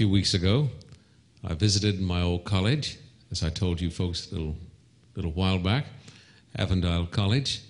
few 0.00 0.08
weeks 0.08 0.32
ago, 0.32 0.66
I 1.44 1.52
visited 1.52 2.00
my 2.00 2.22
old 2.22 2.44
college, 2.44 2.96
as 3.30 3.44
I 3.44 3.50
told 3.50 3.82
you 3.82 3.90
folks 3.90 4.30
a 4.30 4.34
little, 4.34 4.56
little 5.14 5.32
while 5.32 5.58
back, 5.58 5.84
Avondale 6.56 7.04
College. 7.04 7.60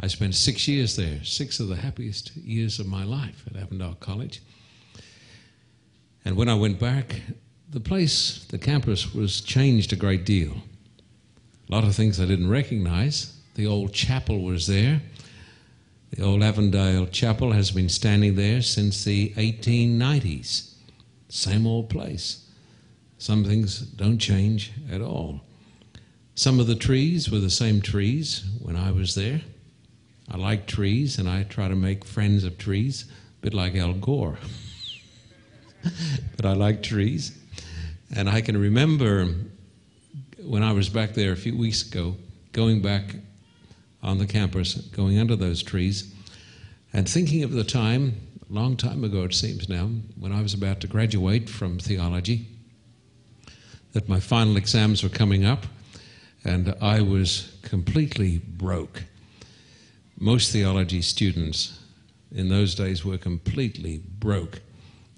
I 0.00 0.06
spent 0.06 0.34
six 0.34 0.66
years 0.66 0.96
there, 0.96 1.22
six 1.24 1.60
of 1.60 1.68
the 1.68 1.76
happiest 1.76 2.34
years 2.38 2.80
of 2.80 2.86
my 2.86 3.04
life 3.04 3.44
at 3.46 3.60
Avondale 3.60 3.98
College. 4.00 4.40
And 6.24 6.38
when 6.38 6.48
I 6.48 6.54
went 6.54 6.80
back, 6.80 7.20
the 7.68 7.80
place, 7.80 8.46
the 8.46 8.56
campus, 8.56 9.12
was 9.12 9.42
changed 9.42 9.92
a 9.92 9.96
great 9.96 10.24
deal. 10.24 10.54
A 11.68 11.72
lot 11.74 11.84
of 11.84 11.94
things 11.94 12.18
I 12.18 12.24
didn't 12.24 12.48
recognize. 12.48 13.38
The 13.56 13.66
old 13.66 13.92
chapel 13.92 14.40
was 14.40 14.66
there. 14.66 15.02
The 16.12 16.24
old 16.24 16.42
Avondale 16.42 17.08
Chapel 17.08 17.52
has 17.52 17.70
been 17.70 17.90
standing 17.90 18.36
there 18.36 18.62
since 18.62 19.04
the 19.04 19.34
1890s. 19.34 20.67
Same 21.28 21.66
old 21.66 21.90
place. 21.90 22.46
Some 23.18 23.44
things 23.44 23.80
don't 23.80 24.18
change 24.18 24.72
at 24.90 25.00
all. 25.00 25.40
Some 26.34 26.60
of 26.60 26.66
the 26.66 26.76
trees 26.76 27.30
were 27.30 27.40
the 27.40 27.50
same 27.50 27.80
trees 27.80 28.44
when 28.60 28.76
I 28.76 28.92
was 28.92 29.14
there. 29.14 29.42
I 30.30 30.36
like 30.36 30.66
trees 30.66 31.18
and 31.18 31.28
I 31.28 31.42
try 31.42 31.68
to 31.68 31.74
make 31.74 32.04
friends 32.04 32.44
of 32.44 32.58
trees, 32.58 33.06
a 33.10 33.42
bit 33.42 33.54
like 33.54 33.74
Al 33.74 33.94
Gore. 33.94 34.38
but 36.36 36.46
I 36.46 36.52
like 36.52 36.82
trees. 36.82 37.36
And 38.14 38.28
I 38.28 38.40
can 38.40 38.56
remember 38.56 39.34
when 40.38 40.62
I 40.62 40.72
was 40.72 40.88
back 40.88 41.14
there 41.14 41.32
a 41.32 41.36
few 41.36 41.56
weeks 41.56 41.86
ago, 41.86 42.16
going 42.52 42.80
back 42.80 43.16
on 44.02 44.18
the 44.18 44.26
campus, 44.26 44.74
going 44.74 45.18
under 45.18 45.36
those 45.36 45.62
trees, 45.62 46.14
and 46.92 47.08
thinking 47.08 47.42
of 47.42 47.52
the 47.52 47.64
time, 47.64 48.14
long 48.50 48.76
time 48.76 49.04
ago 49.04 49.24
it 49.24 49.34
seems 49.34 49.68
now, 49.68 49.90
when 50.18 50.32
I 50.32 50.40
was 50.40 50.54
about 50.54 50.80
to 50.80 50.86
graduate 50.86 51.48
from 51.50 51.78
theology, 51.78 52.46
that 53.92 54.08
my 54.08 54.20
final 54.20 54.56
exams 54.56 55.02
were 55.02 55.08
coming 55.08 55.44
up, 55.44 55.66
and 56.44 56.74
I 56.80 57.02
was 57.02 57.58
completely 57.62 58.38
broke. 58.38 59.04
Most 60.18 60.52
theology 60.52 61.02
students 61.02 61.78
in 62.32 62.48
those 62.48 62.74
days 62.74 63.04
were 63.04 63.18
completely 63.18 64.02
broke. 64.18 64.60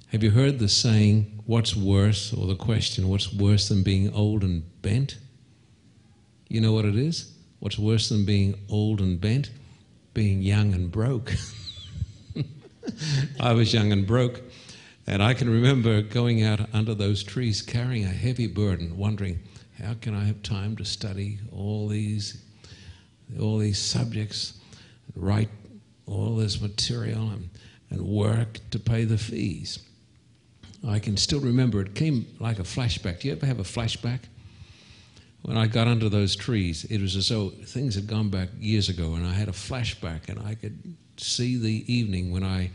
Have 0.08 0.22
you 0.24 0.30
heard 0.30 0.58
the 0.58 0.68
saying, 0.68 1.42
what's 1.46 1.76
worse, 1.76 2.32
or 2.32 2.46
the 2.46 2.56
question, 2.56 3.08
what's 3.08 3.32
worse 3.32 3.68
than 3.68 3.82
being 3.82 4.12
old 4.12 4.42
and 4.42 4.62
bent? 4.82 5.18
You 6.48 6.60
know 6.60 6.72
what 6.72 6.84
it 6.84 6.96
is? 6.96 7.32
What's 7.60 7.78
worse 7.78 8.08
than 8.08 8.24
being 8.24 8.58
old 8.68 9.00
and 9.00 9.20
bent? 9.20 9.50
Being 10.14 10.42
young 10.42 10.74
and 10.74 10.90
broke. 10.90 11.32
I 13.40 13.52
was 13.52 13.72
young 13.72 13.92
and 13.92 14.06
broke, 14.06 14.42
and 15.06 15.22
I 15.22 15.34
can 15.34 15.50
remember 15.50 16.02
going 16.02 16.42
out 16.42 16.60
under 16.72 16.94
those 16.94 17.22
trees 17.22 17.62
carrying 17.62 18.04
a 18.04 18.08
heavy 18.08 18.46
burden, 18.46 18.96
wondering, 18.96 19.40
how 19.82 19.94
can 19.94 20.14
I 20.14 20.24
have 20.24 20.42
time 20.42 20.76
to 20.76 20.84
study 20.84 21.38
all 21.52 21.88
these, 21.88 22.42
all 23.40 23.58
these 23.58 23.78
subjects, 23.78 24.60
write 25.16 25.48
all 26.06 26.36
this 26.36 26.60
material, 26.60 27.30
and, 27.30 27.48
and 27.90 28.02
work 28.02 28.58
to 28.70 28.78
pay 28.78 29.04
the 29.04 29.18
fees? 29.18 29.80
I 30.86 30.98
can 30.98 31.16
still 31.16 31.40
remember 31.40 31.80
it 31.80 31.94
came 31.94 32.26
like 32.38 32.58
a 32.58 32.62
flashback. 32.62 33.20
Do 33.20 33.28
you 33.28 33.34
ever 33.34 33.46
have 33.46 33.60
a 33.60 33.64
flashback? 33.64 34.20
When 35.42 35.56
I 35.56 35.66
got 35.66 35.88
under 35.88 36.08
those 36.08 36.36
trees, 36.36 36.84
it 36.84 37.00
was 37.00 37.16
as 37.16 37.28
though 37.28 37.50
things 37.50 37.94
had 37.94 38.06
gone 38.06 38.28
back 38.28 38.50
years 38.58 38.88
ago, 38.88 39.14
and 39.14 39.26
I 39.26 39.32
had 39.32 39.48
a 39.48 39.52
flashback, 39.52 40.28
and 40.28 40.38
I 40.38 40.54
could 40.54 40.96
see 41.16 41.56
the 41.56 41.92
evening 41.92 42.30
when 42.30 42.44
I, 42.44 42.70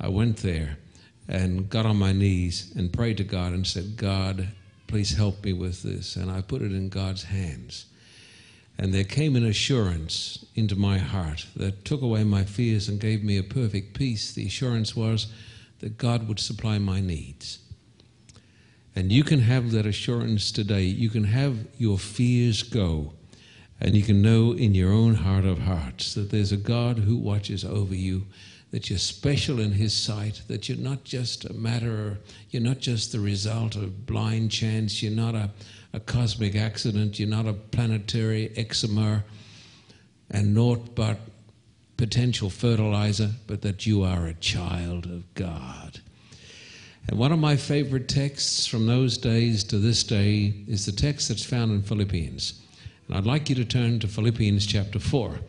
I 0.00 0.08
went 0.08 0.38
there 0.38 0.78
and 1.28 1.68
got 1.68 1.86
on 1.86 1.96
my 1.96 2.12
knees 2.12 2.72
and 2.76 2.92
prayed 2.92 3.18
to 3.18 3.24
God 3.24 3.52
and 3.52 3.66
said, 3.66 3.96
God, 3.96 4.48
please 4.86 5.16
help 5.16 5.44
me 5.44 5.52
with 5.52 5.82
this. 5.82 6.16
And 6.16 6.30
I 6.30 6.40
put 6.40 6.62
it 6.62 6.72
in 6.72 6.88
God's 6.88 7.24
hands. 7.24 7.86
And 8.78 8.94
there 8.94 9.04
came 9.04 9.36
an 9.36 9.44
assurance 9.44 10.46
into 10.54 10.76
my 10.76 10.98
heart 10.98 11.46
that 11.56 11.84
took 11.84 12.00
away 12.00 12.24
my 12.24 12.44
fears 12.44 12.88
and 12.88 13.00
gave 13.00 13.22
me 13.22 13.36
a 13.36 13.42
perfect 13.42 13.92
peace. 13.94 14.32
The 14.32 14.46
assurance 14.46 14.96
was 14.96 15.26
that 15.80 15.98
God 15.98 16.28
would 16.28 16.40
supply 16.40 16.78
my 16.78 17.00
needs. 17.00 17.58
And 18.98 19.12
you 19.12 19.22
can 19.22 19.38
have 19.38 19.70
that 19.70 19.86
assurance 19.86 20.50
today. 20.50 20.82
You 20.82 21.08
can 21.08 21.22
have 21.22 21.68
your 21.78 22.00
fears 22.00 22.64
go. 22.64 23.12
And 23.80 23.94
you 23.94 24.02
can 24.02 24.20
know 24.20 24.50
in 24.50 24.74
your 24.74 24.92
own 24.92 25.14
heart 25.14 25.44
of 25.44 25.60
hearts 25.60 26.14
that 26.14 26.32
there's 26.32 26.50
a 26.50 26.56
God 26.56 26.98
who 26.98 27.16
watches 27.16 27.64
over 27.64 27.94
you, 27.94 28.26
that 28.72 28.90
you're 28.90 28.98
special 28.98 29.60
in 29.60 29.70
His 29.70 29.94
sight, 29.94 30.42
that 30.48 30.68
you're 30.68 30.78
not 30.78 31.04
just 31.04 31.44
a 31.44 31.52
matter, 31.52 32.18
you're 32.50 32.60
not 32.60 32.80
just 32.80 33.12
the 33.12 33.20
result 33.20 33.76
of 33.76 34.04
blind 34.04 34.50
chance, 34.50 35.00
you're 35.00 35.12
not 35.12 35.36
a, 35.36 35.50
a 35.92 36.00
cosmic 36.00 36.56
accident, 36.56 37.20
you're 37.20 37.28
not 37.28 37.46
a 37.46 37.52
planetary 37.52 38.50
eczema, 38.56 39.22
and 40.28 40.52
naught 40.52 40.96
but 40.96 41.18
potential 41.96 42.50
fertilizer, 42.50 43.30
but 43.46 43.62
that 43.62 43.86
you 43.86 44.02
are 44.02 44.26
a 44.26 44.34
child 44.34 45.04
of 45.06 45.32
God. 45.34 46.00
And 47.08 47.18
one 47.18 47.32
of 47.32 47.38
my 47.38 47.56
favorite 47.56 48.06
texts 48.06 48.66
from 48.66 48.86
those 48.86 49.16
days 49.16 49.64
to 49.64 49.78
this 49.78 50.04
day 50.04 50.52
is 50.68 50.84
the 50.84 50.92
text 50.92 51.28
that's 51.28 51.44
found 51.44 51.72
in 51.72 51.82
Philippians. 51.82 52.60
And 53.06 53.16
I'd 53.16 53.24
like 53.24 53.48
you 53.48 53.54
to 53.54 53.64
turn 53.64 53.98
to 54.00 54.08
Philippians 54.08 54.66
chapter 54.66 54.98
4. 54.98 55.40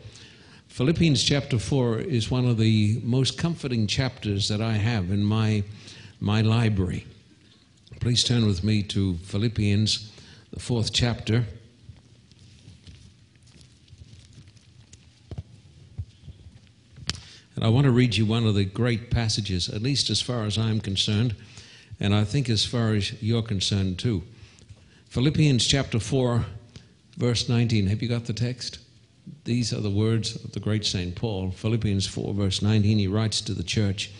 Philippians 0.68 1.22
chapter 1.22 1.58
4 1.58 1.98
is 1.98 2.30
one 2.30 2.46
of 2.46 2.56
the 2.56 3.00
most 3.04 3.36
comforting 3.36 3.86
chapters 3.86 4.48
that 4.48 4.62
I 4.62 4.72
have 4.72 5.10
in 5.10 5.22
my, 5.22 5.62
my 6.18 6.40
library. 6.40 7.06
Please 8.00 8.24
turn 8.24 8.46
with 8.46 8.64
me 8.64 8.82
to 8.84 9.16
Philippians, 9.16 10.10
the 10.54 10.60
fourth 10.60 10.94
chapter. 10.94 11.44
And 17.54 17.64
I 17.64 17.68
want 17.68 17.84
to 17.84 17.90
read 17.90 18.16
you 18.16 18.24
one 18.24 18.46
of 18.46 18.54
the 18.54 18.64
great 18.64 19.10
passages, 19.10 19.68
at 19.68 19.82
least 19.82 20.08
as 20.08 20.22
far 20.22 20.44
as 20.44 20.56
I'm 20.56 20.80
concerned, 20.80 21.34
and 22.00 22.14
I 22.14 22.24
think 22.24 22.48
as 22.48 22.64
far 22.64 22.94
as 22.94 23.22
you're 23.22 23.42
concerned 23.42 23.98
too. 23.98 24.22
Philippians 25.10 25.66
chapter 25.66 26.00
4, 26.00 26.44
verse 27.16 27.48
19. 27.48 27.86
Have 27.88 28.02
you 28.02 28.08
got 28.08 28.24
the 28.24 28.32
text? 28.32 28.78
These 29.44 29.72
are 29.72 29.80
the 29.80 29.90
words 29.90 30.42
of 30.44 30.52
the 30.52 30.60
great 30.60 30.84
St. 30.84 31.14
Paul. 31.14 31.50
Philippians 31.50 32.06
4, 32.06 32.34
verse 32.34 32.62
19. 32.62 32.98
He 32.98 33.06
writes 33.06 33.40
to 33.42 33.54
the 33.54 33.62
church 33.62 34.10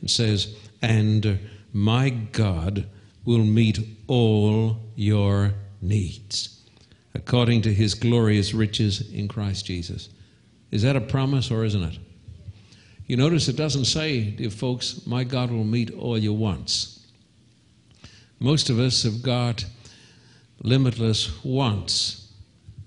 and 0.00 0.10
says, 0.10 0.56
And 0.82 1.38
my 1.72 2.10
God 2.10 2.86
will 3.24 3.44
meet 3.44 3.80
all 4.06 4.78
your 4.94 5.52
needs 5.82 6.56
according 7.14 7.62
to 7.62 7.72
his 7.72 7.94
glorious 7.94 8.52
riches 8.54 9.10
in 9.12 9.26
Christ 9.26 9.66
Jesus. 9.66 10.10
Is 10.70 10.82
that 10.82 10.96
a 10.96 11.00
promise 11.00 11.50
or 11.50 11.64
isn't 11.64 11.82
it? 11.82 11.98
You 13.06 13.16
notice 13.16 13.48
it 13.48 13.56
doesn't 13.56 13.86
say, 13.86 14.30
dear 14.30 14.50
folks, 14.50 15.06
my 15.06 15.24
God 15.24 15.50
will 15.50 15.64
meet 15.64 15.92
all 15.92 16.18
your 16.18 16.36
wants. 16.36 16.95
Most 18.38 18.70
of 18.70 18.78
us 18.78 19.02
have 19.02 19.22
got 19.22 19.64
limitless 20.60 21.44
wants, 21.44 22.32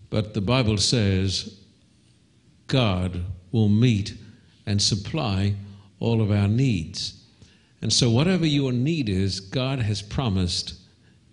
but 0.09 0.33
the 0.33 0.41
Bible 0.41 0.77
says 0.77 1.59
God 2.67 3.23
will 3.51 3.69
meet 3.69 4.15
and 4.65 4.81
supply 4.81 5.55
all 5.99 6.21
of 6.21 6.31
our 6.31 6.47
needs. 6.47 7.23
And 7.81 7.91
so, 7.91 8.09
whatever 8.09 8.45
your 8.45 8.71
need 8.71 9.09
is, 9.09 9.39
God 9.39 9.79
has 9.79 10.01
promised 10.01 10.73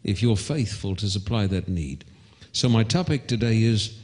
if 0.05 0.23
you're 0.23 0.37
faithful 0.37 0.95
to 0.97 1.09
supply 1.09 1.47
that 1.49 1.69
need. 1.69 2.05
So, 2.53 2.69
my 2.69 2.85
topic 2.85 3.27
today 3.27 3.63
is 3.63 3.99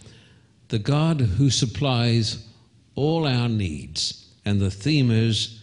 the 0.68 0.78
God 0.78 1.20
who 1.20 1.50
supplies 1.50 2.46
all 2.94 3.26
our 3.26 3.48
needs 3.48 4.22
and 4.44 4.60
the 4.60 4.70
theme 4.70 5.10
is 5.10 5.60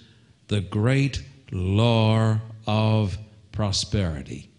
the 0.47 0.61
great 0.61 1.23
law 1.51 2.39
of 2.65 3.17
prosperity. 3.59 4.49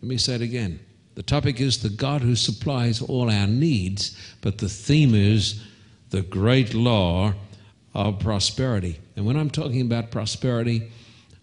Let 0.00 0.08
me 0.08 0.18
say 0.18 0.36
it 0.36 0.40
again. 0.40 0.78
The 1.16 1.24
topic 1.24 1.60
is 1.60 1.82
the 1.82 1.88
God 1.88 2.22
who 2.22 2.36
supplies 2.36 3.02
all 3.02 3.28
our 3.28 3.48
needs, 3.48 4.16
but 4.40 4.58
the 4.58 4.68
theme 4.68 5.16
is 5.16 5.64
the 6.10 6.22
great 6.22 6.72
law 6.72 7.34
of 7.92 8.20
prosperity. 8.20 9.00
And 9.16 9.26
when 9.26 9.36
I'm 9.36 9.50
talking 9.50 9.80
about 9.80 10.12
prosperity, 10.12 10.92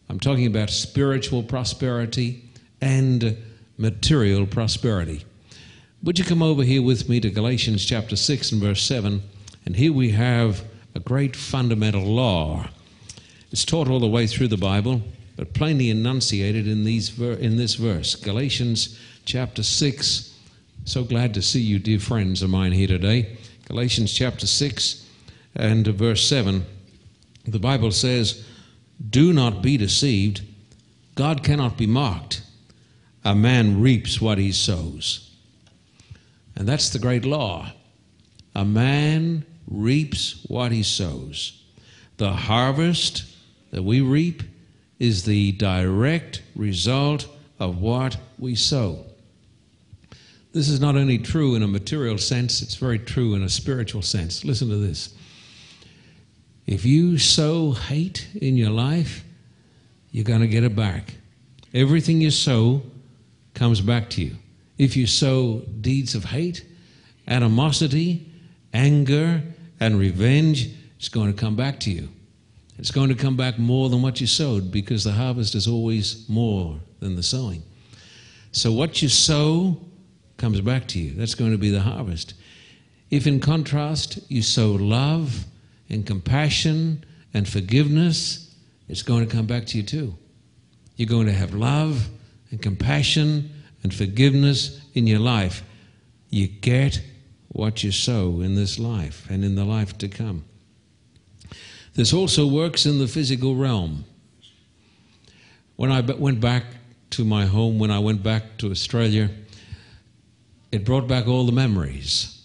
I'm 0.07 0.17
talking 0.17 0.45
about 0.45 0.69
spiritual 0.69 1.43
prosperity 1.43 2.45
and 2.79 3.35
material 3.77 4.45
prosperity. 4.45 5.25
Would 6.03 6.17
you 6.17 6.23
come 6.23 6.41
over 6.41 6.63
here 6.63 6.81
with 6.81 7.09
me 7.09 7.19
to 7.19 7.29
Galatians 7.29 7.83
chapter 7.83 8.15
6 8.15 8.53
and 8.53 8.61
verse 8.61 8.81
7? 8.81 9.21
And 9.65 9.75
here 9.75 9.91
we 9.91 10.11
have 10.11 10.63
a 10.95 11.01
great 11.01 11.35
fundamental 11.35 12.05
law. 12.05 12.69
It's 13.51 13.65
taught 13.65 13.89
all 13.89 13.99
the 13.99 14.07
way 14.07 14.25
through 14.25 14.47
the 14.47 14.55
Bible, 14.55 15.01
but 15.35 15.53
plainly 15.53 15.89
enunciated 15.89 16.67
in, 16.67 16.83
these 16.83 17.19
in 17.19 17.57
this 17.57 17.75
verse 17.75 18.15
Galatians 18.15 18.99
chapter 19.25 19.63
6. 19.63 20.29
So 20.85 21.03
glad 21.03 21.33
to 21.35 21.41
see 21.41 21.61
you, 21.61 21.79
dear 21.79 21.99
friends 21.99 22.41
of 22.41 22.49
mine, 22.49 22.73
here 22.73 22.87
today. 22.87 23.37
Galatians 23.67 24.13
chapter 24.13 24.45
6 24.45 25.07
and 25.55 25.87
verse 25.87 26.27
7. 26.27 26.65
The 27.45 27.59
Bible 27.59 27.91
says, 27.91 28.45
Do 29.09 29.31
not 29.33 29.61
be 29.61 29.77
deceived. 29.77 30.41
God 31.15 31.43
cannot 31.43 31.77
be 31.77 31.87
mocked. 31.87 32.41
a 33.23 33.33
man 33.33 33.79
reaps 33.79 34.19
what 34.19 34.37
he 34.37 34.51
sows. 34.51 35.31
And 36.55 36.67
that's 36.67 36.89
the 36.89 36.99
great 36.99 37.23
law. 37.23 37.71
A 38.53 38.65
man 38.65 39.45
reaps 39.67 40.43
what 40.47 40.71
he 40.71 40.83
sows. 40.83 41.63
The 42.17 42.33
harvest 42.33 43.23
that 43.71 43.83
we 43.83 44.01
reap 44.01 44.43
is 44.99 45.23
the 45.23 45.51
direct 45.53 46.41
result 46.55 47.27
of 47.59 47.79
what 47.79 48.17
we 48.37 48.55
sow. 48.55 49.05
This 50.53 50.69
is 50.69 50.79
not 50.79 50.95
only 50.95 51.17
true 51.17 51.55
in 51.55 51.63
a 51.63 51.67
material 51.67 52.17
sense, 52.17 52.61
it's 52.61 52.75
very 52.75 52.99
true 52.99 53.33
in 53.33 53.43
a 53.43 53.49
spiritual 53.49 54.03
sense. 54.03 54.45
Listen 54.45 54.69
to 54.69 54.77
this. 54.77 55.15
If 56.67 56.85
you 56.85 57.17
sow 57.17 57.71
hate 57.71 58.27
in 58.35 58.55
your 58.55 58.69
life, 58.69 59.23
you're 60.11 60.23
going 60.23 60.41
to 60.41 60.47
get 60.47 60.63
it 60.63 60.75
back. 60.75 61.15
Everything 61.73 62.21
you 62.21 62.29
sow 62.29 62.83
comes 63.55 63.81
back 63.81 64.09
to 64.11 64.21
you. 64.21 64.35
If 64.77 64.95
you 64.95 65.07
sow 65.07 65.63
deeds 65.81 66.13
of 66.13 66.25
hate, 66.25 66.65
animosity, 67.27 68.31
anger, 68.73 69.41
and 69.79 69.97
revenge, 69.97 70.69
it's 70.97 71.09
going 71.09 71.33
to 71.33 71.39
come 71.39 71.55
back 71.55 71.79
to 71.81 71.91
you. 71.91 72.09
It's 72.83 72.91
going 72.91 73.07
to 73.07 73.15
come 73.15 73.37
back 73.37 73.57
more 73.57 73.87
than 73.87 74.01
what 74.01 74.19
you 74.19 74.27
sowed 74.27 74.69
because 74.69 75.05
the 75.05 75.13
harvest 75.13 75.55
is 75.55 75.69
always 75.69 76.27
more 76.27 76.81
than 76.99 77.15
the 77.15 77.23
sowing. 77.23 77.63
So, 78.51 78.73
what 78.73 79.01
you 79.01 79.07
sow 79.07 79.77
comes 80.35 80.59
back 80.59 80.89
to 80.89 80.99
you. 80.99 81.13
That's 81.13 81.33
going 81.33 81.53
to 81.53 81.57
be 81.57 81.69
the 81.69 81.79
harvest. 81.79 82.33
If, 83.09 83.25
in 83.25 83.39
contrast, 83.39 84.19
you 84.29 84.41
sow 84.41 84.73
love 84.73 85.45
and 85.87 86.05
compassion 86.05 87.05
and 87.33 87.47
forgiveness, 87.47 88.53
it's 88.89 89.01
going 89.01 89.25
to 89.25 89.33
come 89.33 89.45
back 89.45 89.65
to 89.67 89.77
you 89.77 89.83
too. 89.83 90.17
You're 90.97 91.07
going 91.07 91.27
to 91.27 91.31
have 91.31 91.53
love 91.53 92.09
and 92.51 92.61
compassion 92.61 93.49
and 93.83 93.93
forgiveness 93.93 94.81
in 94.93 95.07
your 95.07 95.19
life. 95.19 95.63
You 96.29 96.49
get 96.49 97.01
what 97.47 97.81
you 97.81 97.93
sow 97.93 98.41
in 98.41 98.55
this 98.55 98.77
life 98.77 99.25
and 99.29 99.45
in 99.45 99.55
the 99.55 99.63
life 99.63 99.97
to 99.99 100.09
come. 100.09 100.43
This 101.95 102.13
also 102.13 102.47
works 102.47 102.85
in 102.85 102.97
the 102.97 103.07
physical 103.07 103.55
realm. 103.55 104.05
When 105.75 105.91
I 105.91 106.01
went 106.01 106.39
back 106.39 106.65
to 107.11 107.23
my 107.23 107.45
home, 107.45 107.77
when 107.77 107.91
I 107.91 107.99
went 107.99 108.23
back 108.23 108.57
to 108.59 108.71
Australia, 108.71 109.29
it 110.71 110.85
brought 110.85 111.07
back 111.07 111.27
all 111.27 111.45
the 111.45 111.51
memories 111.51 112.41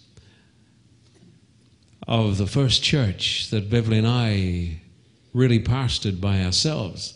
of 2.07 2.37
the 2.37 2.45
first 2.45 2.83
church 2.83 3.49
that 3.49 3.69
Beverly 3.69 3.97
and 3.97 4.07
I 4.07 4.81
really 5.33 5.59
pastored 5.59 6.21
by 6.21 6.43
ourselves. 6.43 7.15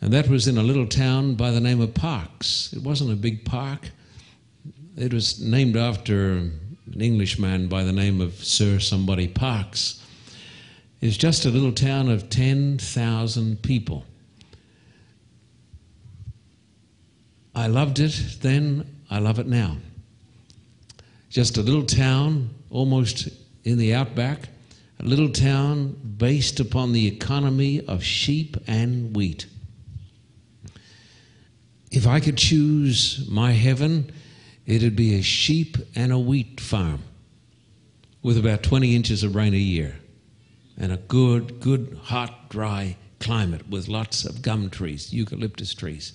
And 0.00 0.12
that 0.12 0.28
was 0.28 0.48
in 0.48 0.58
a 0.58 0.62
little 0.62 0.86
town 0.86 1.34
by 1.34 1.50
the 1.50 1.60
name 1.60 1.80
of 1.80 1.94
Parkes. 1.94 2.72
It 2.72 2.82
wasn't 2.82 3.12
a 3.12 3.16
big 3.16 3.44
park. 3.44 3.90
It 4.96 5.12
was 5.12 5.40
named 5.40 5.76
after 5.76 6.32
an 6.32 7.00
Englishman 7.00 7.68
by 7.68 7.84
the 7.84 7.92
name 7.92 8.20
of 8.20 8.34
Sir 8.34 8.78
Somebody 8.78 9.28
Parkes. 9.28 10.04
It's 11.00 11.16
just 11.16 11.46
a 11.46 11.50
little 11.50 11.72
town 11.72 12.08
of 12.08 12.28
10,000 12.28 13.62
people. 13.62 14.04
I 17.54 17.66
loved 17.66 17.98
it 17.98 18.38
then, 18.42 19.02
I 19.10 19.18
love 19.18 19.38
it 19.38 19.46
now 19.46 19.76
just 21.30 21.56
a 21.56 21.62
little 21.62 21.84
town, 21.84 22.50
almost 22.70 23.28
in 23.62 23.78
the 23.78 23.94
outback, 23.94 24.48
a 24.98 25.04
little 25.04 25.30
town 25.30 25.96
based 26.18 26.60
upon 26.60 26.92
the 26.92 27.06
economy 27.06 27.86
of 27.86 28.02
sheep 28.02 28.56
and 28.66 29.16
wheat. 29.16 29.46
If 31.92 32.06
I 32.06 32.20
could 32.20 32.36
choose 32.36 33.26
my 33.30 33.52
heaven, 33.52 34.12
it'd 34.66 34.96
be 34.96 35.14
a 35.14 35.22
sheep 35.22 35.78
and 35.94 36.12
a 36.12 36.18
wheat 36.18 36.60
farm 36.60 37.02
with 38.22 38.36
about 38.36 38.62
20 38.62 38.94
inches 38.94 39.22
of 39.22 39.34
rain 39.34 39.54
a 39.54 39.56
year 39.56 39.96
and 40.80 40.90
a 40.90 40.96
good, 40.96 41.60
good, 41.60 41.96
hot, 42.02 42.48
dry 42.48 42.96
climate 43.20 43.68
with 43.68 43.86
lots 43.86 44.24
of 44.24 44.42
gum 44.42 44.68
trees, 44.70 45.12
eucalyptus 45.12 45.74
trees 45.74 46.14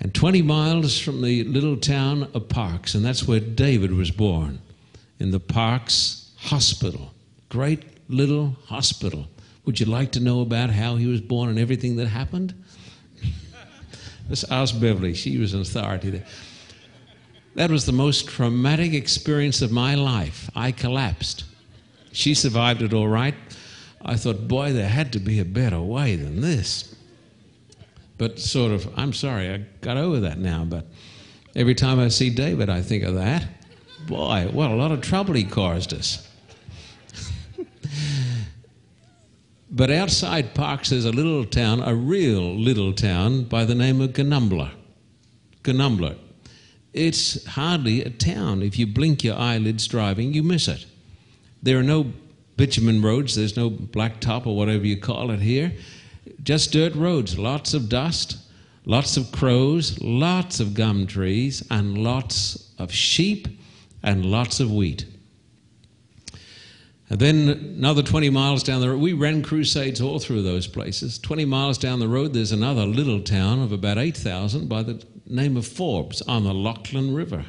and 0.00 0.14
20 0.14 0.42
miles 0.42 0.98
from 0.98 1.22
the 1.22 1.44
little 1.44 1.76
town 1.76 2.28
of 2.34 2.48
Parkes, 2.48 2.94
and 2.94 3.04
that's 3.04 3.26
where 3.26 3.40
David 3.40 3.92
was 3.92 4.10
born, 4.10 4.60
in 5.18 5.30
the 5.30 5.40
Parkes 5.40 6.32
Hospital. 6.36 7.14
Great 7.48 7.84
little 8.10 8.56
hospital. 8.66 9.28
Would 9.64 9.80
you 9.80 9.86
like 9.86 10.12
to 10.12 10.20
know 10.20 10.40
about 10.40 10.70
how 10.70 10.96
he 10.96 11.06
was 11.06 11.20
born 11.20 11.48
and 11.48 11.58
everything 11.58 11.96
that 11.96 12.08
happened? 12.08 12.52
Let's 14.28 14.44
ask 14.50 14.78
Beverly. 14.78 15.14
She 15.14 15.38
was 15.38 15.54
an 15.54 15.60
authority 15.60 16.10
there. 16.10 16.26
That 17.54 17.70
was 17.70 17.86
the 17.86 17.92
most 17.92 18.28
traumatic 18.28 18.92
experience 18.92 19.62
of 19.62 19.70
my 19.70 19.94
life. 19.94 20.50
I 20.56 20.72
collapsed. 20.72 21.44
She 22.14 22.34
survived 22.34 22.80
it 22.80 22.94
all 22.94 23.08
right. 23.08 23.34
I 24.02 24.16
thought, 24.16 24.48
boy, 24.48 24.72
there 24.72 24.88
had 24.88 25.12
to 25.12 25.18
be 25.18 25.38
a 25.40 25.44
better 25.44 25.80
way 25.80 26.16
than 26.16 26.40
this 26.40 26.94
but 28.18 28.38
sort 28.38 28.72
of, 28.72 28.88
I'm 28.96 29.12
sorry, 29.12 29.50
I 29.50 29.58
got 29.80 29.96
over 29.96 30.20
that 30.20 30.38
now. 30.38 30.64
But 30.64 30.86
every 31.54 31.74
time 31.74 31.98
I 31.98 32.08
see 32.08 32.30
David, 32.30 32.68
I 32.68 32.80
think 32.82 33.04
of 33.04 33.14
that. 33.14 33.46
Boy, 34.06 34.48
what 34.52 34.70
a 34.70 34.74
lot 34.74 34.92
of 34.92 35.00
trouble 35.00 35.34
he 35.34 35.44
caused 35.44 35.92
us. 35.92 36.28
but 39.70 39.90
outside 39.90 40.54
Parkes, 40.54 40.90
there's 40.90 41.04
a 41.04 41.12
little 41.12 41.44
town, 41.44 41.82
a 41.82 41.94
real 41.94 42.54
little 42.54 42.92
town, 42.92 43.44
by 43.44 43.64
the 43.64 43.74
name 43.74 44.00
of 44.00 44.10
Goonumbla. 44.10 44.70
Goonumbla. 45.62 46.18
It's 46.92 47.44
hardly 47.46 48.04
a 48.04 48.10
town. 48.10 48.62
If 48.62 48.78
you 48.78 48.86
blink 48.86 49.24
your 49.24 49.36
eyelids 49.36 49.88
driving, 49.88 50.32
you 50.32 50.44
miss 50.44 50.68
it. 50.68 50.86
There 51.64 51.78
are 51.78 51.82
no 51.82 52.12
bitumen 52.56 53.02
roads, 53.02 53.34
there's 53.34 53.56
no 53.56 53.68
blacktop 53.68 54.46
or 54.46 54.56
whatever 54.56 54.86
you 54.86 54.96
call 54.96 55.32
it 55.32 55.40
here 55.40 55.72
just 56.42 56.72
dirt 56.72 56.94
roads, 56.94 57.38
lots 57.38 57.74
of 57.74 57.88
dust, 57.88 58.36
lots 58.84 59.16
of 59.16 59.32
crows, 59.32 60.00
lots 60.00 60.60
of 60.60 60.74
gum 60.74 61.06
trees, 61.06 61.66
and 61.70 61.98
lots 61.98 62.72
of 62.78 62.92
sheep 62.92 63.48
and 64.02 64.24
lots 64.26 64.60
of 64.60 64.70
wheat. 64.70 65.06
And 67.10 67.18
then 67.18 67.48
another 67.48 68.02
20 68.02 68.30
miles 68.30 68.62
down 68.62 68.80
the 68.80 68.90
road, 68.90 69.00
we 69.00 69.12
ran 69.12 69.42
crusades 69.42 70.00
all 70.00 70.18
through 70.18 70.42
those 70.42 70.66
places. 70.66 71.18
20 71.18 71.44
miles 71.44 71.78
down 71.78 72.00
the 72.00 72.08
road, 72.08 72.32
there's 72.32 72.52
another 72.52 72.86
little 72.86 73.20
town 73.20 73.62
of 73.62 73.72
about 73.72 73.98
8,000 73.98 74.68
by 74.68 74.82
the 74.82 75.04
name 75.26 75.56
of 75.56 75.66
Forbes 75.66 76.22
on 76.22 76.44
the 76.44 76.54
Lachlan 76.54 77.14
River. 77.14 77.44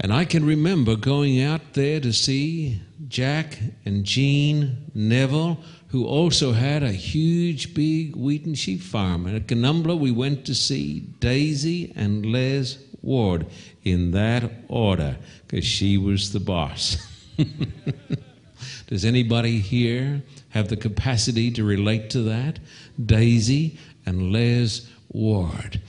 And 0.00 0.12
I 0.12 0.24
can 0.24 0.44
remember 0.44 0.96
going 0.96 1.40
out 1.40 1.74
there 1.74 2.00
to 2.00 2.12
see 2.12 2.82
Jack 3.08 3.58
and 3.84 4.04
Jean 4.04 4.90
Neville, 4.94 5.58
who 5.88 6.04
also 6.04 6.52
had 6.52 6.82
a 6.82 6.92
huge, 6.92 7.74
big 7.74 8.16
wheat 8.16 8.44
and 8.44 8.58
sheep 8.58 8.80
farm. 8.80 9.26
And 9.26 9.36
at 9.36 9.46
Goonumbla, 9.46 9.98
we 9.98 10.10
went 10.10 10.44
to 10.46 10.54
see 10.54 11.00
Daisy 11.20 11.92
and 11.94 12.26
Les 12.26 12.78
Ward 13.02 13.46
in 13.84 14.10
that 14.12 14.50
order, 14.68 15.16
because 15.46 15.64
she 15.64 15.96
was 15.98 16.32
the 16.32 16.40
boss. 16.40 16.96
Does 18.86 19.04
anybody 19.04 19.58
here 19.58 20.22
have 20.50 20.68
the 20.68 20.76
capacity 20.76 21.50
to 21.52 21.64
relate 21.64 22.10
to 22.10 22.22
that? 22.22 22.58
Daisy 23.04 23.78
and 24.06 24.32
Les 24.32 24.88
Ward. 25.10 25.80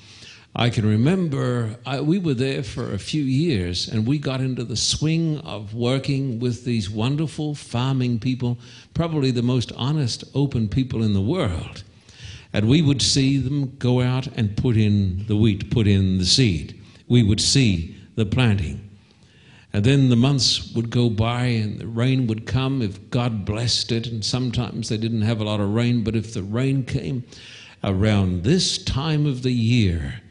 I 0.58 0.70
can 0.70 0.86
remember 0.86 1.76
I, 1.86 2.00
we 2.00 2.18
were 2.18 2.34
there 2.34 2.64
for 2.64 2.94
a 2.94 2.98
few 2.98 3.24
years 3.24 3.90
and 3.90 4.08
we 4.08 4.18
got 4.18 4.40
into 4.40 4.64
the 4.64 4.78
swing 4.78 5.40
of 5.40 5.74
working 5.74 6.40
with 6.40 6.64
these 6.64 6.90
wonderful 6.90 7.56
farming 7.56 8.20
people, 8.20 8.58
probably 8.94 9.32
the 9.32 9.42
most 9.42 9.74
honest, 9.76 10.24
open 10.34 10.70
people 10.70 11.04
in 11.04 11.12
the 11.12 11.20
world. 11.20 11.84
And 12.54 12.70
we 12.70 12.82
would 12.82 13.02
see 13.02 13.38
them 13.38 13.76
go 13.80 14.00
out 14.00 14.28
and 14.28 14.56
put 14.56 14.78
in 14.78 15.26
the 15.28 15.36
wheat, 15.36 15.70
put 15.72 15.88
in 15.88 16.20
the 16.20 16.26
seed. 16.26 16.82
We 17.10 17.22
would 17.22 17.42
see 17.42 17.98
the 18.16 18.26
planting. 18.26 18.90
And 19.74 19.84
then 19.84 20.08
the 20.08 20.16
months 20.16 20.72
would 20.74 20.90
go 20.90 21.10
by 21.10 21.48
and 21.48 21.80
the 21.80 21.88
rain 21.88 22.28
would 22.28 22.46
come 22.46 22.82
if 22.82 23.10
God 23.10 23.44
blessed 23.44 23.92
it. 23.92 24.08
And 24.08 24.24
sometimes 24.24 24.88
they 24.88 24.96
didn't 24.96 25.24
have 25.24 25.42
a 25.42 25.44
lot 25.44 25.60
of 25.60 25.74
rain, 25.74 26.02
but 26.02 26.16
if 26.16 26.34
the 26.34 26.44
rain 26.44 26.86
came 26.86 27.26
around 27.84 28.44
this 28.44 28.82
time 28.82 29.26
of 29.26 29.44
the 29.44 29.52
year, 29.52 30.22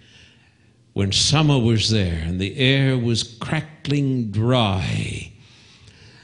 when 0.94 1.10
summer 1.12 1.58
was 1.58 1.90
there 1.90 2.22
and 2.24 2.40
the 2.40 2.56
air 2.56 2.96
was 2.96 3.22
crackling 3.22 4.30
dry 4.30 5.30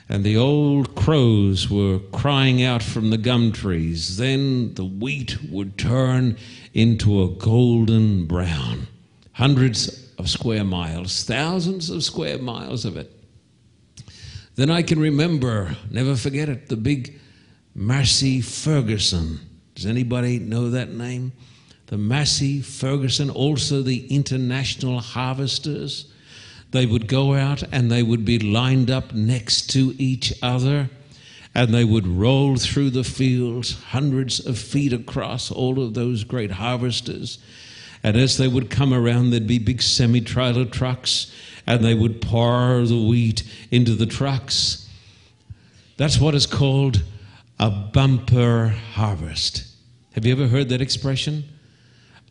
and 0.09 0.25
the 0.25 0.37
old 0.37 0.95
crows 0.95 1.69
were 1.69 1.99
crying 2.13 2.63
out 2.63 2.83
from 2.83 3.11
the 3.11 3.19
gum 3.19 3.53
trees, 3.53 4.17
then 4.17 4.75
the 4.75 4.85
wheat 4.85 5.39
would 5.51 5.77
turn 5.79 6.37
into 6.73 7.23
a 7.23 7.29
golden 7.29 8.27
brown. 8.27 8.87
Hundreds 9.33 10.13
of 10.19 10.29
square 10.29 10.65
miles, 10.65 11.25
thousands 11.25 11.91
of 11.91 12.03
square 12.03 12.39
miles 12.39 12.85
of 12.85 12.97
it. 12.97 13.13
Then 14.57 14.69
I 14.69 14.83
can 14.83 14.99
remember, 14.99 15.77
never 15.91 16.17
forget 16.17 16.49
it, 16.49 16.69
the 16.69 16.77
big 16.77 17.19
Massey 17.75 18.41
Ferguson. 18.41 19.39
Does 19.75 19.87
anybody 19.87 20.39
know 20.41 20.71
that 20.71 20.91
name? 20.91 21.33
The 21.91 21.99
Massey, 21.99 22.63
Ferguson, 22.63 23.31
also 23.31 23.83
the 23.83 24.07
international 24.15 25.01
harvesters. 25.01 26.07
They 26.71 26.87
would 26.87 27.09
go 27.09 27.35
out 27.35 27.65
and 27.73 27.91
they 27.91 28.05
would 28.05 28.25
be 28.25 28.39
lined 28.39 28.93
up 28.93 29.13
next 29.13 29.71
to 29.71 29.97
each 29.99 30.33
other 30.41 30.89
and 31.53 31.75
they 31.75 31.83
would 31.83 32.07
roll 32.07 32.55
through 32.55 32.91
the 32.91 33.03
fields, 33.03 33.83
hundreds 33.89 34.39
of 34.39 34.57
feet 34.57 34.93
across, 34.93 35.51
all 35.51 35.83
of 35.83 35.95
those 35.95 36.23
great 36.23 36.53
harvesters. 36.53 37.39
And 38.05 38.17
as 38.17 38.39
they 38.39 38.47
would 38.47 38.71
come 38.71 38.95
around, 38.95 39.31
there'd 39.31 39.49
be 39.49 39.59
big 39.59 39.83
semi 39.83 40.21
trailer 40.21 40.67
trucks, 40.67 41.35
and 41.67 41.85
they 41.85 41.95
would 41.95 42.23
pour 42.23 42.87
the 42.87 43.05
wheat 43.05 43.43
into 43.73 43.97
the 43.97 44.07
trucks. 44.07 44.89
That's 45.97 46.21
what 46.21 46.37
is 46.37 46.47
called 46.47 47.03
a 47.59 47.69
bumper 47.69 48.69
harvest. 48.69 49.65
Have 50.13 50.25
you 50.25 50.33
ever 50.33 50.47
heard 50.47 50.69
that 50.69 50.81
expression? 50.81 51.43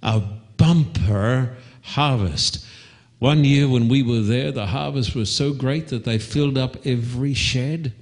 A 0.01 0.21
bumper 0.57 1.55
harvest. 1.81 2.65
One 3.19 3.43
year 3.43 3.67
when 3.67 3.89
we 3.89 4.01
were 4.01 4.21
there, 4.21 4.51
the 4.51 4.67
harvest 4.67 5.15
was 5.15 5.29
so 5.29 5.53
great 5.53 5.89
that 5.89 6.05
they 6.05 6.19
filled 6.19 6.57
up 6.57 6.77
every 6.85 7.33
shed. 7.33 7.93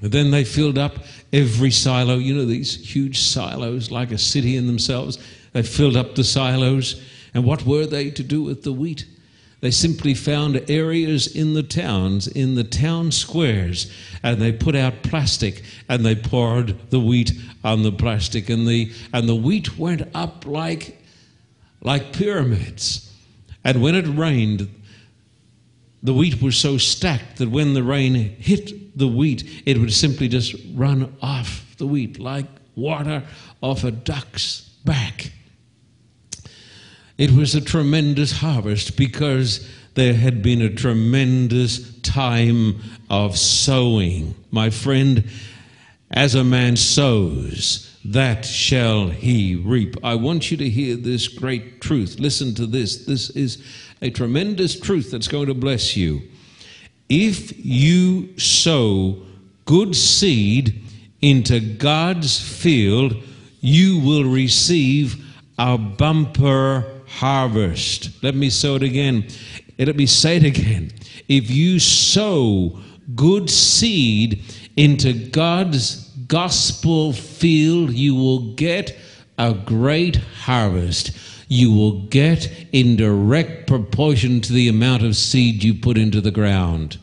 And 0.00 0.12
then 0.12 0.30
they 0.30 0.44
filled 0.44 0.78
up 0.78 0.98
every 1.32 1.70
silo. 1.70 2.16
You 2.16 2.34
know, 2.34 2.44
these 2.44 2.74
huge 2.94 3.20
silos, 3.20 3.90
like 3.90 4.12
a 4.12 4.18
city 4.18 4.56
in 4.56 4.66
themselves. 4.66 5.18
They 5.52 5.62
filled 5.62 5.96
up 5.96 6.14
the 6.14 6.24
silos. 6.24 7.02
And 7.34 7.44
what 7.44 7.66
were 7.66 7.86
they 7.86 8.10
to 8.10 8.22
do 8.22 8.42
with 8.42 8.62
the 8.62 8.72
wheat? 8.72 9.06
They 9.60 9.70
simply 9.70 10.14
found 10.14 10.70
areas 10.70 11.26
in 11.26 11.52
the 11.52 11.62
towns, 11.62 12.26
in 12.26 12.54
the 12.54 12.64
town 12.64 13.12
squares, 13.12 13.92
and 14.22 14.40
they 14.40 14.52
put 14.52 14.74
out 14.74 15.02
plastic 15.02 15.62
and 15.86 16.04
they 16.04 16.14
poured 16.14 16.90
the 16.90 17.00
wheat 17.00 17.32
on 17.62 17.82
the 17.82 17.92
plastic. 17.92 18.48
And 18.48 18.66
the, 18.66 18.90
and 19.12 19.28
the 19.28 19.34
wheat 19.34 19.76
went 19.76 20.08
up 20.14 20.46
like, 20.46 20.99
like 21.80 22.12
pyramids. 22.12 23.12
And 23.64 23.82
when 23.82 23.94
it 23.94 24.06
rained, 24.06 24.68
the 26.02 26.14
wheat 26.14 26.40
was 26.40 26.56
so 26.56 26.78
stacked 26.78 27.36
that 27.36 27.50
when 27.50 27.74
the 27.74 27.82
rain 27.82 28.14
hit 28.14 28.96
the 28.96 29.08
wheat, 29.08 29.62
it 29.66 29.78
would 29.78 29.92
simply 29.92 30.28
just 30.28 30.54
run 30.74 31.14
off 31.20 31.74
the 31.78 31.86
wheat 31.86 32.18
like 32.18 32.46
water 32.74 33.22
off 33.60 33.84
a 33.84 33.90
duck's 33.90 34.60
back. 34.84 35.32
It 37.18 37.32
was 37.32 37.54
a 37.54 37.60
tremendous 37.60 38.32
harvest 38.32 38.96
because 38.96 39.68
there 39.94 40.14
had 40.14 40.42
been 40.42 40.62
a 40.62 40.70
tremendous 40.70 41.98
time 42.00 42.80
of 43.10 43.36
sowing. 43.36 44.34
My 44.50 44.70
friend, 44.70 45.28
as 46.10 46.34
a 46.34 46.44
man 46.44 46.76
sows, 46.76 47.89
that 48.04 48.44
shall 48.44 49.08
he 49.08 49.56
reap. 49.56 49.96
I 50.02 50.14
want 50.14 50.50
you 50.50 50.56
to 50.56 50.68
hear 50.68 50.96
this 50.96 51.28
great 51.28 51.80
truth. 51.80 52.18
Listen 52.18 52.54
to 52.54 52.66
this. 52.66 53.04
This 53.04 53.30
is 53.30 53.62
a 54.00 54.10
tremendous 54.10 54.78
truth 54.78 55.10
that's 55.10 55.28
going 55.28 55.48
to 55.48 55.54
bless 55.54 55.96
you. 55.96 56.22
If 57.08 57.64
you 57.64 58.38
sow 58.38 59.18
good 59.66 59.94
seed 59.94 60.82
into 61.20 61.60
God's 61.60 62.40
field, 62.40 63.16
you 63.60 64.00
will 64.00 64.24
receive 64.24 65.24
a 65.58 65.76
bumper 65.76 67.02
harvest. 67.06 68.22
Let 68.22 68.34
me 68.34 68.48
sow 68.48 68.76
it 68.76 68.82
again. 68.82 69.26
Let 69.78 69.96
me 69.96 70.06
say 70.06 70.36
it 70.36 70.44
again. 70.44 70.92
If 71.28 71.50
you 71.50 71.78
sow 71.78 72.78
good 73.14 73.50
seed 73.50 74.42
into 74.76 75.12
God's 75.12 76.09
gospel 76.30 77.12
field, 77.12 77.92
you 77.92 78.14
will 78.14 78.54
get 78.54 78.96
a 79.36 79.52
great 79.52 80.16
harvest. 80.16 81.10
You 81.48 81.72
will 81.72 82.02
get 82.06 82.50
in 82.70 82.94
direct 82.94 83.66
proportion 83.66 84.40
to 84.42 84.52
the 84.52 84.68
amount 84.68 85.02
of 85.02 85.16
seed 85.16 85.64
you 85.64 85.74
put 85.74 85.98
into 85.98 86.20
the 86.20 86.30
ground. 86.30 86.98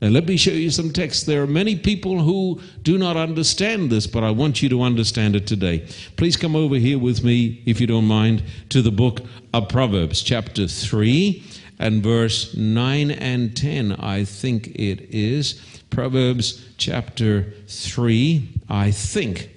Now, 0.00 0.08
let 0.08 0.26
me 0.26 0.36
show 0.36 0.50
you 0.50 0.70
some 0.70 0.92
text. 0.92 1.26
There 1.26 1.44
are 1.44 1.46
many 1.46 1.76
people 1.76 2.20
who 2.20 2.60
do 2.82 2.98
not 2.98 3.16
understand 3.16 3.90
this, 3.90 4.08
but 4.08 4.24
I 4.24 4.32
want 4.32 4.60
you 4.60 4.68
to 4.70 4.82
understand 4.82 5.36
it 5.36 5.46
today. 5.46 5.86
Please 6.16 6.36
come 6.36 6.56
over 6.56 6.74
here 6.74 6.98
with 6.98 7.22
me, 7.22 7.62
if 7.64 7.80
you 7.80 7.86
don't 7.86 8.06
mind, 8.06 8.42
to 8.70 8.82
the 8.82 8.90
book 8.90 9.20
of 9.54 9.68
Proverbs, 9.68 10.20
chapter 10.20 10.66
3 10.66 11.44
and 11.78 12.02
verse 12.02 12.56
9 12.56 13.12
and 13.12 13.56
10, 13.56 13.92
I 13.92 14.24
think 14.24 14.68
it 14.74 15.02
is. 15.14 15.60
Proverbs 15.92 16.64
chapter 16.78 17.52
3, 17.68 18.48
I 18.70 18.90
think 18.90 19.50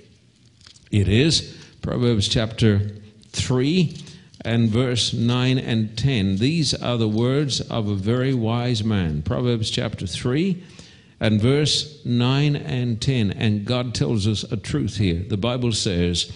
it 0.92 1.08
is. 1.08 1.58
Proverbs 1.82 2.28
chapter 2.28 2.92
3 3.32 3.98
and 4.44 4.70
verse 4.70 5.14
9 5.14 5.58
and 5.58 5.98
10. 5.98 6.36
These 6.36 6.74
are 6.74 6.98
the 6.98 7.08
words 7.08 7.62
of 7.62 7.88
a 7.88 7.96
very 7.96 8.34
wise 8.34 8.84
man. 8.84 9.22
Proverbs 9.22 9.70
chapter 9.72 10.06
3 10.06 10.62
and 11.22 11.40
verse 11.40 12.06
9 12.06 12.58
and 12.58 13.02
10. 13.02 13.32
And 13.32 13.64
God 13.64 13.96
tells 13.96 14.28
us 14.28 14.44
a 14.44 14.58
truth 14.58 14.98
here. 14.98 15.24
The 15.26 15.38
Bible 15.38 15.72
says, 15.72 16.34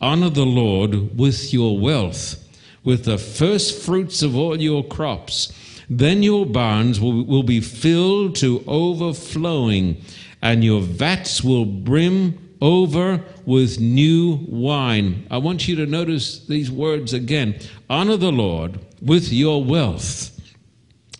Honor 0.00 0.30
the 0.30 0.46
Lord 0.46 1.18
with 1.18 1.52
your 1.52 1.78
wealth, 1.78 2.42
with 2.82 3.04
the 3.04 3.18
first 3.18 3.82
fruits 3.84 4.22
of 4.22 4.34
all 4.34 4.58
your 4.58 4.82
crops 4.82 5.52
then 5.88 6.22
your 6.22 6.46
barns 6.46 7.00
will, 7.00 7.24
will 7.24 7.42
be 7.42 7.60
filled 7.60 8.36
to 8.36 8.64
overflowing, 8.66 10.02
and 10.42 10.64
your 10.64 10.80
vats 10.80 11.42
will 11.42 11.64
brim 11.64 12.56
over 12.60 13.22
with 13.44 13.80
new 13.80 14.40
wine. 14.48 15.26
I 15.30 15.38
want 15.38 15.68
you 15.68 15.76
to 15.76 15.86
notice 15.86 16.44
these 16.46 16.70
words 16.70 17.12
again. 17.12 17.58
Honor 17.88 18.16
the 18.16 18.32
Lord 18.32 18.80
with 19.02 19.32
your 19.32 19.62
wealth, 19.62 20.32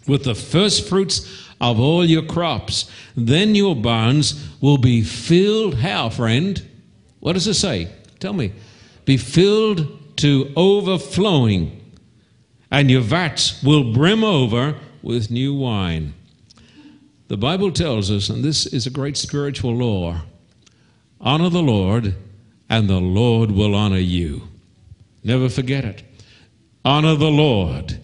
with 0.07 0.25
the 0.25 0.35
first 0.35 0.89
fruits 0.89 1.47
of 1.61 1.79
all 1.79 2.05
your 2.05 2.23
crops. 2.23 2.91
Then 3.17 3.55
your 3.55 3.77
barns 3.77 4.49
will 4.61 4.79
be 4.79 5.03
filled. 5.03 5.77
How, 5.77 6.09
friend? 6.09 6.63
What 7.21 7.35
does 7.35 7.47
it 7.47 7.55
say? 7.55 7.89
Tell 8.19 8.33
me. 8.33 8.53
Be 9.05 9.17
filled 9.17 10.17
to 10.19 10.53
overflowing 10.57 11.75
and 12.71 12.91
your 12.91 13.01
vats 13.01 13.63
will 13.63 13.93
brim 13.93 14.25
over 14.25 14.77
with 15.03 15.31
new 15.31 15.55
wine. 15.55 16.15
The 17.29 17.37
Bible 17.37 17.73
tells 17.73 18.11
us, 18.11 18.29
and 18.29 18.45
this 18.45 18.67
is 18.67 18.87
a 18.87 18.91
great 18.91 19.17
spiritual 19.17 19.75
law 19.75 20.23
honor 21.21 21.49
the 21.49 21.63
Lord, 21.63 22.15
and 22.69 22.89
the 22.89 23.01
Lord 23.01 23.51
will 23.51 23.75
honor 23.75 23.99
you. 23.99 24.49
Never 25.25 25.49
forget 25.49 25.85
it. 25.85 26.03
Honor 26.85 27.17
the 27.17 27.31
Lord, 27.31 27.99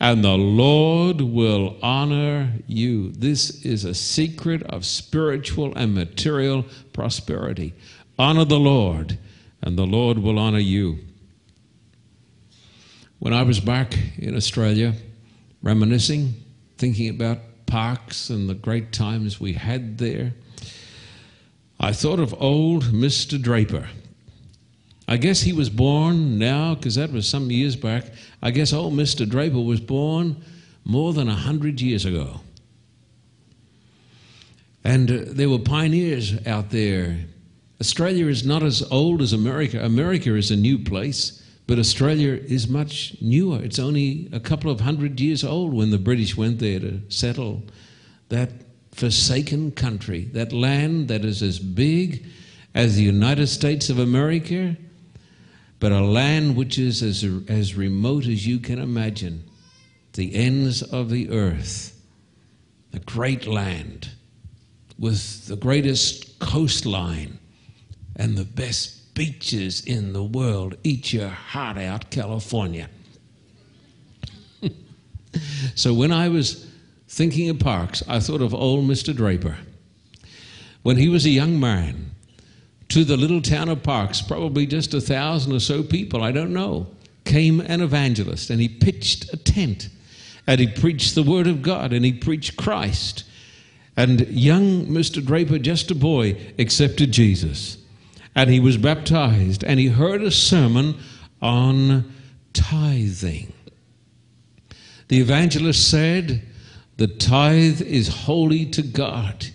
and 0.00 0.22
the 0.22 0.36
Lord 0.36 1.20
will 1.20 1.76
honor 1.82 2.52
you. 2.66 3.10
This 3.12 3.64
is 3.64 3.84
a 3.84 3.94
secret 3.94 4.62
of 4.64 4.84
spiritual 4.84 5.74
and 5.76 5.94
material 5.94 6.66
prosperity. 6.92 7.74
Honor 8.18 8.44
the 8.44 8.58
Lord, 8.58 9.18
and 9.62 9.78
the 9.78 9.86
Lord 9.86 10.18
will 10.18 10.38
honor 10.38 10.58
you. 10.58 10.98
When 13.18 13.32
I 13.32 13.42
was 13.42 13.58
back 13.58 13.98
in 14.16 14.36
Australia, 14.36 14.94
reminiscing, 15.60 16.34
thinking 16.76 17.08
about 17.10 17.38
Parkes 17.66 18.30
and 18.30 18.48
the 18.48 18.54
great 18.54 18.92
times 18.92 19.40
we 19.40 19.54
had 19.54 19.98
there, 19.98 20.34
I 21.80 21.92
thought 21.92 22.20
of 22.20 22.34
old 22.40 22.84
Mr. 22.84 23.40
Draper. 23.40 23.88
I 25.08 25.16
guess 25.16 25.40
he 25.40 25.52
was 25.52 25.68
born 25.68 26.38
now, 26.38 26.76
because 26.76 26.94
that 26.94 27.10
was 27.10 27.26
some 27.26 27.50
years 27.50 27.74
back. 27.74 28.04
I 28.40 28.52
guess 28.52 28.72
old 28.72 28.94
Mr. 28.94 29.28
Draper 29.28 29.60
was 29.60 29.80
born 29.80 30.36
more 30.84 31.12
than 31.12 31.28
a 31.28 31.34
hundred 31.34 31.80
years 31.80 32.04
ago. 32.04 32.40
And 34.84 35.10
uh, 35.10 35.18
there 35.26 35.50
were 35.50 35.58
pioneers 35.58 36.46
out 36.46 36.70
there. 36.70 37.18
Australia 37.80 38.26
is 38.26 38.46
not 38.46 38.62
as 38.62 38.82
old 38.92 39.22
as 39.22 39.32
America. 39.32 39.84
America 39.84 40.36
is 40.36 40.52
a 40.52 40.56
new 40.56 40.78
place. 40.78 41.42
But 41.68 41.78
Australia 41.78 42.32
is 42.32 42.66
much 42.66 43.14
newer. 43.20 43.62
It's 43.62 43.78
only 43.78 44.30
a 44.32 44.40
couple 44.40 44.70
of 44.70 44.80
hundred 44.80 45.20
years 45.20 45.44
old 45.44 45.74
when 45.74 45.90
the 45.90 45.98
British 45.98 46.34
went 46.34 46.60
there 46.60 46.80
to 46.80 47.02
settle 47.10 47.62
that 48.30 48.50
forsaken 48.92 49.72
country, 49.72 50.24
that 50.32 50.50
land 50.50 51.08
that 51.08 51.26
is 51.26 51.42
as 51.42 51.58
big 51.58 52.24
as 52.74 52.96
the 52.96 53.02
United 53.02 53.48
States 53.48 53.90
of 53.90 53.98
America, 53.98 54.78
but 55.78 55.92
a 55.92 56.00
land 56.00 56.56
which 56.56 56.78
is 56.78 57.02
as, 57.02 57.22
as 57.48 57.74
remote 57.74 58.26
as 58.26 58.46
you 58.46 58.58
can 58.58 58.78
imagine, 58.78 59.44
the 60.14 60.34
ends 60.34 60.82
of 60.82 61.10
the 61.10 61.28
earth, 61.28 62.02
a 62.94 62.98
great 63.00 63.46
land 63.46 64.08
with 64.98 65.46
the 65.48 65.56
greatest 65.56 66.38
coastline 66.38 67.38
and 68.16 68.38
the 68.38 68.44
best 68.44 68.97
beaches 69.18 69.84
in 69.84 70.12
the 70.12 70.22
world. 70.22 70.76
Eat 70.84 71.12
your 71.12 71.28
heart 71.28 71.76
out, 71.76 72.08
California. 72.10 72.88
so 75.74 75.92
when 75.92 76.12
I 76.12 76.28
was 76.28 76.66
thinking 77.08 77.50
of 77.50 77.58
Parkes, 77.58 78.02
I 78.08 78.20
thought 78.20 78.40
of 78.40 78.54
old 78.54 78.84
Mr. 78.88 79.14
Draper. 79.14 79.58
When 80.82 80.96
he 80.96 81.08
was 81.08 81.26
a 81.26 81.30
young 81.30 81.58
man, 81.58 82.12
to 82.90 83.04
the 83.04 83.16
little 83.16 83.42
town 83.42 83.68
of 83.68 83.82
Parkes, 83.82 84.22
probably 84.22 84.66
just 84.66 84.94
a 84.94 85.00
thousand 85.00 85.52
or 85.52 85.60
so 85.60 85.82
people, 85.82 86.22
I 86.22 86.32
don't 86.32 86.52
know, 86.52 86.86
came 87.24 87.60
an 87.60 87.82
evangelist 87.82 88.50
and 88.50 88.60
he 88.60 88.68
pitched 88.68 89.32
a 89.32 89.36
tent 89.36 89.88
and 90.46 90.60
he 90.60 90.68
preached 90.68 91.14
the 91.14 91.24
Word 91.24 91.46
of 91.46 91.60
God 91.60 91.92
and 91.92 92.04
he 92.04 92.12
preached 92.12 92.56
Christ. 92.56 93.24
And 93.96 94.26
young 94.28 94.86
Mr. 94.86 95.22
Draper, 95.24 95.58
just 95.58 95.90
a 95.90 95.94
boy, 95.94 96.36
accepted 96.58 97.10
Jesus. 97.10 97.78
And 98.38 98.50
he 98.50 98.60
was 98.60 98.76
baptized 98.76 99.64
and 99.64 99.80
he 99.80 99.88
heard 99.88 100.22
a 100.22 100.30
sermon 100.30 100.96
on 101.42 102.14
tithing. 102.52 103.52
The 105.08 105.18
evangelist 105.18 105.90
said, 105.90 106.42
The 106.98 107.08
tithe 107.08 107.82
is 107.82 108.06
holy 108.06 108.64
to 108.66 108.82
God. 108.82 109.48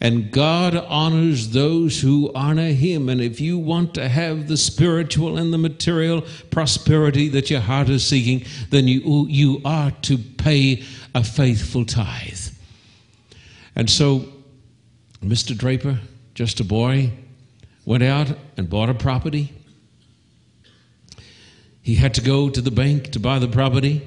And 0.00 0.32
God 0.32 0.74
honors 0.74 1.50
those 1.50 2.00
who 2.00 2.32
honor 2.34 2.72
Him. 2.72 3.08
And 3.08 3.20
if 3.20 3.40
you 3.40 3.58
want 3.58 3.94
to 3.94 4.08
have 4.08 4.48
the 4.48 4.56
spiritual 4.56 5.38
and 5.38 5.52
the 5.52 5.58
material 5.58 6.24
prosperity 6.50 7.28
that 7.28 7.48
your 7.48 7.60
heart 7.60 7.88
is 7.88 8.04
seeking, 8.04 8.44
then 8.70 8.88
you, 8.88 9.26
you 9.28 9.60
are 9.64 9.92
to 10.02 10.18
pay 10.18 10.82
a 11.14 11.22
faithful 11.22 11.84
tithe. 11.84 12.48
And 13.76 13.88
so, 13.88 14.24
Mr. 15.22 15.56
Draper, 15.56 16.00
just 16.34 16.58
a 16.58 16.64
boy, 16.64 17.12
went 17.84 18.02
out 18.02 18.36
and 18.56 18.68
bought 18.68 18.90
a 18.90 18.94
property. 18.94 19.52
He 21.82 21.94
had 21.94 22.14
to 22.14 22.20
go 22.20 22.50
to 22.50 22.60
the 22.60 22.70
bank 22.70 23.10
to 23.12 23.20
buy 23.20 23.38
the 23.38 23.48
property. 23.48 24.02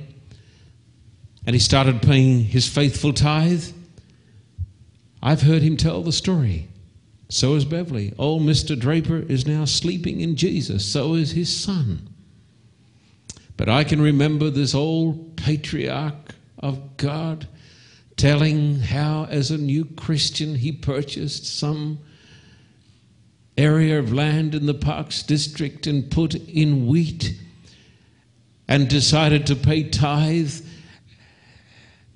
And 1.46 1.54
he 1.56 1.60
started 1.60 2.02
paying 2.02 2.44
his 2.44 2.68
faithful 2.68 3.14
tithe. 3.14 3.66
I've 5.22 5.42
heard 5.42 5.62
him 5.62 5.78
tell 5.78 6.02
the 6.02 6.12
story. 6.12 6.68
So 7.30 7.56
is 7.56 7.66
Beverly. 7.66 8.14
Oh, 8.20 8.34
old 8.34 8.44
Mr. 8.44 8.80
Draper 8.80 9.18
is 9.18 9.48
now 9.48 9.66
sleeping 9.66 10.22
in 10.22 10.36
Jesus. 10.36 10.86
So 10.86 11.16
is 11.16 11.32
his 11.32 11.54
son. 11.54 12.10
But 13.58 13.70
I 13.70 13.84
can 13.84 14.02
remember 14.02 14.50
this 14.50 14.76
old 14.76 15.36
patriarch 15.36 16.36
of 16.60 16.98
God 16.98 17.48
telling 18.16 18.80
how, 18.80 19.26
as 19.26 19.52
a 19.52 19.58
new 19.58 19.86
Christian, 19.86 20.56
he 20.56 20.72
purchased 20.72 21.46
some 21.46 22.00
area 23.58 24.00
of 24.00 24.14
land 24.14 24.56
in 24.56 24.66
the 24.66 24.74
Parkes 24.74 25.24
district 25.24 25.88
and 25.88 26.10
put 26.10 26.36
in 26.36 26.88
wheat 26.88 27.40
and 28.68 28.88
decided 28.88 29.46
to 29.48 29.56
pay 29.56 29.90
tithe 29.90 30.54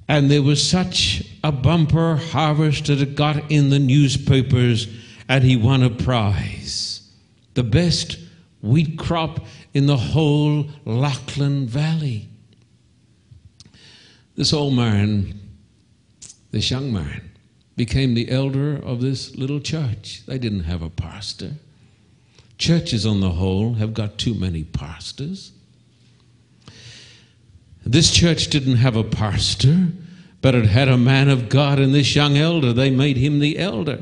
and 0.08 0.32
there 0.32 0.42
was 0.42 0.68
such 0.68 1.24
a 1.44 1.52
bumper 1.52 2.16
harvest 2.16 2.86
that 2.86 3.02
it 3.02 3.16
got 3.16 3.52
in 3.52 3.70
the 3.70 3.80
newspapers, 3.80 4.88
and 5.28 5.44
he 5.44 5.58
won 5.58 5.84
a 5.84 5.90
prize. 5.90 7.12
The 7.56 7.64
best 7.64 8.18
wheat 8.62 8.98
crop 8.98 9.46
in 9.74 9.86
the 9.86 9.98
whole 9.98 10.68
Lachlan 10.86 11.68
Valley. 11.68 12.30
This 14.36 14.54
old 14.54 14.76
man, 14.76 15.40
this 16.52 16.72
young 16.72 16.94
man, 16.94 17.32
became 17.78 18.16
the 18.16 18.30
elder 18.30 18.76
of 18.76 19.00
this 19.00 19.36
little 19.38 19.62
church. 19.62 20.24
They 20.26 20.38
didn't 20.38 20.64
have 20.64 20.82
a 20.82 20.90
pastor. 20.90 21.54
Churches, 22.58 23.06
on 23.06 23.22
the 23.22 23.30
whole, 23.30 23.76
have 23.76 23.94
got 23.94 24.18
too 24.18 24.34
many 24.34 24.64
pastors. 24.64 25.52
This 27.86 28.12
church 28.12 28.48
didn't 28.48 28.78
have 28.78 28.96
a 28.96 29.04
pastor, 29.04 29.90
but 30.42 30.56
it 30.56 30.66
had 30.66 30.90
a 30.90 30.98
man 30.98 31.30
of 31.30 31.50
God, 31.50 31.80
and 31.80 31.94
this 31.94 32.16
young 32.16 32.36
elder, 32.36 32.74
they 32.74 32.90
made 32.90 33.16
him 33.16 33.40
the 33.40 33.60
elder. 33.60 34.02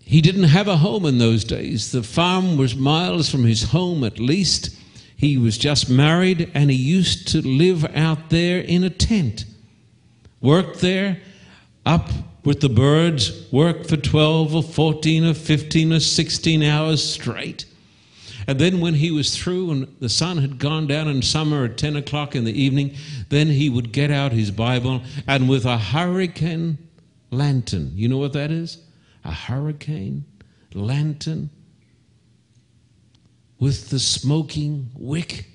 He 0.00 0.22
didn't 0.22 0.44
have 0.44 0.68
a 0.68 0.78
home 0.78 1.04
in 1.04 1.18
those 1.18 1.44
days. 1.44 1.92
The 1.92 2.02
farm 2.02 2.56
was 2.56 2.74
miles 2.74 3.28
from 3.28 3.44
his 3.44 3.64
home 3.64 4.04
at 4.04 4.18
least. 4.18 4.74
He 5.16 5.36
was 5.36 5.58
just 5.58 5.90
married, 5.90 6.50
and 6.54 6.70
he 6.70 6.76
used 6.76 7.28
to 7.28 7.46
live 7.46 7.84
out 7.94 8.30
there 8.30 8.60
in 8.60 8.84
a 8.84 8.90
tent. 8.90 9.44
Worked 10.40 10.80
there, 10.80 11.20
up 11.86 12.10
with 12.44 12.60
the 12.60 12.68
birds, 12.68 13.50
work 13.50 13.86
for 13.86 13.96
12 13.96 14.54
or 14.54 14.62
14 14.62 15.24
or 15.24 15.34
15 15.34 15.92
or 15.94 16.00
16 16.00 16.62
hours 16.62 17.02
straight. 17.02 17.64
And 18.46 18.58
then 18.58 18.80
when 18.80 18.94
he 18.94 19.10
was 19.10 19.36
through 19.36 19.70
and 19.70 19.96
the 19.98 20.08
sun 20.08 20.38
had 20.38 20.58
gone 20.58 20.86
down 20.86 21.08
in 21.08 21.22
summer 21.22 21.64
at 21.64 21.78
10 21.78 21.96
o'clock 21.96 22.36
in 22.36 22.44
the 22.44 22.60
evening, 22.60 22.94
then 23.28 23.48
he 23.48 23.68
would 23.68 23.92
get 23.92 24.10
out 24.10 24.32
his 24.32 24.50
Bible 24.50 25.02
and 25.26 25.48
with 25.48 25.64
a 25.64 25.78
hurricane 25.78 26.78
lantern, 27.30 27.92
you 27.94 28.08
know 28.08 28.18
what 28.18 28.32
that 28.34 28.50
is? 28.50 28.78
A 29.24 29.32
hurricane 29.32 30.24
lantern 30.74 31.50
with 33.58 33.90
the 33.90 33.98
smoking 33.98 34.90
wick, 34.94 35.46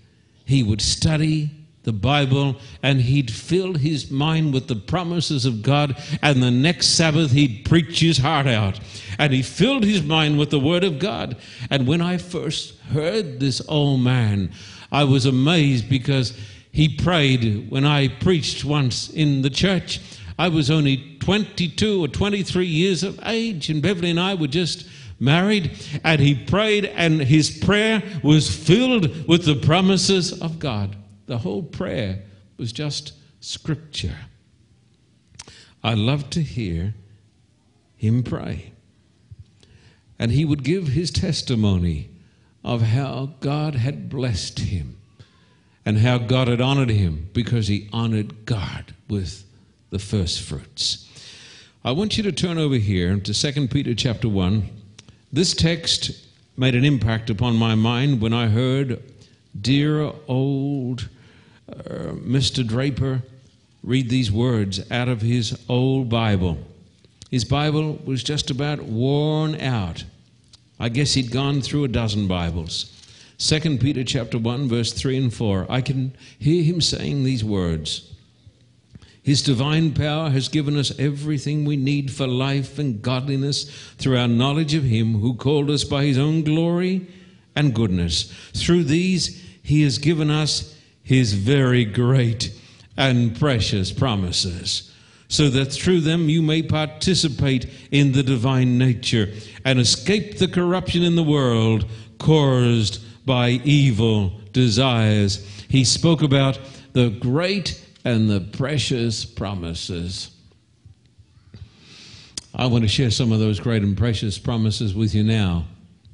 he 0.46 0.63
would 0.63 0.82
study 0.82 1.52
the 1.84 1.94
Bible 1.94 2.58
and 2.84 3.02
he'd 3.02 3.32
fill 3.32 3.74
his 3.74 4.12
mind 4.12 4.54
with 4.54 4.67
the 4.67 4.76
promises 4.76 5.46
of 5.46 5.62
God. 5.62 5.98
And 6.22 6.41
the 6.41 6.52
next 6.52 6.89
Sabbath, 6.89 7.32
he'd 7.32 7.65
preach 7.65 8.00
his 8.00 8.20
heart 8.20 8.48
out. 8.48 8.80
And 9.17 9.34
he 9.34 9.41
filled 9.41 9.84
his 9.84 10.04
mind 10.04 10.38
with 10.38 10.50
the 10.50 10.60
Word 10.60 10.84
of 10.84 11.00
God. 11.00 11.38
And 11.70 11.88
when 11.88 12.02
I 12.02 12.17
first 12.17 12.78
heard 12.91 13.39
this 13.39 13.62
old 13.67 14.02
man, 14.02 14.52
I 14.91 15.04
was 15.06 15.26
amazed 15.26 15.89
because 15.89 16.38
he 16.72 16.96
prayed 16.96 17.70
when 17.70 17.86
I 17.86 18.08
preached 18.08 18.63
once 18.63 19.10
in 19.10 19.41
the 19.41 19.50
church. 19.50 20.00
I 20.38 20.48
was 20.48 20.72
only 20.72 21.17
22 21.20 22.04
or 22.04 22.08
23 22.08 22.65
years 22.65 23.04
of 23.04 23.20
age, 23.26 23.70
and 23.70 23.82
Beverly 23.82 24.10
and 24.10 24.20
I 24.20 24.34
were 24.36 24.48
just 24.48 24.88
married, 25.20 25.72
and 26.04 26.20
he 26.20 26.34
prayed, 26.34 26.86
and 26.86 27.22
his 27.22 27.52
prayer 27.60 28.02
was 28.24 28.54
filled 28.54 29.28
with 29.28 29.46
the 29.46 29.56
promises 29.56 30.41
of 30.41 30.58
God. 30.58 30.96
The 31.32 31.38
whole 31.38 31.63
prayer 31.63 32.24
was 32.58 32.74
just 32.74 33.13
scripture. 33.39 34.17
I 35.82 35.94
loved 35.94 36.34
to 36.34 36.41
hear 36.41 36.94
him 37.96 38.22
pray. 38.22 38.74
And 40.20 40.34
he 40.34 40.44
would 40.44 40.65
give 40.65 40.89
his 40.89 41.10
testimony 41.10 42.10
of 42.65 42.82
how 42.82 43.36
God 43.39 43.76
had 43.76 44.10
blessed 44.10 44.60
him 44.60 44.98
and 45.86 46.00
how 46.00 46.17
God 46.17 46.50
had 46.50 46.60
honored 46.60 46.89
him 46.89 47.30
because 47.32 47.70
he 47.70 47.88
honored 47.94 48.46
God 48.46 48.94
with 49.08 49.46
the 49.89 50.00
first 50.00 50.41
fruits. 50.41 51.08
I 51.82 51.91
want 51.91 52.17
you 52.17 52.24
to 52.24 52.34
turn 52.34 52.58
over 52.58 52.76
here 52.76 53.17
to 53.17 53.34
2 53.34 53.70
Peter 53.70 53.96
chapter 53.96 54.28
1. 54.28 54.63
This 55.32 55.54
text 55.54 56.12
made 56.58 56.76
an 56.76 56.84
impact 56.84 57.30
upon 57.30 57.56
my 57.56 57.74
mind 57.74 58.20
when 58.20 58.34
I 58.34 58.48
heard 58.48 59.02
dear 59.58 60.12
old 60.28 61.08
uh, 61.71 62.13
Mr. 62.13 62.65
Draper 62.65 63.23
read 63.84 64.10
these 64.10 64.31
words 64.31 64.79
out 64.91 65.10
of 65.10 65.21
his 65.21 65.57
old 65.67 66.10
Bible. 66.10 66.57
His 67.29 67.45
Bible 67.45 67.99
was 68.05 68.23
just 68.23 68.51
about 68.51 68.84
worn 68.84 69.55
out. 69.60 70.03
I 70.79 70.89
guess 70.89 71.13
he'd 71.13 71.31
gone 71.31 71.62
through 71.62 71.86
a 71.86 71.88
dozen 71.88 72.27
Bibles. 72.27 72.97
2 73.38 73.77
Peter 73.77 74.03
chapter 74.03 74.38
1 74.38 74.67
verse 74.67 74.93
3 74.93 75.17
and 75.17 75.34
4. 75.34 75.65
I 75.69 75.81
can 75.81 76.15
hear 76.38 76.63
him 76.63 76.81
saying 76.81 77.23
these 77.23 77.43
words. 77.43 78.13
His 79.23 79.43
divine 79.43 79.93
power 79.93 80.29
has 80.29 80.49
given 80.49 80.75
us 80.77 80.97
everything 80.99 81.63
we 81.63 81.75
need 81.77 82.12
for 82.12 82.27
life 82.27 82.79
and 82.79 83.01
godliness 83.01 83.69
through 83.97 84.17
our 84.17 84.27
knowledge 84.27 84.73
of 84.73 84.84
him 84.84 85.19
who 85.19 85.36
called 85.36 85.69
us 85.69 85.84
by 85.84 86.05
his 86.05 86.17
own 86.17 86.43
glory 86.43 87.07
and 87.55 87.73
goodness. 87.73 88.34
Through 88.53 88.86
these 88.86 89.43
he 89.63 89.84
has 89.84 89.99
given 89.99 90.31
us 90.31 90.75
his 91.12 91.34
very 91.34 91.84
great 91.84 92.58
and 92.95 93.38
precious 93.38 93.91
promises, 93.91 94.93
so 95.28 95.50
that 95.50 95.65
through 95.65 96.00
them 96.00 96.30
you 96.30 96.41
may 96.41 96.63
participate 96.63 97.69
in 97.91 98.13
the 98.13 98.24
divine 98.24 98.78
nature 98.78 99.28
and 99.65 99.78
escape 99.78 100.38
the 100.38 100.47
corruption 100.47 101.04
in 101.04 101.17
the 101.17 101.24
world 101.24 101.86
caused 102.17 103.04
by 103.26 103.50
evil 103.50 104.32
desires. 104.54 105.45
He 105.67 105.84
spoke 105.84 106.21
about 106.21 106.58
the 106.93 107.10
great 107.10 107.86
and 108.06 108.30
the 108.30 108.39
precious 108.39 109.26
promises. 109.26 110.32
I 112.56 112.67
want 112.67 112.86
to 112.86 112.88
share 112.88 113.12
some 113.12 113.34
of 113.34 113.39
those 113.39 113.60
great 113.60 113.84
and 113.84 113.97
precious 113.97 114.39
promises 114.39 114.95
with 114.95 115.13
you 115.13 115.26
now. 115.26 115.65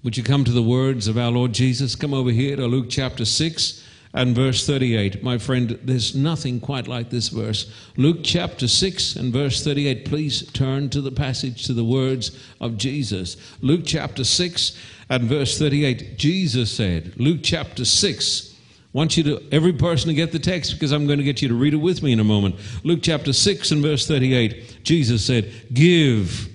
Would 0.03 0.17
you 0.17 0.23
come 0.23 0.43
to 0.43 0.51
the 0.51 0.63
words 0.63 1.07
of 1.07 1.19
our 1.19 1.29
Lord 1.29 1.53
Jesus? 1.53 1.95
Come 1.95 2.15
over 2.15 2.31
here 2.31 2.55
to 2.55 2.65
Luke 2.65 2.87
chapter 2.89 3.25
6 3.25 3.83
and 4.17 4.35
verse 4.35 4.65
38. 4.65 5.21
My 5.21 5.37
friend, 5.37 5.79
there's 5.83 6.15
nothing 6.15 6.59
quite 6.59 6.87
like 6.87 7.11
this 7.11 7.29
verse. 7.29 7.71
Luke 7.97 8.21
chapter 8.23 8.67
6 8.67 9.15
and 9.15 9.31
verse 9.31 9.63
38. 9.63 10.05
Please 10.05 10.51
turn 10.53 10.89
to 10.89 11.01
the 11.01 11.11
passage, 11.11 11.67
to 11.67 11.73
the 11.73 11.83
words 11.83 12.31
of 12.59 12.77
Jesus. 12.77 13.37
Luke 13.61 13.83
chapter 13.85 14.23
6 14.23 14.75
and 15.09 15.25
verse 15.25 15.59
38. 15.59 16.17
Jesus 16.17 16.71
said, 16.71 17.13
Luke 17.17 17.41
chapter 17.43 17.85
6. 17.85 18.55
I 18.55 18.97
want 18.97 19.17
you 19.17 19.23
to, 19.23 19.43
every 19.51 19.73
person 19.73 20.07
to 20.07 20.15
get 20.15 20.31
the 20.31 20.39
text 20.39 20.73
because 20.73 20.91
I'm 20.91 21.05
going 21.05 21.19
to 21.19 21.23
get 21.23 21.43
you 21.43 21.49
to 21.49 21.53
read 21.53 21.75
it 21.75 21.77
with 21.77 22.01
me 22.01 22.11
in 22.11 22.19
a 22.19 22.23
moment. 22.23 22.55
Luke 22.83 23.01
chapter 23.03 23.33
6 23.33 23.69
and 23.69 23.83
verse 23.83 24.07
38. 24.07 24.79
Jesus 24.81 25.23
said, 25.23 25.53
Give. 25.71 26.49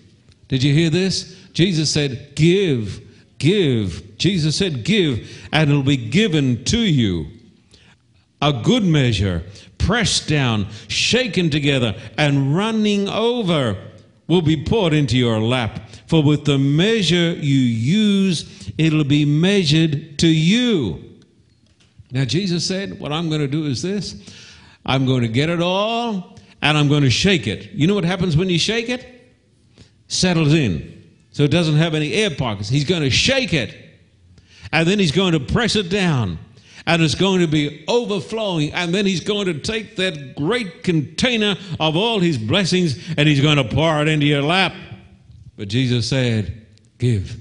Did 0.49 0.65
you 0.65 0.75
hear 0.75 0.91
this? 0.91 1.39
Jesus 1.53 1.93
said, 1.93 2.35
Give, 2.35 3.01
give. 3.39 4.19
Jesus 4.19 4.57
said, 4.57 4.83
Give, 4.83 5.31
and 5.53 5.71
it'll 5.71 5.85
be 5.85 5.97
given 5.97 6.65
to 6.65 6.79
you. 6.81 7.29
A 8.43 8.53
good 8.53 8.85
measure, 8.85 9.43
pressed 9.79 10.29
down, 10.29 10.67
shaken 10.89 11.49
together, 11.49 11.95
and 12.19 12.55
running 12.55 13.09
over 13.09 13.77
will 14.27 14.43
be 14.43 14.63
poured 14.63 14.93
into 14.93 15.17
your 15.17 15.41
lap. 15.41 15.89
For 16.07 16.23
with 16.23 16.45
the 16.45 16.59
measure 16.59 17.33
you 17.33 17.59
use, 17.59 18.71
it'll 18.77 19.05
be 19.05 19.25
measured 19.25 20.19
to 20.19 20.27
you. 20.27 21.03
Now, 22.11 22.25
Jesus 22.25 22.67
said, 22.67 23.01
What 23.01 23.13
I'm 23.13 23.29
going 23.29 23.41
to 23.41 23.49
do 23.49 23.65
is 23.65 23.81
this 23.81 24.17
I'm 24.85 25.07
going 25.07 25.23
to 25.23 25.29
get 25.29 25.49
it 25.49 25.63
all 25.63 26.39
and 26.61 26.77
I'm 26.77 26.89
going 26.89 27.03
to 27.03 27.11
shake 27.11 27.47
it. 27.47 27.73
You 27.73 27.87
know 27.87 27.95
what 27.95 28.05
happens 28.05 28.37
when 28.37 28.51
you 28.51 28.59
shake 28.59 28.89
it? 28.89 29.07
Settles 30.09 30.53
in. 30.53 31.03
So 31.31 31.45
it 31.45 31.51
doesn't 31.51 31.77
have 31.77 31.95
any 31.95 32.13
air 32.13 32.31
pockets. 32.31 32.69
He's 32.69 32.85
going 32.85 33.03
to 33.03 33.11
shake 33.11 33.55
it 33.55 33.75
and 34.73 34.87
then 34.87 34.99
he's 34.99 35.13
going 35.13 35.33
to 35.33 35.41
press 35.41 35.77
it 35.77 35.89
down 35.89 36.39
and 36.87 37.03
it's 37.03 37.15
going 37.15 37.41
to 37.41 37.47
be 37.47 37.85
overflowing. 37.89 38.73
And 38.73 38.95
then 38.95 39.07
he's 39.07 39.21
going 39.21 39.47
to 39.47 39.55
take 39.59 39.97
that 39.97 40.35
great 40.37 40.83
container 40.83 41.57
of 41.79 41.97
all 41.97 42.19
his 42.19 42.39
blessings 42.39 42.99
and 43.17 43.29
he's 43.29 43.41
going 43.41 43.57
to 43.57 43.65
pour 43.65 44.03
it 44.03 44.09
into 44.09 44.27
your 44.27 44.43
lap. 44.43 44.75
But 45.57 45.69
Jesus 45.69 46.09
said, 46.09 46.67
Give. 46.99 47.41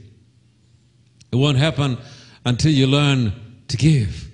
It 1.31 1.35
won't 1.35 1.57
happen 1.57 1.97
until 2.45 2.71
you 2.71 2.87
learn 2.87 3.33
to 3.67 3.77
give. 3.77 4.29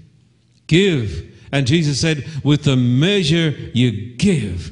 Give. 0.67 1.35
And 1.51 1.67
Jesus 1.67 1.99
said, 1.99 2.25
With 2.43 2.63
the 2.63 2.75
measure 2.75 3.49
you 3.73 4.15
give, 4.15 4.71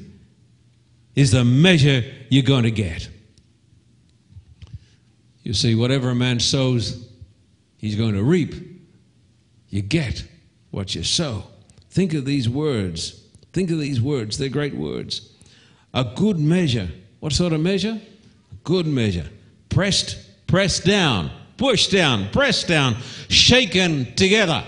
is 1.16 1.32
the 1.32 1.46
measure 1.46 2.04
you're 2.30 2.44
going 2.44 2.64
to 2.64 2.72
get. 2.72 3.10
You 5.44 5.54
see, 5.54 5.76
whatever 5.76 6.10
a 6.10 6.16
man 6.16 6.40
sows, 6.40 7.08
he's 7.78 7.96
going 7.96 8.16
to 8.16 8.24
reap. 8.24 8.75
You 9.76 9.82
get 9.82 10.24
what 10.72 10.96
you 10.96 11.04
sow. 11.04 11.44
Think 11.90 12.14
of 12.14 12.24
these 12.24 12.48
words. 12.48 13.22
Think 13.52 13.70
of 13.72 13.78
these 13.78 14.00
words. 14.00 14.38
They're 14.38 14.48
great 14.48 14.74
words. 14.74 15.34
A 15.94 16.06
good 16.16 16.40
measure. 16.40 16.88
What 17.20 17.34
sort 17.34 17.52
of 17.52 17.60
measure? 17.60 18.00
A 18.00 18.56
good 18.64 18.88
measure. 18.88 19.26
Pressed, 19.68 20.18
pressed 20.48 20.86
down, 20.86 21.30
pushed 21.58 21.92
down, 21.92 22.30
pressed 22.30 22.70
down, 22.70 22.96
shaken 23.28 24.16
together. 24.16 24.64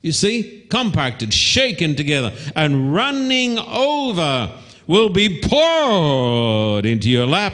You 0.00 0.12
see? 0.12 0.66
Compacted, 0.70 1.34
shaken 1.34 1.94
together, 1.94 2.32
and 2.54 2.94
running 2.94 3.58
over 3.58 4.50
will 4.86 5.10
be 5.10 5.38
poured 5.42 6.86
into 6.86 7.10
your 7.10 7.26
lap. 7.26 7.52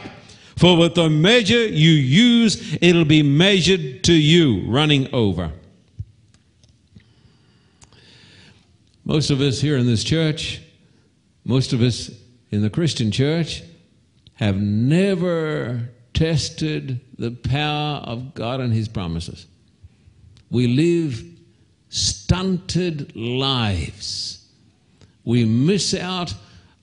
For 0.56 0.76
with 0.76 0.94
the 0.94 1.10
measure 1.10 1.66
you 1.66 1.90
use, 1.90 2.78
it'll 2.80 3.04
be 3.04 3.24
measured 3.24 4.04
to 4.04 4.12
you, 4.12 4.64
running 4.68 5.12
over. 5.12 5.50
Most 9.04 9.30
of 9.30 9.40
us 9.40 9.60
here 9.60 9.76
in 9.76 9.86
this 9.86 10.04
church, 10.04 10.62
most 11.44 11.72
of 11.72 11.82
us 11.82 12.10
in 12.50 12.62
the 12.62 12.70
Christian 12.70 13.10
church, 13.10 13.62
have 14.34 14.56
never 14.56 15.90
tested 16.14 17.00
the 17.18 17.32
power 17.32 17.96
of 17.96 18.34
God 18.34 18.60
and 18.60 18.72
His 18.72 18.88
promises. 18.88 19.46
We 20.50 20.68
live 20.68 21.24
stunted 21.88 23.16
lives. 23.16 24.46
We 25.24 25.44
miss 25.44 25.94
out 25.94 26.34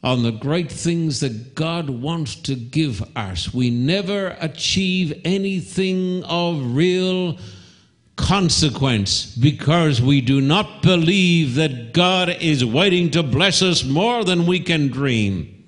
on 0.03 0.23
the 0.23 0.31
great 0.31 0.71
things 0.71 1.19
that 1.21 1.55
God 1.55 1.89
wants 1.89 2.35
to 2.35 2.55
give 2.55 3.01
us. 3.15 3.53
We 3.53 3.69
never 3.69 4.37
achieve 4.39 5.21
anything 5.25 6.23
of 6.23 6.75
real 6.75 7.37
consequence 8.19 9.33
because 9.37 10.01
we 10.01 10.19
do 10.19 10.41
not 10.41 10.81
believe 10.81 11.55
that 11.55 11.93
God 11.93 12.29
is 12.29 12.65
waiting 12.65 13.09
to 13.11 13.23
bless 13.23 13.61
us 13.61 13.85
more 13.85 14.25
than 14.25 14.45
we 14.45 14.59
can 14.59 14.89
dream. 14.89 15.65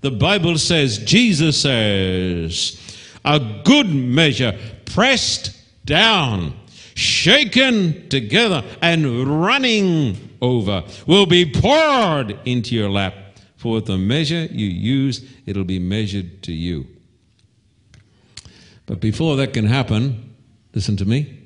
The 0.00 0.12
Bible 0.12 0.58
says, 0.58 0.98
Jesus 0.98 1.60
says, 1.60 2.80
a 3.24 3.40
good 3.64 3.92
measure, 3.92 4.56
pressed 4.84 5.60
down, 5.84 6.54
shaken 6.94 8.08
together, 8.08 8.62
and 8.80 9.42
running 9.42 10.16
over 10.40 10.84
will 11.06 11.26
be 11.26 11.50
poured 11.50 12.38
into 12.44 12.76
your 12.76 12.90
lap. 12.90 13.14
For 13.56 13.72
with 13.72 13.86
the 13.86 13.98
measure 13.98 14.44
you 14.44 14.66
use, 14.66 15.28
it'll 15.46 15.64
be 15.64 15.80
measured 15.80 16.44
to 16.44 16.52
you. 16.52 16.86
But 18.86 19.00
before 19.00 19.34
that 19.36 19.52
can 19.52 19.66
happen, 19.66 20.32
listen 20.72 20.96
to 20.98 21.04
me. 21.04 21.37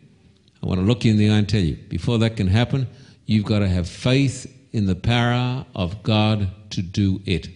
I 0.62 0.66
want 0.66 0.80
to 0.80 0.86
look 0.86 1.04
you 1.04 1.10
in 1.10 1.16
the 1.16 1.30
eye 1.30 1.38
and 1.38 1.48
tell 1.48 1.60
you 1.60 1.76
before 1.76 2.18
that 2.18 2.36
can 2.36 2.46
happen, 2.46 2.86
you've 3.26 3.44
got 3.44 3.60
to 3.60 3.68
have 3.68 3.88
faith 3.88 4.46
in 4.72 4.86
the 4.86 4.94
power 4.94 5.66
of 5.74 6.02
God 6.02 6.48
to 6.70 6.82
do 6.82 7.20
it. 7.26 7.48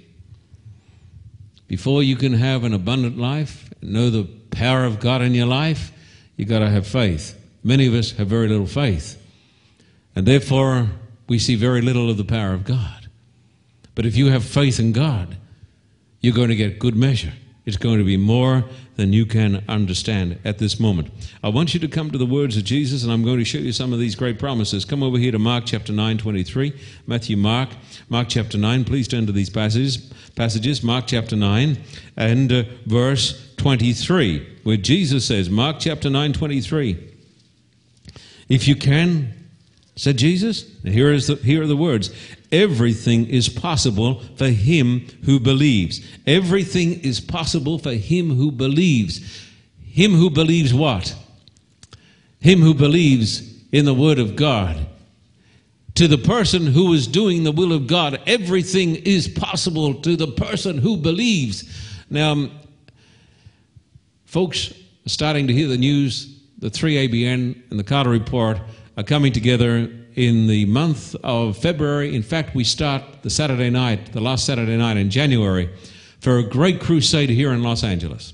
Before 1.68 2.02
you 2.02 2.16
can 2.16 2.32
have 2.32 2.64
an 2.64 2.74
abundant 2.74 3.18
life, 3.18 3.72
know 3.80 4.10
the 4.10 4.24
power 4.50 4.84
of 4.84 5.00
God 5.00 5.22
in 5.22 5.34
your 5.34 5.46
life, 5.46 5.92
you've 6.36 6.48
got 6.48 6.60
to 6.60 6.70
have 6.70 6.86
faith. 6.86 7.40
Many 7.64 7.86
of 7.86 7.94
us 7.94 8.12
have 8.12 8.28
very 8.28 8.48
little 8.48 8.66
faith, 8.66 9.20
and 10.14 10.26
therefore 10.26 10.88
we 11.28 11.38
see 11.38 11.56
very 11.56 11.82
little 11.82 12.08
of 12.10 12.16
the 12.16 12.24
power 12.24 12.52
of 12.52 12.64
God. 12.64 13.08
But 13.94 14.06
if 14.06 14.16
you 14.16 14.26
have 14.28 14.44
faith 14.44 14.78
in 14.78 14.92
God, 14.92 15.36
you're 16.20 16.34
going 16.34 16.50
to 16.50 16.56
get 16.56 16.78
good 16.78 16.96
measure. 16.96 17.32
It's 17.66 17.76
going 17.76 17.98
to 17.98 18.05
be 18.05 18.16
more 18.16 18.64
than 18.94 19.12
you 19.12 19.26
can 19.26 19.64
understand 19.68 20.38
at 20.44 20.59
this 20.59 20.79
moment. 20.79 21.11
I 21.42 21.48
want 21.48 21.74
you 21.74 21.81
to 21.81 21.88
come 21.88 22.12
to 22.12 22.18
the 22.18 22.24
words 22.24 22.57
of 22.57 22.62
Jesus, 22.62 23.02
and 23.02 23.12
I'm 23.12 23.24
going 23.24 23.38
to 23.38 23.44
show 23.44 23.59
you 23.59 23.72
some 23.72 23.92
of 23.92 23.98
these 23.98 24.14
great 24.14 24.38
promises. 24.38 24.85
Come 24.85 25.02
over 25.02 25.18
here 25.18 25.33
to 25.33 25.40
Mark 25.40 25.64
chapter 25.66 25.92
9, 25.92 26.16
23. 26.16 26.72
Matthew, 27.09 27.37
Mark, 27.37 27.70
Mark 28.09 28.29
chapter 28.29 28.57
9. 28.57 28.85
Please 28.85 29.09
turn 29.09 29.26
to 29.26 29.33
these 29.33 29.50
passages. 29.50 30.12
Passages, 30.37 30.85
Mark 30.85 31.09
chapter 31.09 31.35
9 31.35 31.76
and 32.16 32.52
uh, 32.52 32.62
verse 32.87 33.52
23, 33.57 34.59
where 34.62 34.76
Jesus 34.76 35.26
says, 35.26 35.50
Mark 35.50 35.79
chapter 35.81 36.09
9, 36.09 36.35
23. 36.35 37.14
If 38.48 38.68
you 38.68 38.76
can, 38.76 39.35
said 39.96 40.18
Jesus, 40.18 40.70
here, 40.85 41.12
is 41.12 41.26
the, 41.26 41.35
here 41.37 41.62
are 41.62 41.66
the 41.66 41.76
words 41.76 42.14
everything 42.52 43.26
is 43.26 43.48
possible 43.48 44.20
for 44.37 44.48
him 44.48 45.06
who 45.24 45.40
believes. 45.40 46.00
Everything 46.26 47.00
is 47.00 47.20
possible 47.20 47.78
for 47.78 47.92
him 47.92 48.30
who 48.30 48.50
believes. 48.50 49.44
Him 49.82 50.12
who 50.12 50.30
believes 50.30 50.74
what? 50.74 51.14
Him 52.40 52.61
who 52.61 52.74
believes 52.74 53.42
in 53.72 53.85
the 53.85 53.94
Word 53.94 54.18
of 54.18 54.37
God. 54.37 54.87
To 55.94 56.06
the 56.06 56.18
person 56.18 56.66
who 56.66 56.92
is 56.92 57.06
doing 57.06 57.44
the 57.44 57.52
will 57.52 57.72
of 57.72 57.87
God, 57.87 58.20
everything 58.26 58.96
is 58.96 59.26
possible 59.26 59.94
to 59.94 60.16
the 60.16 60.26
person 60.28 60.76
who 60.76 60.98
believes. 60.98 61.64
Now, 62.11 62.50
folks 64.26 64.74
starting 65.06 65.46
to 65.46 65.52
hear 65.52 65.68
the 65.68 65.78
news. 65.78 66.35
The 66.59 66.70
3ABN 66.70 67.70
and 67.70 67.78
the 67.78 67.85
Carter 67.85 68.11
Report 68.11 68.59
are 68.96 69.02
coming 69.02 69.32
together 69.32 69.90
in 70.16 70.46
the 70.46 70.64
month 70.64 71.14
of 71.22 71.57
February. 71.59 72.14
In 72.14 72.22
fact, 72.22 72.55
we 72.55 72.64
start 72.64 73.02
the 73.22 73.31
Saturday 73.31 73.70
night, 73.70 74.12
the 74.12 74.20
last 74.20 74.46
Saturday 74.46 74.76
night 74.76 74.96
in 74.96 75.11
January, 75.11 75.70
for 76.20 76.38
a 76.38 76.42
great 76.42 76.81
crusade 76.81 77.29
here 77.29 77.52
in 77.52 77.62
Los 77.62 77.85
Angeles. 77.85 78.33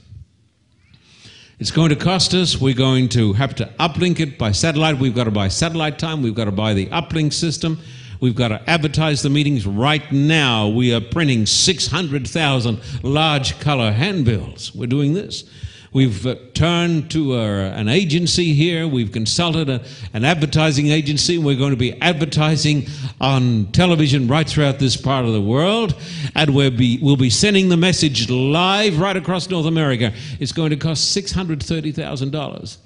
It's 1.59 1.71
going 1.71 1.91
to 1.91 1.97
cost 1.97 2.35
us. 2.35 2.61
We're 2.61 2.75
going 2.75 3.09
to 3.11 3.35
have 3.35 3.55
to 3.57 3.67
uplink 3.79 4.21
it 4.21 4.39
by 4.39 4.53
satellite. 4.53 4.99
We've 4.99 5.15
got 5.15 5.25
to 5.25 5.31
buy 5.31 5.49
satellite 5.49 5.99
time. 5.99 6.23
We've 6.23 6.35
got 6.35 6.47
to 6.47 6.53
buy 6.53 6.75
the 6.75 6.87
uplink 6.87 7.33
system. 7.33 7.79
We've 8.21 8.35
got 8.35 8.49
to 8.49 8.71
advertise 8.71 9.23
the 9.23 9.31
meetings 9.31 9.67
right 9.67 10.11
now. 10.13 10.69
We 10.69 10.95
are 10.95 11.01
printing 11.01 11.47
600,000 11.47 12.81
large 13.03 13.59
color 13.59 13.91
handbills. 13.91 14.73
We're 14.75 14.87
doing 14.87 15.15
this. 15.15 15.45
We've 15.93 16.27
uh, 16.27 16.37
turned 16.55 17.11
to 17.11 17.35
a, 17.35 17.39
uh, 17.39 17.71
an 17.73 17.89
agency 17.89 18.55
here. 18.55 18.89
We've 18.89 19.13
consulted 19.13 19.69
a, 19.69 19.83
an 20.15 20.25
advertising 20.25 20.89
agency. 20.89 21.37
We're 21.37 21.59
going 21.59 21.73
to 21.73 21.77
be 21.77 22.01
advertising 22.01 22.87
on 23.21 23.67
television 23.73 24.27
right 24.27 24.49
throughout 24.49 24.79
this 24.79 24.97
part 24.97 25.27
of 25.27 25.35
the 25.35 25.43
world. 25.43 25.95
And 26.35 26.55
we'll 26.55 26.71
be, 26.71 26.99
we'll 27.03 27.17
be 27.17 27.29
sending 27.29 27.69
the 27.69 27.77
message 27.77 28.31
live 28.31 28.99
right 28.99 29.17
across 29.17 29.51
North 29.51 29.67
America. 29.67 30.15
It's 30.41 30.53
going 30.53 30.71
to 30.71 30.77
cost 30.77 31.15
$630,000. 31.15 32.77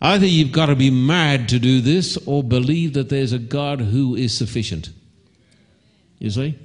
Either 0.00 0.26
you've 0.26 0.52
got 0.52 0.66
to 0.66 0.76
be 0.76 0.90
mad 0.90 1.48
to 1.48 1.58
do 1.58 1.80
this 1.80 2.16
or 2.26 2.44
believe 2.44 2.92
that 2.92 3.08
there's 3.08 3.32
a 3.32 3.38
God 3.38 3.80
who 3.80 4.14
is 4.14 4.36
sufficient. 4.36 4.90
You 6.20 6.30
see? 6.30 6.58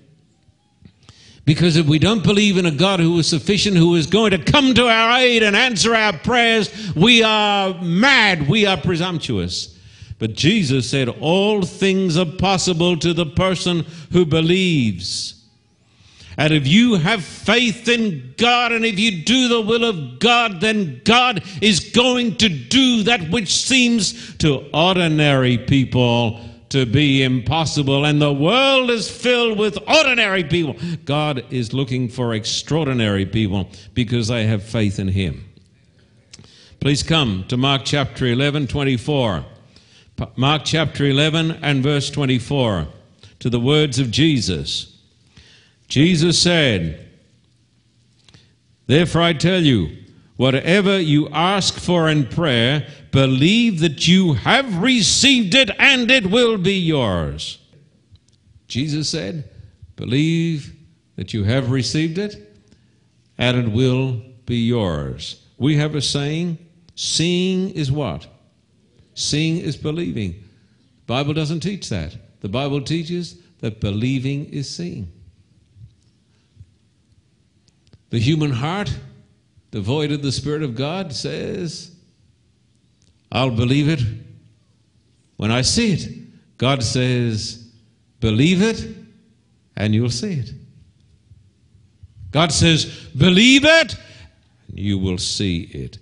Because 1.50 1.78
if 1.78 1.88
we 1.88 1.98
don't 1.98 2.22
believe 2.22 2.58
in 2.58 2.68
a 2.68 2.72
God 2.72 3.00
who 3.00 3.18
is 3.18 3.28
sufficient, 3.28 3.76
who 3.76 3.96
is 3.96 4.06
going 4.06 4.30
to 4.30 4.38
come 4.38 4.76
to 4.76 4.88
our 4.88 5.18
aid 5.18 5.42
and 5.42 5.56
answer 5.56 5.96
our 5.96 6.14
prayers, 6.14 6.94
we 6.96 7.24
are 7.24 7.74
mad, 7.82 8.48
we 8.48 8.68
are 8.68 8.78
presumptuous. 8.78 9.76
But 10.20 10.36
Jesus 10.36 10.88
said, 10.88 11.10
All 11.10 11.64
things 11.64 12.18
are 12.18 12.26
possible 12.28 12.98
to 12.98 13.16
the 13.16 13.26
person 13.26 13.84
who 14.12 14.28
believes. 14.28 15.44
And 16.38 16.54
if 16.54 16.68
you 16.68 16.98
have 16.98 17.24
faith 17.24 17.88
in 17.90 18.36
God 18.38 18.72
and 18.72 18.86
if 18.86 19.00
you 19.00 19.24
do 19.24 19.48
the 19.48 19.62
will 19.62 19.86
of 19.86 20.20
God, 20.20 20.62
then 20.62 21.02
God 21.04 21.42
is 21.64 21.80
going 21.80 22.36
to 22.36 22.50
do 22.50 23.02
that 23.06 23.32
which 23.32 23.52
seems 23.52 24.38
to 24.38 24.70
ordinary 24.72 25.58
people 25.58 26.40
to 26.70 26.86
be 26.86 27.24
impossible. 27.24 28.06
And 28.06 28.22
the 28.22 28.34
world 28.34 28.90
is 28.90 29.10
filled 29.10 29.58
with 29.58 29.78
ordinary 29.88 30.44
people. 30.44 30.76
God 31.06 31.44
is 31.50 31.74
looking 31.74 32.10
for 32.10 32.34
extraordinary 32.34 33.26
people 33.26 33.70
because 33.94 34.28
they 34.28 34.46
have 34.46 34.64
faith 34.64 35.00
in 35.00 35.08
Him. 35.08 35.46
Please 36.80 37.04
come 37.04 37.44
to 37.50 37.58
Mark 37.58 37.82
chapter 37.84 38.26
11, 38.26 38.68
24. 38.68 39.46
Mark 40.36 40.62
chapter 40.66 41.06
11 41.06 41.60
and 41.62 41.84
verse 41.84 42.10
24 42.10 42.88
to 43.40 43.50
the 43.50 43.60
words 43.60 44.00
of 44.00 44.12
Jesus. 44.12 44.98
Jesus 45.88 46.42
said, 46.42 47.08
Therefore 48.88 49.22
I 49.22 49.34
tell 49.34 49.62
you, 49.62 49.96
whatever 50.40 50.98
you 50.98 51.28
ask 51.34 51.74
for 51.74 52.08
in 52.08 52.26
prayer, 52.26 52.88
believe 53.12 53.82
that 53.82 54.08
you 54.08 54.36
have 54.36 54.82
received 54.82 55.54
it 55.54 55.70
and 55.78 56.10
it 56.10 56.28
will 56.28 56.58
be 56.58 56.80
yours. 56.80 57.60
Jesus 58.66 59.10
said, 59.10 59.50
Believe 59.98 60.74
that 61.18 61.34
you 61.34 61.44
have 61.44 61.72
received 61.72 62.18
it 62.18 62.58
and 63.38 63.58
it 63.58 63.70
will 63.70 64.22
be 64.46 64.56
yours. 64.56 65.46
We 65.58 65.76
have 65.76 65.94
a 65.96 66.02
saying 66.02 66.58
seeing 66.96 67.72
is 67.72 67.92
what? 67.92 68.26
Seeing 69.16 69.58
is 69.58 69.76
believing. 69.76 70.32
The 70.32 71.06
Bible 71.16 71.34
doesn't 71.34 71.60
teach 71.60 71.90
that. 71.90 72.16
The 72.40 72.48
Bible 72.48 72.80
teaches 72.80 73.42
that 73.60 73.82
believing 73.82 74.46
is 74.46 74.74
seeing. 74.74 75.12
The 78.10 78.20
human 78.20 78.52
heart, 78.52 78.98
devoid 79.72 80.12
of 80.12 80.22
the 80.22 80.32
Spirit 80.32 80.64
of 80.64 80.76
God, 80.76 81.14
says, 81.14 81.96
I'll 83.32 83.52
believe 83.52 83.90
it 83.90 84.02
when 85.38 85.52
I 85.52 85.62
see 85.62 85.94
it. 85.94 86.58
God 86.58 86.84
says, 86.84 87.72
believe 88.20 88.62
it 88.62 88.86
and 89.78 89.94
you'll 89.94 90.10
see 90.10 90.34
it. 90.34 90.52
God 92.32 92.52
says, 92.52 92.86
believe 93.16 93.64
it 93.66 93.96
and 94.68 94.80
you 94.80 94.98
will 94.98 95.18
see 95.18 95.62
it. 95.62 96.00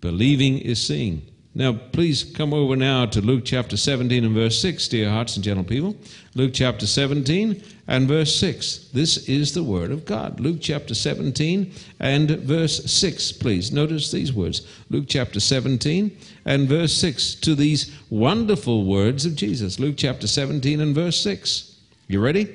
Believing 0.00 0.58
is 0.58 0.84
seeing. 0.84 1.22
Now, 1.54 1.72
please 1.72 2.22
come 2.22 2.52
over 2.52 2.76
now 2.76 3.06
to 3.06 3.20
Luke 3.20 3.42
chapter 3.44 3.76
17 3.76 4.24
and 4.24 4.34
verse 4.34 4.60
6, 4.60 4.88
dear 4.88 5.10
hearts 5.10 5.36
and 5.36 5.44
gentle 5.44 5.64
people. 5.64 5.96
Luke 6.34 6.52
chapter 6.52 6.86
17 6.86 7.62
and 7.88 8.08
verse 8.08 8.34
6. 8.36 8.90
This 8.92 9.28
is 9.28 9.52
the 9.52 9.62
word 9.62 9.90
of 9.90 10.04
God. 10.04 10.40
Luke 10.40 10.58
chapter 10.60 10.94
17 10.94 11.72
and 12.00 12.30
verse 12.30 12.84
6, 12.90 13.32
please. 13.32 13.72
Notice 13.72 14.10
these 14.10 14.32
words. 14.32 14.66
Luke 14.90 15.06
chapter 15.08 15.40
17 15.40 16.16
and 16.44 16.68
verse 16.68 16.92
6 16.94 17.36
to 17.36 17.54
these 17.54 17.94
wonderful 18.10 18.84
words 18.84 19.24
of 19.24 19.36
Jesus. 19.36 19.78
Luke 19.78 19.96
chapter 19.96 20.26
17 20.26 20.80
and 20.80 20.94
verse 20.94 21.20
6. 21.20 21.76
You 22.08 22.20
ready? 22.20 22.54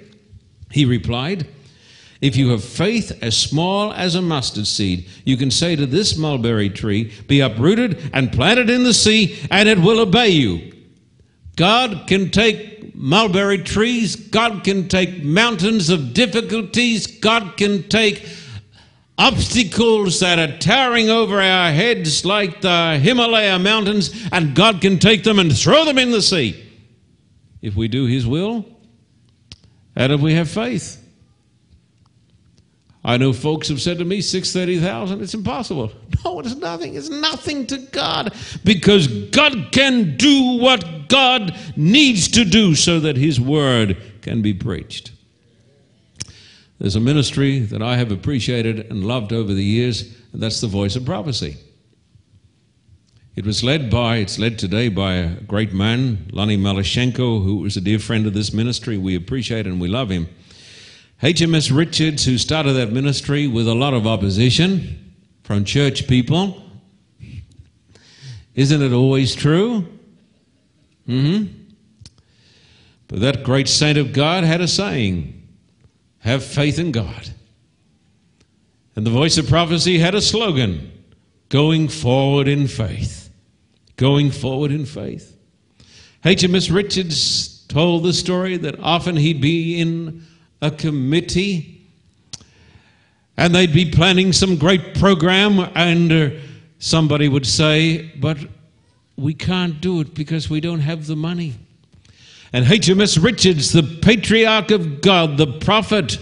He 0.70 0.86
replied, 0.86 1.48
if 2.22 2.36
you 2.36 2.50
have 2.50 2.64
faith 2.64 3.18
as 3.24 3.36
small 3.36 3.92
as 3.94 4.14
a 4.14 4.22
mustard 4.22 4.68
seed, 4.68 5.10
you 5.26 5.38
can 5.38 5.50
say 5.50 5.76
to 5.76 5.88
this 5.88 6.16
mulberry 6.16 6.70
tree, 6.70 7.12
Be 7.28 7.40
uprooted 7.40 8.12
and 8.14 8.32
planted 8.32 8.70
in 8.70 8.84
the 8.84 8.94
sea, 8.94 9.40
and 9.50 9.68
it 9.68 9.80
will 9.80 10.00
obey 10.00 10.30
you. 10.30 10.72
God 11.56 12.06
can 12.08 12.30
take 12.30 12.71
mulberry 13.02 13.58
trees, 13.58 14.16
God 14.16 14.64
can 14.64 14.88
take 14.88 15.24
mountains 15.24 15.90
of 15.90 16.14
difficulties, 16.14 17.08
God 17.08 17.58
can 17.58 17.90
take 17.90 18.26
obstacles 19.18 20.20
that 20.20 20.40
are 20.40 20.58
towering 20.60 21.10
over 21.10 21.42
our 21.42 21.72
heads 21.72 22.24
like 22.24 22.62
the 22.62 23.00
Himalaya 23.02 23.60
mountains, 23.60 24.28
and 24.32 24.56
God 24.56 24.82
can 24.82 25.00
take 25.00 25.24
them 25.24 25.40
and 25.40 25.56
throw 25.56 25.84
them 25.84 25.98
in 25.98 26.12
the 26.12 26.22
sea. 26.22 26.64
If 27.62 27.76
we 27.76 27.88
do 27.88 28.06
His 28.06 28.26
will, 28.26 28.66
and 29.96 30.14
if 30.14 30.22
we 30.22 30.34
have 30.36 30.50
faith. 30.50 31.01
I 33.04 33.18
know 33.18 33.34
folks 33.34 33.70
have 33.70 33.82
said 33.82 33.98
to 33.98 34.06
me, 34.06 34.22
630,000, 34.22 35.22
it's 35.22 35.34
impossible. 35.34 35.92
No, 36.24 36.40
it's 36.40 36.56
nothing. 36.56 36.94
It's 36.94 37.10
nothing 37.10 37.66
to 37.66 37.80
God 37.80 38.32
because 38.64 39.08
God 39.08 39.70
can 39.72 40.18
do 40.18 40.60
what 40.62 41.10
God 41.10 41.58
needs 41.76 42.28
to 42.34 42.46
do 42.46 42.76
so 42.76 43.00
that 43.00 43.18
His 43.18 43.42
word 43.42 43.98
can 44.22 44.44
be 44.44 44.54
preached. 44.54 45.14
There's 46.78 46.96
a 46.96 47.00
ministry 47.00 47.58
that 47.58 47.82
I 47.82 47.98
have 47.98 48.12
appreciated 48.12 48.92
and 48.92 49.04
loved 49.04 49.34
over 49.34 49.52
the 49.52 49.64
years, 49.64 50.16
and 50.32 50.44
that's 50.44 50.62
the 50.62 50.68
Voice 50.68 50.96
of 50.96 51.06
Prophecy. 51.06 51.58
It 53.36 53.46
was 53.46 53.64
led 53.64 53.90
by, 53.90 54.18
it's 54.18 54.38
led 54.38 54.60
today 54.60 54.90
by 54.90 55.14
a 55.14 55.42
great 55.42 55.74
man, 55.74 56.28
Lonnie 56.32 56.58
Melashenko, 56.58 57.44
who 57.44 57.58
was 57.58 57.78
a 57.78 57.82
dear 57.82 57.98
friend 57.98 58.28
of 58.28 58.34
this 58.34 58.54
ministry. 58.54 58.98
We 58.98 59.16
appreciate 59.16 59.66
and 59.66 59.80
we 59.80 59.88
love 59.88 60.10
him. 60.10 60.28
HMS 61.22 61.76
Richards, 61.76 62.26
who 62.26 62.40
started 62.40 62.74
that 62.74 62.92
ministry 62.92 63.46
with 63.46 63.68
a 63.68 63.76
lot 63.76 63.94
of 63.94 64.08
opposition 64.08 65.14
from 65.44 65.66
church 65.66 66.08
people. 66.08 66.64
Isn't 68.56 68.82
it 68.82 68.92
always 68.92 69.36
true? 69.36 69.88
Mm-hmm. 71.08 71.54
But 73.08 73.20
that 73.20 73.44
great 73.44 73.68
saint 73.68 74.00
of 74.00 74.14
God 74.14 74.44
had 74.44 74.62
a 74.62 74.68
saying 74.68 75.48
have 76.20 76.44
faith 76.44 76.80
in 76.80 76.92
God. 76.92 77.30
And 78.96 79.06
the 79.06 79.12
voice 79.12 79.38
of 79.38 79.48
prophecy 79.48 80.00
had 80.00 80.16
a 80.16 80.22
slogan 80.22 80.92
going 81.50 81.88
forward 81.88 82.48
in 82.48 82.68
faith. 82.68 83.30
Going 83.96 84.32
forward 84.32 84.72
in 84.72 84.86
faith. 84.86 85.38
HMS 86.26 86.74
Richards 86.74 87.64
told 87.68 88.04
the 88.04 88.14
story 88.14 88.58
that 88.58 88.80
often 88.80 89.18
he'd 89.18 89.40
be 89.40 89.80
in 89.80 90.26
a 90.62 90.72
committee 90.72 91.82
and 93.38 93.56
they'd 93.56 93.74
be 93.74 93.90
planning 93.90 94.32
some 94.32 94.56
great 94.56 94.94
program 94.96 95.60
and 95.76 96.12
uh, 96.12 96.30
somebody 96.80 97.28
would 97.28 97.46
say, 97.46 98.12
but 98.20 98.38
we 99.18 99.34
can't 99.34 99.82
do 99.82 100.00
it 100.02 100.14
because 100.14 100.50
we 100.50 100.60
don't 100.60 100.80
have 100.80 101.08
the 101.08 101.16
money. 101.16 101.56
And 102.54 102.66
HMS 102.66 103.24
Richards, 103.24 103.72
the 103.72 103.84
patriarch 104.02 104.72
of 104.72 105.02
God, 105.02 105.38
the 105.38 105.60
prophet 105.60 106.20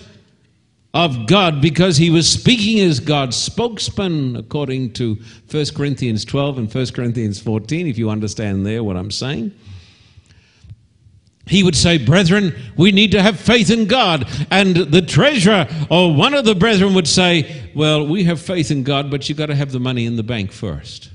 of 0.94 1.28
God, 1.28 1.62
because 1.62 1.98
he 1.98 2.10
was 2.10 2.30
speaking 2.30 2.80
as 2.80 3.00
God's 3.00 3.36
spokesman, 3.36 4.36
according 4.36 4.94
to 4.94 5.18
1 5.52 5.66
Corinthians 5.76 6.24
12 6.24 6.58
and 6.58 6.74
1 6.74 6.86
Corinthians 6.88 7.40
14, 7.42 7.88
if 7.88 7.98
you 7.98 8.10
understand 8.10 8.66
there 8.66 8.84
what 8.84 8.96
I'm 8.96 9.12
saying 9.12 9.52
he 11.50 11.64
would 11.64 11.76
say, 11.76 11.98
Brethren, 11.98 12.56
we 12.78 12.92
need 12.92 13.12
to 13.12 13.22
have 13.22 13.40
faith 13.40 13.72
in 13.72 13.88
God. 13.88 14.30
And 14.52 14.76
the 14.76 15.02
treasurer 15.02 15.68
or 15.90 16.14
one 16.14 16.36
of 16.36 16.46
the 16.46 16.54
brethren 16.54 16.94
would 16.94 17.08
say, 17.08 17.72
Well, 17.76 18.08
we 18.08 18.24
have 18.26 18.40
faith 18.40 18.70
in 18.70 18.84
God, 18.84 19.10
but 19.10 19.28
you've 19.28 19.38
got 19.38 19.48
to 19.48 19.56
have 19.56 19.72
the 19.72 19.80
money 19.80 20.06
in 20.06 20.16
the 20.16 20.24
bank 20.24 20.52
first. 20.52 21.10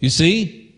You 0.00 0.10
see? 0.10 0.74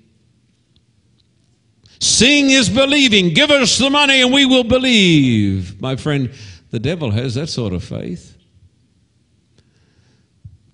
Seeing 2.00 2.50
is 2.50 2.68
believing. 2.68 3.32
Give 3.32 3.50
us 3.50 3.78
the 3.78 3.88
money 3.88 4.20
and 4.20 4.32
we 4.32 4.44
will 4.44 4.64
believe. 4.64 5.80
My 5.80 5.96
friend, 5.96 6.32
the 6.70 6.80
devil 6.80 7.10
has 7.12 7.34
that 7.36 7.46
sort 7.46 7.72
of 7.72 7.82
faith. 7.82 8.36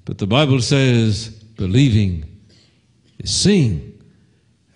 But 0.07 0.19
the 0.19 0.27
Bible 0.27 0.61
says, 0.61 1.29
believing 1.29 2.25
is 3.19 3.31
seeing. 3.31 3.88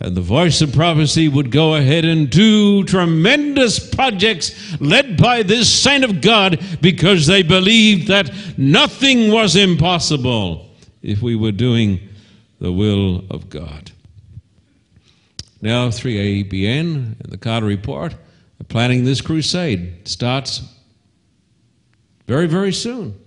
And 0.02 0.16
the 0.16 0.20
voice 0.20 0.60
of 0.60 0.72
prophecy 0.72 1.28
would 1.28 1.52
go 1.52 1.76
ahead 1.76 2.04
and 2.04 2.28
do 2.28 2.82
tremendous 2.82 3.78
projects 3.78 4.80
led 4.80 5.16
by 5.16 5.44
this 5.44 5.72
saint 5.72 6.02
of 6.02 6.20
God 6.20 6.60
because 6.80 7.28
they 7.28 7.44
believed 7.44 8.08
that 8.08 8.28
nothing 8.58 9.30
was 9.30 9.54
impossible 9.54 10.68
if 11.02 11.22
we 11.22 11.36
were 11.36 11.52
doing 11.52 12.00
the 12.58 12.72
will 12.72 13.24
of 13.30 13.48
God. 13.48 13.92
Now, 15.60 15.86
3ABN 15.86 17.20
and 17.20 17.32
the 17.32 17.38
Carter 17.38 17.66
Report 17.66 18.12
are 18.12 18.64
planning 18.68 19.04
this 19.04 19.20
crusade. 19.20 20.08
starts 20.08 20.62
very, 22.26 22.48
very 22.48 22.72
soon. 22.72 23.21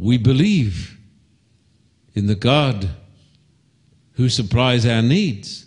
We 0.00 0.16
believe 0.16 0.98
in 2.14 2.26
the 2.26 2.34
God 2.34 2.88
who 4.12 4.28
supplies 4.28 4.86
our 4.86 5.02
needs. 5.02 5.66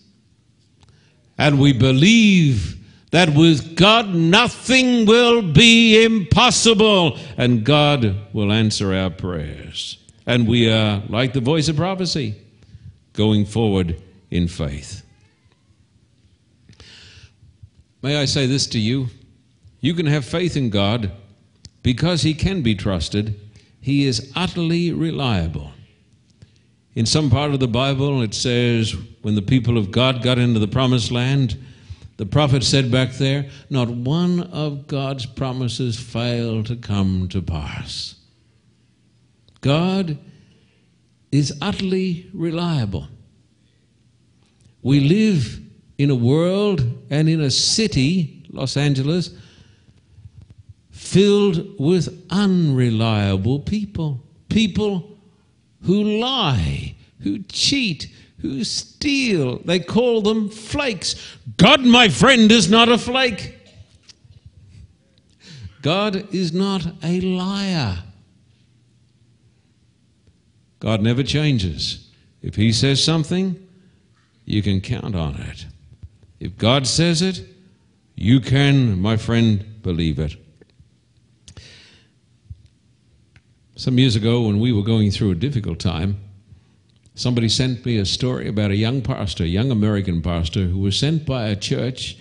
And 1.38 1.60
we 1.60 1.72
believe 1.74 2.78
that 3.12 3.30
with 3.36 3.76
God 3.76 4.10
nothing 4.10 5.06
will 5.06 5.54
be 5.54 6.04
impossible, 6.04 7.18
and 7.38 7.64
God 7.64 8.16
will 8.34 8.52
answer 8.52 8.94
our 8.94 9.12
prayers. 9.12 10.00
And 10.26 10.48
we 10.48 10.72
are, 10.72 11.04
like 11.10 11.34
the 11.34 11.40
voice 11.40 11.68
of 11.68 11.76
prophecy, 11.76 12.36
going 13.14 13.46
forward 13.46 14.02
in 14.32 14.48
faith. 14.48 15.06
May 18.02 18.18
I 18.18 18.26
say 18.26 18.48
this 18.48 18.66
to 18.68 18.80
you? 18.80 19.10
You 19.80 19.94
can 19.94 20.08
have 20.08 20.26
faith 20.26 20.58
in 20.58 20.72
God 20.72 21.12
because 21.84 22.24
He 22.24 22.34
can 22.34 22.64
be 22.64 22.74
trusted. 22.74 23.40
He 23.84 24.06
is 24.06 24.32
utterly 24.34 24.94
reliable. 24.94 25.72
In 26.96 27.06
some 27.06 27.30
part 27.30 27.54
of 27.54 27.60
the 27.60 27.68
Bible, 27.68 28.22
it 28.22 28.34
says, 28.34 28.96
when 29.24 29.36
the 29.36 29.42
people 29.42 29.78
of 29.78 29.92
God 29.92 30.24
got 30.24 30.40
into 30.40 30.58
the 30.58 30.70
promised 30.70 31.12
land, 31.12 31.62
the 32.16 32.26
prophet 32.26 32.64
said 32.64 32.90
back 32.90 33.12
there, 33.16 33.50
Not 33.70 33.90
one 33.90 34.40
of 34.40 34.88
God's 34.88 35.26
promises 35.26 36.00
failed 36.00 36.68
to 36.68 36.78
come 36.78 37.28
to 37.28 37.42
pass. 37.42 38.16
God 39.60 40.18
is 41.34 41.58
utterly 41.62 42.30
reliable. 42.34 43.10
We 44.82 45.02
live 45.02 45.60
in 45.98 46.10
a 46.10 46.16
world 46.16 46.80
and 47.10 47.28
in 47.28 47.42
a 47.42 47.52
city, 47.52 48.46
Los 48.50 48.78
Angeles, 48.78 49.32
filled 51.04 51.80
with 51.80 52.26
unreliable 52.30 53.60
people. 53.60 54.22
People 54.50 55.18
who 55.84 56.04
lie, 56.20 56.96
who 57.22 57.40
cheat, 57.44 58.08
who 58.40 58.64
steal. 58.64 59.60
They 59.60 59.80
call 59.80 60.22
them 60.22 60.50
flakes. 60.50 61.16
God, 61.58 61.82
my 61.82 62.10
friend, 62.10 62.52
is 62.52 62.70
not 62.70 62.90
a 62.90 62.98
flake. 62.98 63.60
God 65.82 66.34
is 66.34 66.54
not 66.54 66.88
a 67.04 67.20
liar. 67.22 68.00
God 70.80 71.02
never 71.02 71.24
changes. 71.24 72.10
If 72.42 72.56
He 72.56 72.72
says 72.72 73.04
something, 73.04 73.60
you 74.46 74.62
can 74.62 74.82
count 74.82 75.16
on 75.16 75.36
it. 75.36 75.66
If 76.40 76.58
God 76.58 76.88
says 76.88 77.22
it, 77.22 77.42
you 78.16 78.40
can, 78.40 79.00
my 79.00 79.18
friend, 79.18 79.82
believe 79.82 80.20
it. 80.20 80.36
Some 83.84 84.00
years 84.00 84.16
ago, 84.16 84.44
when 84.44 84.62
we 84.62 84.72
were 84.72 84.82
going 84.82 85.12
through 85.12 85.32
a 85.32 85.36
difficult 85.36 85.78
time, 85.78 86.16
somebody 87.16 87.50
sent 87.50 87.86
me 87.86 87.98
a 87.98 88.06
story 88.06 88.48
about 88.48 88.72
a 88.72 88.78
young 88.78 89.02
pastor, 89.02 89.44
a 89.44 89.48
young 89.48 89.72
American 89.72 90.22
pastor, 90.22 90.68
who 90.68 90.80
was 90.80 90.98
sent 90.98 91.26
by 91.26 91.48
a 91.48 91.56
church 91.58 92.16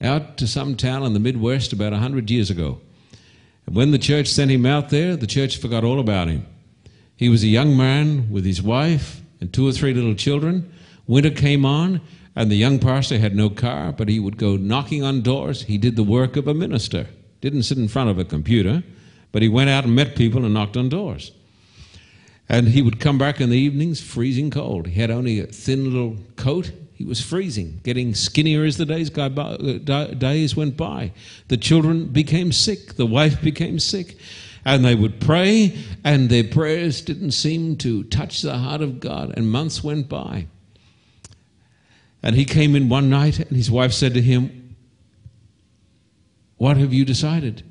out 0.00 0.36
to 0.36 0.46
some 0.46 0.76
town 0.76 1.02
in 1.02 1.14
the 1.14 1.18
Midwest 1.18 1.72
about 1.72 1.90
100 1.90 2.30
years 2.30 2.50
ago. 2.50 2.80
And 3.66 3.74
when 3.74 3.90
the 3.90 3.98
church 3.98 4.28
sent 4.28 4.52
him 4.52 4.64
out 4.64 4.90
there, 4.90 5.16
the 5.16 5.26
church 5.26 5.56
forgot 5.56 5.82
all 5.82 5.98
about 5.98 6.28
him. 6.28 6.46
He 7.16 7.28
was 7.28 7.42
a 7.42 7.48
young 7.48 7.76
man 7.76 8.30
with 8.30 8.44
his 8.44 8.62
wife 8.62 9.20
and 9.40 9.52
two 9.52 9.66
or 9.66 9.72
three 9.72 9.94
little 9.94 10.14
children. 10.14 10.72
Winter 11.08 11.30
came 11.32 11.64
on, 11.64 12.00
and 12.36 12.48
the 12.48 12.54
young 12.54 12.78
pastor 12.78 13.18
had 13.18 13.34
no 13.34 13.50
car, 13.50 13.90
but 13.90 14.08
he 14.08 14.20
would 14.20 14.36
go 14.36 14.56
knocking 14.56 15.02
on 15.02 15.22
doors. 15.22 15.62
He 15.62 15.78
did 15.78 15.96
the 15.96 16.04
work 16.04 16.36
of 16.36 16.46
a 16.46 16.54
minister, 16.54 17.08
didn't 17.40 17.64
sit 17.64 17.76
in 17.76 17.88
front 17.88 18.08
of 18.08 18.20
a 18.20 18.24
computer. 18.24 18.84
But 19.32 19.42
he 19.42 19.48
went 19.48 19.70
out 19.70 19.84
and 19.84 19.94
met 19.94 20.16
people 20.16 20.44
and 20.44 20.54
knocked 20.54 20.76
on 20.76 20.88
doors. 20.88 21.32
And 22.48 22.68
he 22.68 22.80
would 22.80 22.98
come 22.98 23.18
back 23.18 23.40
in 23.40 23.50
the 23.50 23.58
evenings 23.58 24.00
freezing 24.00 24.50
cold. 24.50 24.86
He 24.86 25.00
had 25.00 25.10
only 25.10 25.38
a 25.38 25.46
thin 25.46 25.84
little 25.84 26.16
coat. 26.36 26.72
He 26.94 27.04
was 27.04 27.20
freezing, 27.20 27.80
getting 27.84 28.14
skinnier 28.14 28.64
as 28.64 28.78
the 28.78 28.86
days, 28.86 29.16
uh, 29.16 30.04
days 30.18 30.56
went 30.56 30.76
by. 30.76 31.12
The 31.48 31.56
children 31.56 32.06
became 32.06 32.50
sick. 32.50 32.94
The 32.94 33.06
wife 33.06 33.40
became 33.42 33.78
sick. 33.78 34.16
And 34.64 34.84
they 34.84 34.94
would 34.94 35.20
pray, 35.20 35.78
and 36.04 36.28
their 36.28 36.44
prayers 36.44 37.00
didn't 37.00 37.30
seem 37.32 37.76
to 37.76 38.02
touch 38.04 38.42
the 38.42 38.58
heart 38.58 38.80
of 38.80 38.98
God. 38.98 39.32
And 39.36 39.50
months 39.50 39.84
went 39.84 40.08
by. 40.08 40.46
And 42.22 42.34
he 42.34 42.44
came 42.44 42.74
in 42.74 42.88
one 42.88 43.08
night, 43.08 43.38
and 43.38 43.56
his 43.56 43.70
wife 43.70 43.92
said 43.92 44.14
to 44.14 44.22
him, 44.22 44.74
What 46.56 46.76
have 46.78 46.92
you 46.92 47.04
decided? 47.04 47.62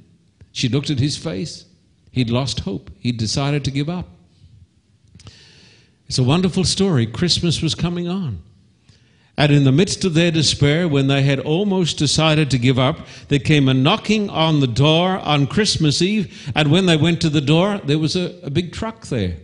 She 0.58 0.70
looked 0.70 0.90
at 0.90 0.98
his 0.98 1.16
face. 1.16 1.66
He'd 2.10 2.32
lost 2.32 2.62
hope. 2.62 2.90
He'd 2.98 3.18
decided 3.18 3.64
to 3.66 3.70
give 3.70 3.90
up. 3.90 4.08
It's 6.08 6.18
a 6.18 6.24
wonderful 6.24 6.64
story. 6.64 7.06
Christmas 7.06 7.62
was 7.62 7.76
coming 7.76 8.08
on. 8.08 8.42
And 9.38 9.52
in 9.52 9.66
the 9.66 9.72
midst 9.72 10.04
of 10.04 10.16
their 10.16 10.32
despair, 10.32 10.88
when 10.88 11.06
they 11.06 11.22
had 11.22 11.40
almost 11.40 12.00
decided 12.00 12.50
to 12.50 12.58
give 12.58 12.80
up, 12.80 13.06
there 13.28 13.38
came 13.38 13.70
a 13.70 13.74
knocking 13.76 14.32
on 14.32 14.60
the 14.60 14.66
door 14.66 15.20
on 15.20 15.46
Christmas 15.46 16.02
Eve. 16.02 16.52
And 16.56 16.72
when 16.72 16.88
they 16.88 16.98
went 16.98 17.22
to 17.22 17.30
the 17.30 17.40
door, 17.40 17.78
there 17.78 18.00
was 18.00 18.16
a, 18.16 18.34
a 18.42 18.50
big 18.50 18.74
truck 18.74 19.06
there. 19.06 19.36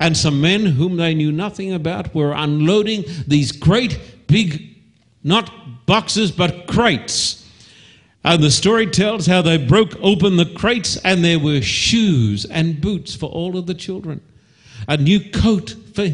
And 0.00 0.16
some 0.16 0.40
men 0.40 0.64
whom 0.64 0.96
they 0.96 1.12
knew 1.12 1.30
nothing 1.30 1.74
about 1.74 2.14
were 2.14 2.32
unloading 2.32 3.04
these 3.26 3.52
great 3.52 4.00
big, 4.28 4.76
not 5.22 5.84
boxes, 5.84 6.32
but 6.32 6.66
crates 6.66 7.38
and 8.24 8.42
the 8.42 8.50
story 8.50 8.86
tells 8.86 9.26
how 9.26 9.42
they 9.42 9.56
broke 9.56 9.94
open 10.00 10.36
the 10.36 10.52
crates 10.54 10.96
and 10.98 11.24
there 11.24 11.38
were 11.38 11.62
shoes 11.62 12.44
and 12.44 12.80
boots 12.80 13.14
for 13.14 13.26
all 13.26 13.56
of 13.56 13.66
the 13.66 13.74
children, 13.74 14.20
a 14.88 14.96
new 14.96 15.20
coat 15.30 15.74
for 15.94 16.08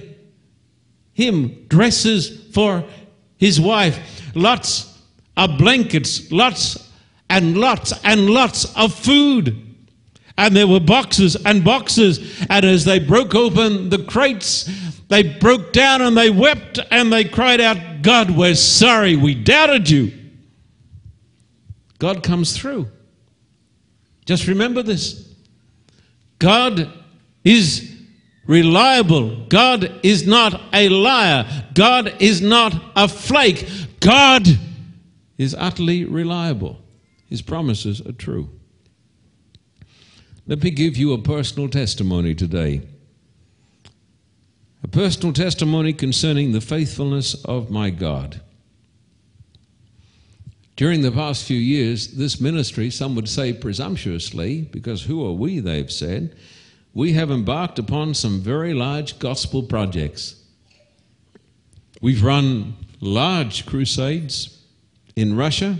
him, 1.12 1.66
dresses 1.68 2.52
for 2.52 2.84
his 3.36 3.60
wife, 3.60 4.22
lots 4.34 4.98
of 5.36 5.58
blankets, 5.58 6.30
lots 6.30 6.90
and 7.30 7.56
lots 7.56 7.92
and 8.04 8.28
lots 8.28 8.76
of 8.76 8.94
food. 8.94 9.60
And 10.36 10.54
there 10.54 10.66
were 10.66 10.80
boxes 10.80 11.36
and 11.44 11.64
boxes. 11.64 12.44
And 12.50 12.64
as 12.64 12.84
they 12.84 12.98
broke 12.98 13.34
open 13.34 13.88
the 13.88 14.02
crates, 14.02 14.64
they 15.08 15.22
broke 15.22 15.72
down 15.72 16.02
and 16.02 16.16
they 16.16 16.30
wept 16.30 16.80
and 16.90 17.12
they 17.12 17.24
cried 17.24 17.60
out, 17.60 18.02
God, 18.02 18.30
we're 18.30 18.56
sorry 18.56 19.16
we 19.16 19.34
doubted 19.34 19.88
you. 19.88 20.12
God 22.04 22.22
comes 22.22 22.54
through. 22.54 22.90
Just 24.26 24.46
remember 24.46 24.82
this 24.82 25.34
God 26.38 26.92
is 27.44 27.96
reliable. 28.46 29.46
God 29.46 30.00
is 30.02 30.26
not 30.26 30.60
a 30.74 30.90
liar. 30.90 31.46
God 31.72 32.14
is 32.20 32.42
not 32.42 32.74
a 32.94 33.08
flake. 33.08 33.66
God 34.00 34.46
is 35.38 35.54
utterly 35.54 36.04
reliable. 36.04 36.78
His 37.24 37.40
promises 37.40 38.02
are 38.02 38.12
true. 38.12 38.50
Let 40.46 40.62
me 40.62 40.72
give 40.72 40.98
you 40.98 41.14
a 41.14 41.18
personal 41.22 41.70
testimony 41.70 42.34
today. 42.34 42.82
A 44.82 44.88
personal 44.88 45.32
testimony 45.32 45.94
concerning 45.94 46.52
the 46.52 46.60
faithfulness 46.60 47.32
of 47.46 47.70
my 47.70 47.88
God. 47.88 48.42
During 50.76 51.02
the 51.02 51.12
past 51.12 51.44
few 51.44 51.58
years, 51.58 52.08
this 52.08 52.40
ministry, 52.40 52.90
some 52.90 53.14
would 53.14 53.28
say 53.28 53.52
presumptuously, 53.52 54.62
because 54.62 55.04
who 55.04 55.24
are 55.24 55.32
we, 55.32 55.60
they've 55.60 55.90
said, 55.90 56.34
we 56.92 57.12
have 57.12 57.30
embarked 57.30 57.78
upon 57.78 58.14
some 58.14 58.40
very 58.40 58.74
large 58.74 59.18
gospel 59.20 59.62
projects. 59.62 60.42
We've 62.00 62.24
run 62.24 62.74
large 63.00 63.66
crusades 63.66 64.62
in 65.14 65.36
Russia, 65.36 65.78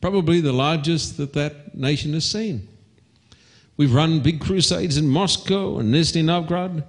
probably 0.00 0.40
the 0.40 0.52
largest 0.52 1.18
that 1.18 1.34
that 1.34 1.74
nation 1.76 2.14
has 2.14 2.24
seen. 2.24 2.66
We've 3.76 3.94
run 3.94 4.20
big 4.20 4.40
crusades 4.40 4.96
in 4.96 5.08
Moscow 5.08 5.78
and 5.78 5.92
Nizhny 5.92 6.24
Novgorod, 6.24 6.84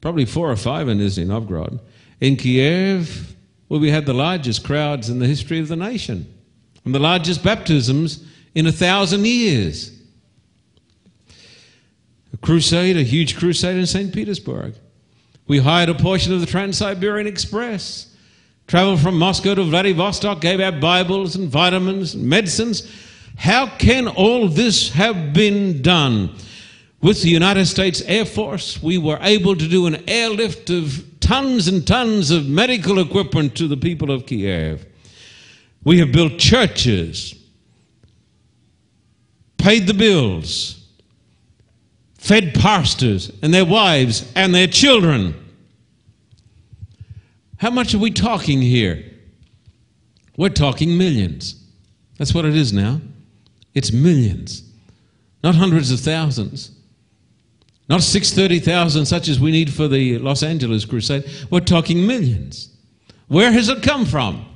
probably 0.00 0.24
four 0.24 0.50
or 0.50 0.56
five 0.56 0.88
in 0.88 0.98
Nizhny 0.98 1.26
Novgorod. 1.26 1.80
In 2.20 2.36
Kiev, 2.36 3.34
where 3.66 3.80
we 3.80 3.90
had 3.90 4.06
the 4.06 4.14
largest 4.14 4.64
crowds 4.64 5.08
in 5.10 5.18
the 5.18 5.26
history 5.26 5.58
of 5.58 5.68
the 5.68 5.76
nation 5.76 6.32
and 6.84 6.94
the 6.94 6.98
largest 6.98 7.42
baptisms 7.42 8.24
in 8.54 8.66
a 8.66 8.72
thousand 8.72 9.26
years. 9.26 9.92
A 12.32 12.36
crusade, 12.36 12.96
a 12.96 13.02
huge 13.02 13.36
crusade 13.36 13.76
in 13.76 13.86
St. 13.86 14.12
Petersburg. 14.12 14.74
We 15.46 15.58
hired 15.58 15.88
a 15.88 15.94
portion 15.94 16.32
of 16.32 16.40
the 16.40 16.46
Trans 16.46 16.78
Siberian 16.78 17.26
Express, 17.26 18.14
traveled 18.66 19.00
from 19.00 19.18
Moscow 19.18 19.54
to 19.54 19.64
Vladivostok, 19.64 20.40
gave 20.40 20.60
out 20.60 20.80
Bibles 20.80 21.34
and 21.34 21.48
vitamins 21.48 22.14
and 22.14 22.24
medicines. 22.24 22.88
How 23.36 23.66
can 23.66 24.06
all 24.06 24.48
this 24.48 24.90
have 24.90 25.32
been 25.32 25.82
done? 25.82 26.34
With 27.02 27.22
the 27.22 27.30
United 27.30 27.66
States 27.66 28.02
Air 28.02 28.26
Force, 28.26 28.82
we 28.82 28.98
were 28.98 29.18
able 29.22 29.56
to 29.56 29.66
do 29.66 29.86
an 29.86 30.08
airlift 30.08 30.68
of 30.68 31.02
tons 31.20 31.66
and 31.66 31.86
tons 31.86 32.30
of 32.30 32.46
medical 32.46 33.00
equipment 33.00 33.56
to 33.56 33.66
the 33.66 33.76
people 33.76 34.10
of 34.10 34.26
Kiev. 34.26 34.84
We 35.84 35.98
have 35.98 36.12
built 36.12 36.38
churches, 36.38 37.34
paid 39.56 39.86
the 39.86 39.94
bills, 39.94 40.86
fed 42.18 42.54
pastors 42.54 43.32
and 43.42 43.52
their 43.52 43.64
wives 43.64 44.30
and 44.36 44.54
their 44.54 44.66
children. 44.66 45.34
How 47.56 47.70
much 47.70 47.94
are 47.94 47.98
we 47.98 48.10
talking 48.10 48.60
here? 48.60 49.04
We're 50.36 50.50
talking 50.50 50.96
millions. 50.96 51.62
That's 52.18 52.34
what 52.34 52.44
it 52.44 52.54
is 52.54 52.72
now. 52.72 53.00
It's 53.74 53.92
millions, 53.92 54.62
not 55.42 55.54
hundreds 55.54 55.90
of 55.90 56.00
thousands, 56.00 56.72
not 57.88 58.02
630,000 58.02 59.06
such 59.06 59.28
as 59.28 59.40
we 59.40 59.50
need 59.50 59.72
for 59.72 59.88
the 59.88 60.18
Los 60.18 60.42
Angeles 60.42 60.84
crusade. 60.84 61.24
We're 61.50 61.60
talking 61.60 62.06
millions. 62.06 62.70
Where 63.28 63.52
has 63.52 63.68
it 63.68 63.82
come 63.82 64.04
from? 64.04 64.46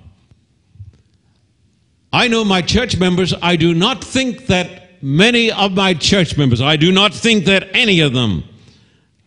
I 2.14 2.28
know 2.28 2.44
my 2.44 2.62
church 2.62 2.96
members. 2.96 3.34
I 3.42 3.56
do 3.56 3.74
not 3.74 4.04
think 4.04 4.46
that 4.46 5.02
many 5.02 5.50
of 5.50 5.72
my 5.72 5.94
church 5.94 6.38
members, 6.38 6.60
I 6.60 6.76
do 6.76 6.92
not 6.92 7.12
think 7.12 7.46
that 7.46 7.74
any 7.74 7.98
of 7.98 8.12
them 8.12 8.44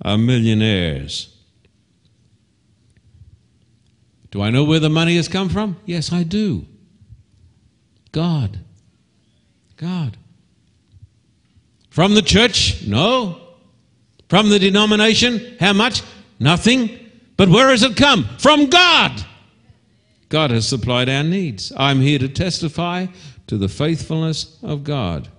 are 0.06 0.18
millionaires. 0.18 1.36
Do 4.32 4.42
I 4.42 4.52
know 4.52 4.64
where 4.64 4.80
the 4.80 4.90
money 4.90 5.18
has 5.18 5.28
come 5.28 5.50
from? 5.50 5.76
Yes, 5.86 6.14
I 6.14 6.24
do. 6.24 6.66
God. 8.14 8.58
God. 9.76 10.16
From 11.90 12.14
the 12.14 12.22
church? 12.22 12.88
No. 12.88 13.42
From 14.30 14.48
the 14.48 14.60
denomination? 14.60 15.58
How 15.60 15.74
much? 15.74 16.04
Nothing. 16.40 17.12
But 17.36 17.50
where 17.50 17.68
has 17.68 17.84
it 17.84 17.98
come? 17.98 18.30
From 18.38 18.68
God. 18.70 19.26
God 20.30 20.52
has 20.52 20.68
supplied 20.68 21.10
our 21.10 21.24
needs. 21.24 21.72
I'm 21.78 22.02
here 22.02 22.20
to 22.20 22.28
testify 22.28 23.08
to 23.48 23.58
the 23.58 23.70
faithfulness 23.70 24.58
of 24.62 24.84
God. 24.84 25.30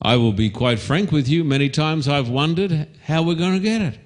I 0.00 0.16
will 0.16 0.32
be 0.32 0.50
quite 0.50 0.78
frank 0.78 1.10
with 1.10 1.28
you. 1.28 1.42
Many 1.42 1.70
times 1.70 2.06
I've 2.06 2.28
wondered 2.28 2.88
how 3.04 3.22
we're 3.22 3.34
going 3.34 3.54
to 3.54 3.60
get 3.60 3.80
it. 3.80 3.98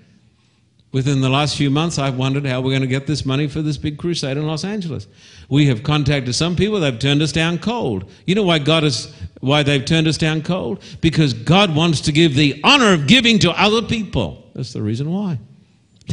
Within 0.92 1.20
the 1.20 1.28
last 1.28 1.56
few 1.56 1.70
months, 1.70 1.98
I've 1.98 2.16
wondered 2.16 2.44
how 2.44 2.60
we're 2.60 2.70
going 2.70 2.80
to 2.82 2.88
get 2.88 3.06
this 3.06 3.24
money 3.24 3.46
for 3.46 3.62
this 3.62 3.76
big 3.76 3.96
crusade 3.96 4.36
in 4.36 4.46
Los 4.46 4.64
Angeles. 4.64 5.06
We 5.48 5.66
have 5.66 5.84
contacted 5.84 6.34
some 6.34 6.56
people; 6.56 6.80
they've 6.80 6.98
turned 6.98 7.22
us 7.22 7.30
down 7.30 7.58
cold. 7.58 8.10
You 8.26 8.34
know 8.34 8.42
why 8.42 8.58
God 8.58 8.82
is 8.82 9.14
why 9.40 9.62
they've 9.62 9.84
turned 9.84 10.08
us 10.08 10.18
down 10.18 10.42
cold? 10.42 10.82
Because 11.00 11.32
God 11.32 11.76
wants 11.76 12.00
to 12.02 12.12
give 12.12 12.34
the 12.34 12.60
honor 12.64 12.92
of 12.92 13.06
giving 13.06 13.38
to 13.40 13.52
other 13.52 13.82
people. 13.82 14.50
That's 14.54 14.72
the 14.72 14.82
reason 14.82 15.12
why. 15.12 15.38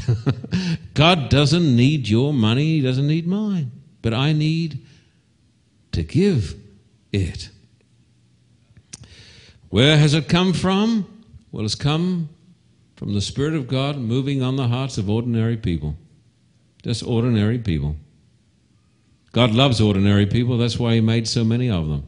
God 0.93 1.29
doesn't 1.29 1.75
need 1.75 2.07
your 2.07 2.33
money; 2.33 2.77
He 2.77 2.81
doesn't 2.81 3.07
need 3.07 3.27
mine. 3.27 3.71
But 4.01 4.13
I 4.13 4.33
need 4.33 4.79
to 5.91 6.03
give 6.03 6.55
it. 7.11 7.49
Where 9.69 9.97
has 9.97 10.13
it 10.13 10.29
come 10.29 10.53
from? 10.53 11.25
Well, 11.51 11.65
it's 11.65 11.75
come 11.75 12.29
from 12.95 13.13
the 13.13 13.21
Spirit 13.21 13.53
of 13.53 13.67
God 13.67 13.97
moving 13.97 14.41
on 14.41 14.55
the 14.55 14.67
hearts 14.67 14.97
of 14.97 15.09
ordinary 15.09 15.57
people. 15.57 15.95
Just 16.83 17.03
ordinary 17.03 17.59
people. 17.59 17.95
God 19.33 19.51
loves 19.51 19.81
ordinary 19.81 20.25
people, 20.25 20.57
that's 20.57 20.79
why 20.79 20.95
He 20.95 21.01
made 21.01 21.27
so 21.27 21.43
many 21.43 21.69
of 21.69 21.87
them. 21.87 22.05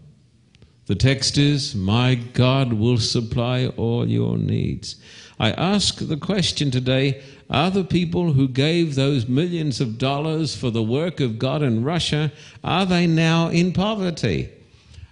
The 0.87 0.95
text 0.95 1.37
is, 1.37 1.75
My 1.75 2.15
God 2.15 2.73
will 2.73 2.97
supply 2.97 3.67
all 3.67 4.07
your 4.07 4.37
needs. 4.37 4.95
I 5.39 5.51
ask 5.51 5.97
the 5.99 6.17
question 6.17 6.71
today 6.71 7.21
are 7.49 7.71
the 7.71 7.83
people 7.83 8.33
who 8.33 8.47
gave 8.47 8.95
those 8.95 9.27
millions 9.27 9.81
of 9.81 9.97
dollars 9.97 10.55
for 10.55 10.69
the 10.69 10.83
work 10.83 11.19
of 11.19 11.39
God 11.39 11.63
in 11.63 11.83
Russia, 11.83 12.31
are 12.63 12.85
they 12.85 13.07
now 13.07 13.47
in 13.47 13.73
poverty? 13.73 14.49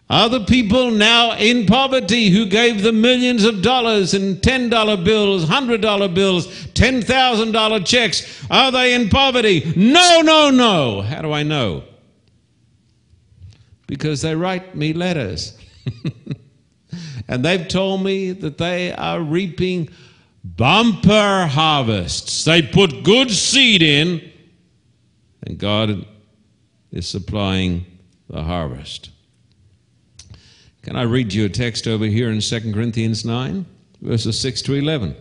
Are 0.10 0.30
the 0.30 0.46
people 0.46 0.92
now 0.92 1.36
in 1.36 1.66
poverty 1.66 2.30
who 2.30 2.46
gave 2.46 2.82
the 2.82 2.94
millions 2.94 3.44
of 3.44 3.62
dollars 3.62 4.14
in 4.14 4.38
$10 4.38 5.04
bills, 5.04 5.46
$100 5.46 6.14
bills, 6.14 6.48
$10,000 6.48 7.86
checks? 7.86 8.46
Are 8.50 8.72
they 8.72 8.94
in 8.94 9.10
poverty? 9.10 9.74
No, 9.76 10.22
no, 10.22 10.50
no. 10.50 11.02
How 11.02 11.22
do 11.22 11.34
I 11.34 11.44
know? 11.44 11.84
Because 13.88 14.22
they 14.22 14.36
write 14.36 14.76
me 14.76 14.94
letters. 14.94 15.58
and 17.28 17.44
they've 17.44 17.68
told 17.68 18.04
me 18.04 18.32
that 18.32 18.58
they 18.58 18.94
are 18.94 19.22
reaping 19.22 19.90
bumper 20.56 21.48
harvests. 21.48 22.46
They 22.46 22.62
put 22.62 23.04
good 23.04 23.32
seed 23.32 23.82
in, 23.82 24.32
and 25.44 25.58
God 25.58 26.06
is 26.92 27.08
supplying 27.08 27.86
the 28.30 28.44
harvest. 28.44 29.10
Can 30.84 30.96
I 30.96 31.04
read 31.04 31.34
you 31.34 31.46
a 31.46 31.50
text 31.50 31.88
over 31.88 32.06
here 32.06 32.30
in 32.30 32.40
2 32.40 32.74
Corinthians 32.74 33.26
9, 33.26 33.66
verses 34.02 34.40
6 34.40 34.62
to 34.64 34.74
11? 34.76 35.16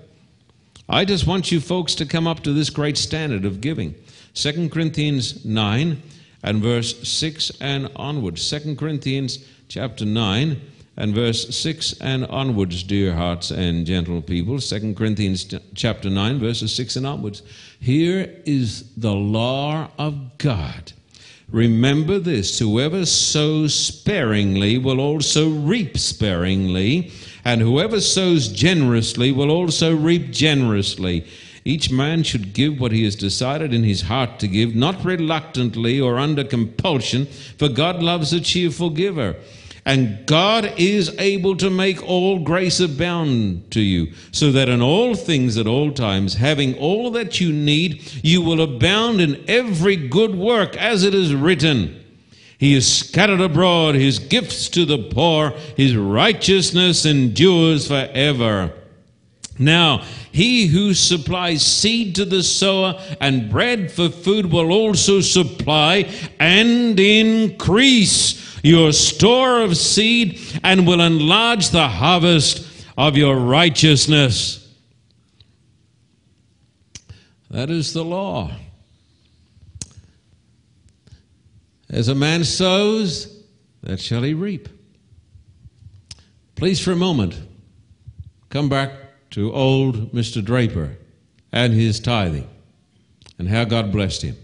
I 0.88 1.04
just 1.04 1.26
want 1.26 1.50
you 1.50 1.60
folks 1.60 1.96
to 1.96 2.06
come 2.06 2.28
up 2.28 2.40
to 2.44 2.52
this 2.52 2.70
great 2.70 2.96
standard 2.96 3.44
of 3.44 3.60
giving. 3.60 3.94
2 4.34 4.68
Corinthians 4.68 5.44
9 5.44 6.00
and 6.44 6.62
verse 6.62 7.08
6 7.08 7.50
and 7.60 7.90
onward. 7.96 8.36
2 8.36 8.76
Corinthians 8.76 9.44
chapter 9.68 10.04
9 10.04 10.60
and 10.96 11.14
verse 11.14 11.54
6 11.54 12.00
and 12.00 12.24
onwards, 12.26 12.82
dear 12.82 13.14
hearts 13.14 13.50
and 13.50 13.86
gentle 13.86 14.22
people. 14.22 14.58
2 14.58 14.94
Corinthians 14.94 15.54
chapter 15.74 16.08
9, 16.08 16.38
verses 16.38 16.74
6 16.74 16.96
and 16.96 17.06
onwards. 17.06 17.42
Here 17.80 18.34
is 18.46 18.94
the 18.96 19.12
law 19.12 19.90
of 19.98 20.38
God. 20.38 20.92
Remember 21.50 22.18
this 22.18 22.58
whoever 22.58 23.06
sows 23.06 23.74
sparingly 23.74 24.78
will 24.78 24.98
also 24.98 25.48
reap 25.48 25.96
sparingly, 25.96 27.12
and 27.44 27.60
whoever 27.60 28.00
sows 28.00 28.48
generously 28.48 29.30
will 29.30 29.50
also 29.50 29.94
reap 29.94 30.32
generously. 30.32 31.26
Each 31.64 31.90
man 31.90 32.22
should 32.22 32.52
give 32.52 32.80
what 32.80 32.92
he 32.92 33.04
has 33.04 33.16
decided 33.16 33.74
in 33.74 33.84
his 33.84 34.02
heart 34.02 34.38
to 34.38 34.48
give, 34.48 34.74
not 34.74 35.04
reluctantly 35.04 36.00
or 36.00 36.18
under 36.18 36.42
compulsion, 36.42 37.26
for 37.58 37.68
God 37.68 38.02
loves 38.02 38.32
a 38.32 38.40
cheerful 38.40 38.90
giver. 38.90 39.36
And 39.86 40.26
God 40.26 40.74
is 40.76 41.14
able 41.16 41.56
to 41.58 41.70
make 41.70 42.02
all 42.02 42.40
grace 42.40 42.80
abound 42.80 43.70
to 43.70 43.80
you, 43.80 44.12
so 44.32 44.50
that 44.50 44.68
in 44.68 44.82
all 44.82 45.14
things 45.14 45.56
at 45.56 45.68
all 45.68 45.92
times, 45.92 46.34
having 46.34 46.76
all 46.76 47.12
that 47.12 47.40
you 47.40 47.52
need, 47.52 48.02
you 48.22 48.42
will 48.42 48.60
abound 48.60 49.20
in 49.20 49.44
every 49.48 49.94
good 49.94 50.34
work, 50.34 50.76
as 50.76 51.04
it 51.04 51.14
is 51.14 51.32
written. 51.34 52.04
He 52.58 52.74
has 52.74 52.92
scattered 52.92 53.40
abroad 53.40 53.94
his 53.94 54.18
gifts 54.18 54.68
to 54.70 54.84
the 54.84 54.98
poor, 54.98 55.50
his 55.76 55.94
righteousness 55.94 57.06
endures 57.06 57.86
forever. 57.86 58.72
Now, 59.58 60.04
he 60.32 60.66
who 60.66 60.94
supplies 60.94 61.64
seed 61.64 62.16
to 62.16 62.24
the 62.24 62.42
sower 62.42 63.00
and 63.20 63.48
bread 63.48 63.92
for 63.92 64.08
food 64.08 64.52
will 64.52 64.72
also 64.72 65.20
supply 65.20 66.10
and 66.40 66.98
increase 66.98 68.45
your 68.66 68.92
store 68.92 69.60
of 69.60 69.76
seed 69.76 70.40
and 70.64 70.86
will 70.86 71.00
enlarge 71.00 71.70
the 71.70 71.88
harvest 71.88 72.66
of 72.98 73.16
your 73.16 73.36
righteousness. 73.36 74.62
That 77.50 77.70
is 77.70 77.92
the 77.92 78.04
law. 78.04 78.50
As 81.88 82.08
a 82.08 82.14
man 82.14 82.42
sows, 82.42 83.32
that 83.82 84.00
shall 84.00 84.22
he 84.22 84.34
reap. 84.34 84.68
Please, 86.56 86.80
for 86.80 86.90
a 86.90 86.96
moment, 86.96 87.38
come 88.48 88.68
back 88.68 88.90
to 89.30 89.52
old 89.52 90.12
Mr. 90.12 90.44
Draper 90.44 90.96
and 91.52 91.72
his 91.72 92.00
tithing 92.00 92.48
and 93.38 93.48
how 93.48 93.64
God 93.64 93.92
blessed 93.92 94.22
him. 94.22 94.36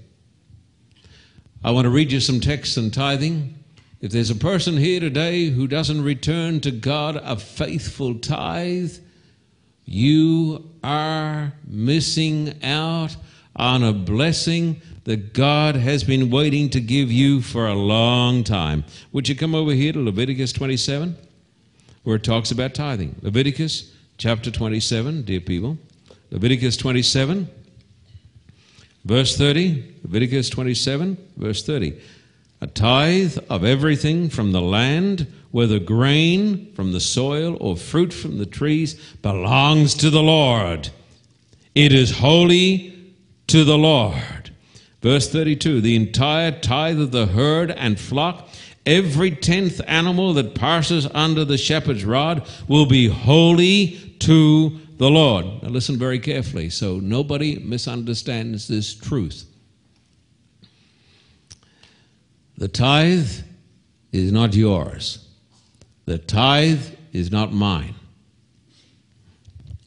I 1.64 1.72
want 1.72 1.86
to 1.86 1.90
read 1.90 2.12
you 2.12 2.20
some 2.20 2.38
texts 2.38 2.78
on 2.78 2.90
tithing 2.90 3.61
if 4.02 4.10
there's 4.10 4.30
a 4.30 4.34
person 4.34 4.76
here 4.76 4.98
today 4.98 5.46
who 5.46 5.68
doesn't 5.68 6.02
return 6.02 6.60
to 6.62 6.72
God 6.72 7.14
a 7.22 7.36
faithful 7.36 8.16
tithe, 8.16 8.96
you 9.84 10.68
are 10.82 11.52
missing 11.64 12.60
out 12.64 13.14
on 13.54 13.84
a 13.84 13.92
blessing 13.92 14.82
that 15.04 15.32
God 15.32 15.76
has 15.76 16.02
been 16.02 16.30
waiting 16.30 16.68
to 16.70 16.80
give 16.80 17.12
you 17.12 17.42
for 17.42 17.68
a 17.68 17.74
long 17.74 18.42
time. 18.42 18.84
Would 19.12 19.28
you 19.28 19.36
come 19.36 19.54
over 19.54 19.70
here 19.70 19.92
to 19.92 20.02
Leviticus 20.02 20.52
27, 20.52 21.16
where 22.02 22.16
it 22.16 22.24
talks 22.24 22.50
about 22.50 22.74
tithing? 22.74 23.14
Leviticus 23.22 23.94
chapter 24.18 24.50
27, 24.50 25.22
dear 25.22 25.40
people. 25.40 25.78
Leviticus 26.32 26.76
27, 26.76 27.48
verse 29.04 29.38
30. 29.38 29.94
Leviticus 30.02 30.50
27, 30.50 31.16
verse 31.36 31.64
30 31.64 32.00
a 32.62 32.66
tithe 32.68 33.36
of 33.50 33.64
everything 33.64 34.28
from 34.30 34.52
the 34.52 34.60
land, 34.60 35.26
whether 35.50 35.80
grain 35.80 36.72
from 36.74 36.92
the 36.92 37.00
soil 37.00 37.58
or 37.60 37.76
fruit 37.76 38.12
from 38.12 38.38
the 38.38 38.46
trees, 38.46 38.94
belongs 39.20 39.94
to 39.94 40.08
the 40.10 40.22
Lord. 40.22 40.88
It 41.74 41.92
is 41.92 42.18
holy 42.18 43.14
to 43.48 43.64
the 43.64 43.76
Lord. 43.76 44.52
Verse 45.02 45.28
32 45.28 45.80
The 45.80 45.96
entire 45.96 46.52
tithe 46.52 47.00
of 47.00 47.10
the 47.10 47.26
herd 47.26 47.72
and 47.72 47.98
flock, 47.98 48.48
every 48.86 49.32
tenth 49.32 49.80
animal 49.88 50.32
that 50.34 50.54
passes 50.54 51.08
under 51.12 51.44
the 51.44 51.58
shepherd's 51.58 52.04
rod, 52.04 52.48
will 52.68 52.86
be 52.86 53.08
holy 53.08 54.14
to 54.20 54.78
the 54.98 55.10
Lord. 55.10 55.46
Now 55.64 55.70
listen 55.70 55.98
very 55.98 56.20
carefully 56.20 56.70
so 56.70 57.00
nobody 57.00 57.58
misunderstands 57.58 58.68
this 58.68 58.94
truth. 58.94 59.51
The 62.62 62.68
tithe 62.68 63.28
is 64.12 64.30
not 64.30 64.54
yours. 64.54 65.28
The 66.04 66.18
tithe 66.18 66.84
is 67.12 67.32
not 67.32 67.52
mine. 67.52 67.96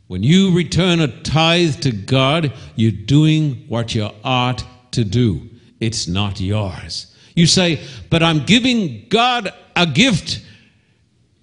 When 0.08 0.24
you 0.24 0.54
return 0.54 1.00
a 1.00 1.08
tithe 1.22 1.80
to 1.84 1.94
God, 1.94 2.52
you're 2.76 2.92
doing 2.92 3.64
what 3.70 3.96
you 3.96 4.10
ought 4.26 4.66
to 4.92 5.06
do. 5.06 5.50
It's 5.80 6.10
not 6.10 6.42
yours. 6.42 7.16
You 7.34 7.48
say, 7.48 7.82
but 8.10 8.22
I'm 8.22 8.44
giving 8.44 9.06
God 9.08 9.54
a 9.78 9.86
gift. 9.86 10.42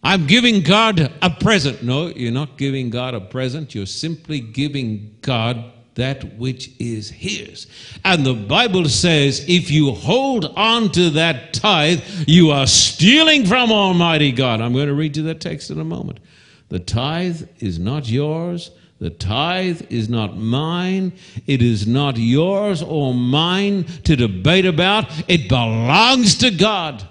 I'm 0.02 0.26
giving 0.26 0.60
God 0.60 1.00
a 1.22 1.30
present. 1.30 1.82
No, 1.82 2.08
you're 2.08 2.30
not 2.30 2.58
giving 2.58 2.90
God 2.90 3.14
a 3.14 3.22
present. 3.22 3.74
You're 3.74 3.86
simply 3.86 4.40
giving 4.40 5.16
God 5.22 5.71
that 5.94 6.36
which 6.36 6.70
is 6.78 7.10
His. 7.10 7.66
And 8.04 8.24
the 8.24 8.34
Bible 8.34 8.88
says 8.88 9.44
if 9.48 9.70
you 9.70 9.92
hold 9.92 10.46
on 10.56 10.90
to 10.92 11.10
that 11.10 11.52
tithe, 11.52 12.00
you 12.26 12.50
are 12.50 12.66
stealing 12.66 13.46
from 13.46 13.70
Almighty 13.70 14.32
God. 14.32 14.60
I'm 14.60 14.72
going 14.72 14.88
to 14.88 14.94
read 14.94 15.16
you 15.16 15.22
that 15.24 15.40
text 15.40 15.70
in 15.70 15.80
a 15.80 15.84
moment. 15.84 16.20
The 16.68 16.78
tithe 16.78 17.42
is 17.58 17.78
not 17.78 18.08
yours. 18.08 18.70
The 18.98 19.10
tithe 19.10 19.82
is 19.90 20.08
not 20.08 20.36
mine. 20.36 21.12
It 21.46 21.60
is 21.60 21.86
not 21.86 22.16
yours 22.16 22.82
or 22.82 23.12
mine 23.12 23.84
to 24.04 24.14
debate 24.14 24.64
about. 24.64 25.06
It 25.28 25.48
belongs 25.48 26.36
to 26.36 26.50
God. 26.52 27.06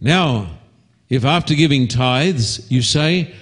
Now, 0.00 0.50
if 1.08 1.24
after 1.24 1.54
giving 1.54 1.88
tithes 1.88 2.70
you 2.70 2.82
say, 2.82 3.34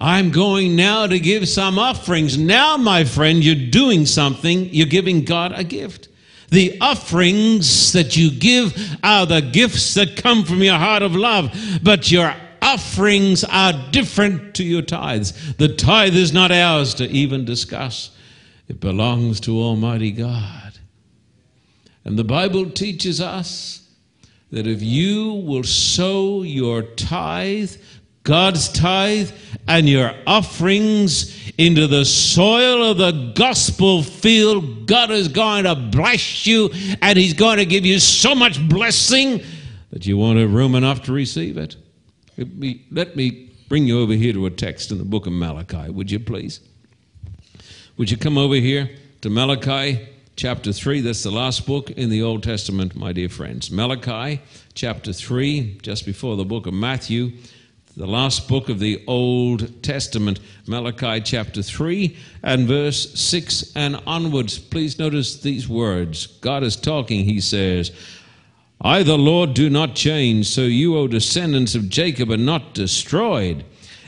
I'm 0.00 0.30
going 0.30 0.76
now 0.76 1.06
to 1.06 1.18
give 1.18 1.48
some 1.48 1.78
offerings. 1.78 2.38
Now, 2.38 2.76
my 2.76 3.04
friend, 3.04 3.42
you're 3.42 3.70
doing 3.70 4.06
something. 4.06 4.72
You're 4.72 4.86
giving 4.86 5.24
God 5.24 5.52
a 5.52 5.64
gift. 5.64 6.08
The 6.50 6.78
offerings 6.80 7.92
that 7.92 8.16
you 8.16 8.30
give 8.30 8.96
are 9.02 9.26
the 9.26 9.40
gifts 9.40 9.94
that 9.94 10.16
come 10.16 10.44
from 10.44 10.62
your 10.62 10.78
heart 10.78 11.02
of 11.02 11.14
love, 11.14 11.54
but 11.82 12.10
your 12.10 12.34
offerings 12.62 13.44
are 13.44 13.72
different 13.90 14.54
to 14.54 14.64
your 14.64 14.82
tithes. 14.82 15.56
The 15.56 15.68
tithe 15.68 16.16
is 16.16 16.32
not 16.32 16.50
ours 16.50 16.94
to 16.94 17.08
even 17.08 17.44
discuss, 17.44 18.10
it 18.68 18.80
belongs 18.80 19.40
to 19.40 19.58
Almighty 19.58 20.10
God. 20.10 20.78
And 22.04 22.18
the 22.18 22.24
Bible 22.24 22.70
teaches 22.70 23.20
us 23.20 23.86
that 24.50 24.66
if 24.66 24.80
you 24.80 25.32
will 25.32 25.64
sow 25.64 26.42
your 26.42 26.82
tithe 26.82 27.72
God's 28.22 28.68
tithe 28.68 29.30
and 29.66 29.88
your 29.88 30.12
offerings 30.26 31.52
into 31.56 31.86
the 31.86 32.04
soil 32.04 32.90
of 32.90 32.98
the 32.98 33.32
gospel 33.34 34.02
field, 34.02 34.86
God 34.86 35.10
is 35.10 35.28
going 35.28 35.64
to 35.64 35.74
bless 35.74 36.46
you 36.46 36.70
and 37.02 37.18
He's 37.18 37.34
going 37.34 37.58
to 37.58 37.66
give 37.66 37.86
you 37.86 37.98
so 37.98 38.34
much 38.34 38.66
blessing 38.68 39.42
that 39.90 40.06
you 40.06 40.16
won't 40.16 40.38
have 40.38 40.52
room 40.52 40.74
enough 40.74 41.02
to 41.04 41.12
receive 41.12 41.56
it. 41.56 41.76
Let 42.36 42.54
me, 42.54 42.84
let 42.90 43.16
me 43.16 43.50
bring 43.68 43.86
you 43.86 44.00
over 44.00 44.12
here 44.12 44.32
to 44.32 44.46
a 44.46 44.50
text 44.50 44.92
in 44.92 44.98
the 44.98 45.04
book 45.04 45.26
of 45.26 45.32
Malachi, 45.32 45.90
would 45.90 46.10
you 46.10 46.20
please? 46.20 46.60
Would 47.96 48.10
you 48.10 48.16
come 48.16 48.38
over 48.38 48.54
here 48.54 48.88
to 49.22 49.30
Malachi 49.30 50.08
chapter 50.36 50.72
3? 50.72 51.00
That's 51.00 51.24
the 51.24 51.32
last 51.32 51.66
book 51.66 51.90
in 51.90 52.10
the 52.10 52.22
Old 52.22 52.44
Testament, 52.44 52.94
my 52.94 53.12
dear 53.12 53.28
friends. 53.28 53.70
Malachi 53.70 54.40
chapter 54.74 55.12
3, 55.12 55.78
just 55.82 56.06
before 56.06 56.36
the 56.36 56.44
book 56.44 56.66
of 56.66 56.74
Matthew 56.74 57.32
the 57.98 58.06
last 58.06 58.46
book 58.46 58.68
of 58.68 58.78
the 58.78 59.02
Old 59.08 59.82
Testament, 59.82 60.38
Malachi 60.68 61.20
chapter 61.20 61.62
3 61.62 62.16
and 62.44 62.68
verse 62.68 63.12
6 63.18 63.72
and 63.74 64.00
onwards. 64.06 64.56
Please 64.56 65.00
notice 65.00 65.40
these 65.40 65.68
words. 65.68 66.28
God 66.40 66.62
is 66.62 66.76
talking, 66.76 67.24
he 67.24 67.40
says, 67.40 67.90
I, 68.80 69.02
the 69.02 69.18
Lord, 69.18 69.52
do 69.52 69.68
not 69.68 69.96
change, 69.96 70.46
so 70.46 70.60
you, 70.60 70.96
O 70.96 71.08
descendants 71.08 71.74
of 71.74 71.88
Jacob, 71.88 72.30
are 72.30 72.36
not 72.36 72.72
destroyed. 72.72 73.64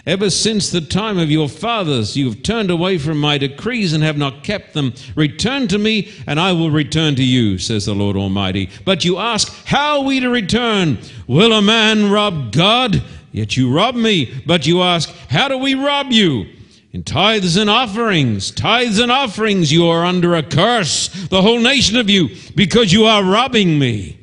Ever 0.06 0.30
since 0.30 0.70
the 0.70 0.80
time 0.80 1.18
of 1.18 1.28
your 1.28 1.48
fathers, 1.48 2.16
you 2.16 2.26
have 2.26 2.44
turned 2.44 2.70
away 2.70 2.96
from 2.96 3.18
my 3.18 3.38
decrees 3.38 3.92
and 3.92 4.04
have 4.04 4.16
not 4.16 4.44
kept 4.44 4.72
them. 4.72 4.94
Return 5.16 5.66
to 5.66 5.78
me, 5.78 6.12
and 6.28 6.38
I 6.38 6.52
will 6.52 6.70
return 6.70 7.16
to 7.16 7.24
you, 7.24 7.58
says 7.58 7.86
the 7.86 7.94
Lord 7.94 8.16
Almighty. 8.16 8.70
But 8.84 9.04
you 9.04 9.18
ask, 9.18 9.52
How 9.66 9.98
are 9.98 10.04
we 10.04 10.20
to 10.20 10.30
return? 10.30 10.98
Will 11.26 11.52
a 11.52 11.60
man 11.60 12.08
rob 12.08 12.52
God? 12.52 13.02
Yet 13.32 13.56
you 13.56 13.72
rob 13.72 13.94
me. 13.94 14.42
But 14.46 14.66
you 14.66 14.82
ask, 14.82 15.08
How 15.28 15.48
do 15.48 15.58
we 15.58 15.74
rob 15.74 16.10
you? 16.10 16.46
In 16.92 17.04
tithes 17.04 17.56
and 17.56 17.70
offerings, 17.70 18.50
tithes 18.50 18.98
and 18.98 19.12
offerings, 19.12 19.70
you 19.70 19.86
are 19.86 20.04
under 20.04 20.34
a 20.34 20.42
curse, 20.42 21.06
the 21.28 21.40
whole 21.40 21.60
nation 21.60 21.96
of 21.96 22.10
you, 22.10 22.30
because 22.56 22.92
you 22.92 23.04
are 23.04 23.22
robbing 23.22 23.78
me. 23.78 24.18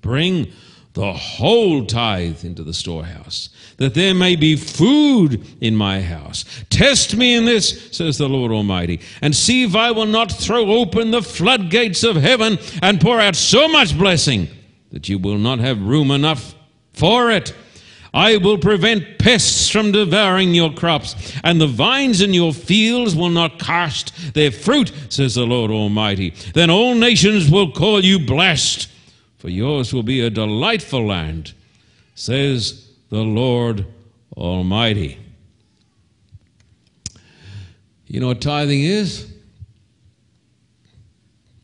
Bring 0.00 0.50
the 0.94 1.12
whole 1.12 1.84
tithe 1.84 2.44
into 2.44 2.64
the 2.64 2.72
storehouse, 2.72 3.50
that 3.76 3.92
there 3.92 4.14
may 4.14 4.36
be 4.36 4.56
food 4.56 5.46
in 5.60 5.76
my 5.76 6.00
house. 6.00 6.46
Test 6.70 7.14
me 7.14 7.34
in 7.34 7.44
this, 7.44 7.90
says 7.92 8.16
the 8.16 8.28
Lord 8.28 8.50
Almighty, 8.52 9.00
and 9.20 9.36
see 9.36 9.62
if 9.62 9.76
I 9.76 9.90
will 9.90 10.06
not 10.06 10.32
throw 10.32 10.72
open 10.72 11.10
the 11.10 11.22
floodgates 11.22 12.02
of 12.02 12.16
heaven 12.16 12.58
and 12.80 13.00
pour 13.02 13.20
out 13.20 13.36
so 13.36 13.68
much 13.68 13.96
blessing 13.96 14.48
that 14.92 15.10
you 15.10 15.18
will 15.18 15.38
not 15.38 15.58
have 15.58 15.80
room 15.80 16.10
enough 16.10 16.54
for 16.92 17.30
it. 17.30 17.54
I 18.12 18.38
will 18.38 18.58
prevent 18.58 19.18
pests 19.18 19.70
from 19.70 19.92
devouring 19.92 20.54
your 20.54 20.72
crops, 20.72 21.38
and 21.44 21.60
the 21.60 21.66
vines 21.66 22.20
in 22.20 22.34
your 22.34 22.52
fields 22.52 23.14
will 23.14 23.30
not 23.30 23.58
cast 23.60 24.34
their 24.34 24.50
fruit, 24.50 24.92
says 25.08 25.36
the 25.36 25.46
Lord 25.46 25.70
Almighty. 25.70 26.30
Then 26.54 26.70
all 26.70 26.94
nations 26.94 27.50
will 27.50 27.70
call 27.70 28.04
you 28.04 28.18
blessed, 28.18 28.88
for 29.38 29.48
yours 29.48 29.92
will 29.92 30.02
be 30.02 30.20
a 30.20 30.30
delightful 30.30 31.06
land, 31.06 31.54
says 32.14 32.90
the 33.10 33.22
Lord 33.22 33.86
Almighty. 34.36 35.18
You 38.06 38.18
know 38.18 38.26
what 38.26 38.40
tithing 38.40 38.82
is? 38.82 39.32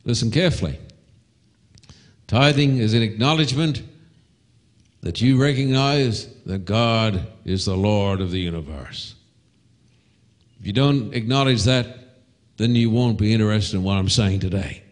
Listen 0.05 0.31
carefully. 0.31 0.79
Tithing 2.29 2.79
is 2.79 2.95
an 2.95 3.03
acknowledgement 3.03 3.83
that 5.07 5.21
you 5.21 5.41
recognize 5.41 6.27
that 6.47 6.65
God 6.65 7.29
is 7.45 7.65
the 7.65 7.77
Lord 7.77 8.21
of 8.21 8.33
the 8.33 8.41
universe. 8.41 9.15
If 10.59 10.67
you 10.67 10.73
don't 10.73 11.15
acknowledge 11.15 11.63
that, 11.63 11.87
then 12.57 12.75
you 12.75 12.91
won't 12.91 13.17
be 13.17 13.33
interested 13.33 13.77
in 13.77 13.85
what 13.85 13.99
I'm 13.99 14.09
saying 14.09 14.41
today. 14.41 14.83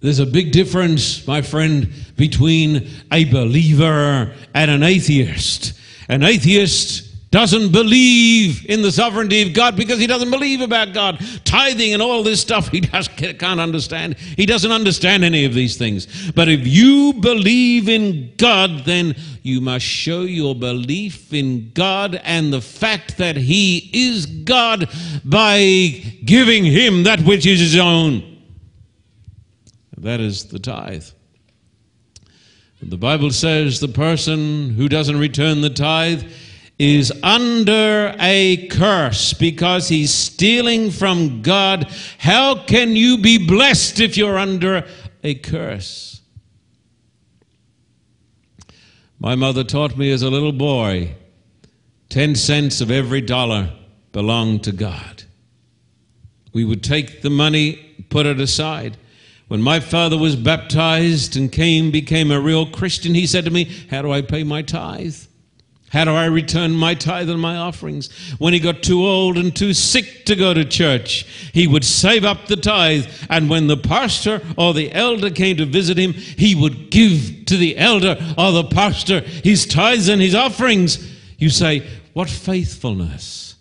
There's 0.00 0.18
a 0.18 0.24
big 0.24 0.50
difference, 0.50 1.26
my 1.26 1.42
friend, 1.42 1.92
between 2.16 2.88
a 3.12 3.24
believer 3.26 4.32
and 4.54 4.70
an 4.70 4.82
atheist. 4.82 5.78
An 6.08 6.22
atheist 6.22 7.13
doesn't 7.34 7.72
believe 7.72 8.64
in 8.66 8.80
the 8.80 8.92
sovereignty 8.92 9.42
of 9.42 9.52
God 9.52 9.74
because 9.74 9.98
he 9.98 10.06
doesn't 10.06 10.30
believe 10.30 10.60
about 10.60 10.92
God. 10.92 11.18
Tithing 11.44 11.92
and 11.92 12.00
all 12.00 12.22
this 12.22 12.40
stuff 12.40 12.68
he 12.72 12.80
just 12.80 13.16
can't 13.16 13.58
understand. 13.58 14.16
He 14.16 14.46
doesn't 14.46 14.70
understand 14.70 15.24
any 15.24 15.44
of 15.44 15.52
these 15.52 15.76
things. 15.76 16.30
But 16.30 16.48
if 16.48 16.64
you 16.64 17.12
believe 17.14 17.88
in 17.88 18.32
God, 18.36 18.84
then 18.84 19.16
you 19.42 19.60
must 19.60 19.84
show 19.84 20.20
your 20.20 20.54
belief 20.54 21.32
in 21.32 21.72
God 21.74 22.20
and 22.22 22.52
the 22.52 22.60
fact 22.60 23.18
that 23.18 23.36
he 23.36 23.90
is 23.92 24.26
God 24.26 24.88
by 25.24 25.58
giving 26.24 26.64
him 26.64 27.02
that 27.02 27.20
which 27.22 27.46
is 27.46 27.58
his 27.58 27.76
own. 27.76 28.44
That 29.98 30.20
is 30.20 30.44
the 30.44 30.60
tithe. 30.60 31.06
The 32.80 32.96
Bible 32.96 33.32
says 33.32 33.80
the 33.80 33.88
person 33.88 34.70
who 34.70 34.88
doesn't 34.88 35.18
return 35.18 35.62
the 35.62 35.70
tithe 35.70 36.22
is 36.78 37.12
under 37.22 38.14
a 38.18 38.66
curse 38.68 39.32
because 39.32 39.88
he's 39.88 40.12
stealing 40.12 40.90
from 40.90 41.42
God. 41.42 41.90
How 42.18 42.64
can 42.64 42.96
you 42.96 43.18
be 43.18 43.46
blessed 43.46 44.00
if 44.00 44.16
you're 44.16 44.38
under 44.38 44.86
a 45.22 45.34
curse? 45.34 46.20
My 49.18 49.34
mother 49.36 49.64
taught 49.64 49.96
me 49.96 50.10
as 50.10 50.22
a 50.22 50.30
little 50.30 50.52
boy 50.52 51.14
10 52.10 52.34
cents 52.34 52.80
of 52.80 52.90
every 52.90 53.20
dollar 53.20 53.72
belonged 54.12 54.62
to 54.64 54.72
God. 54.72 55.24
We 56.52 56.64
would 56.64 56.84
take 56.84 57.22
the 57.22 57.30
money, 57.30 58.04
put 58.10 58.26
it 58.26 58.40
aside. 58.40 58.96
When 59.48 59.60
my 59.62 59.80
father 59.80 60.16
was 60.16 60.36
baptized 60.36 61.36
and 61.36 61.50
came, 61.50 61.90
became 61.90 62.30
a 62.30 62.40
real 62.40 62.70
Christian, 62.70 63.14
he 63.14 63.26
said 63.26 63.44
to 63.44 63.50
me, 63.50 63.64
How 63.90 64.02
do 64.02 64.12
I 64.12 64.22
pay 64.22 64.44
my 64.44 64.62
tithe? 64.62 65.16
How 65.94 66.04
do 66.04 66.10
I 66.10 66.24
return 66.24 66.72
my 66.72 66.94
tithe 66.94 67.30
and 67.30 67.40
my 67.40 67.56
offerings? 67.56 68.10
When 68.38 68.52
he 68.52 68.58
got 68.58 68.82
too 68.82 69.06
old 69.06 69.38
and 69.38 69.54
too 69.54 69.72
sick 69.72 70.24
to 70.24 70.34
go 70.34 70.52
to 70.52 70.64
church, 70.64 71.22
he 71.52 71.68
would 71.68 71.84
save 71.84 72.24
up 72.24 72.48
the 72.48 72.56
tithe. 72.56 73.06
And 73.30 73.48
when 73.48 73.68
the 73.68 73.76
pastor 73.76 74.42
or 74.58 74.74
the 74.74 74.90
elder 74.90 75.30
came 75.30 75.56
to 75.58 75.64
visit 75.64 75.96
him, 75.96 76.12
he 76.12 76.56
would 76.56 76.90
give 76.90 77.44
to 77.46 77.56
the 77.56 77.78
elder 77.78 78.16
or 78.36 78.50
the 78.50 78.64
pastor 78.64 79.20
his 79.20 79.66
tithes 79.66 80.08
and 80.08 80.20
his 80.20 80.34
offerings. 80.34 80.98
You 81.38 81.48
say, 81.48 81.86
What 82.12 82.28
faithfulness! 82.28 83.54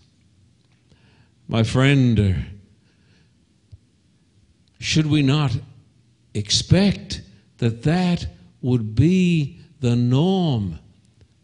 My 1.47 1.61
friend, 1.61 2.19
uh, 2.19 2.33
should 4.79 5.05
we 5.05 5.21
not 5.21 5.55
expect 6.33 7.21
that 7.59 7.83
that 7.83 8.25
would 8.63 8.95
be 8.95 9.59
the 9.81 9.95
norm? 9.95 10.79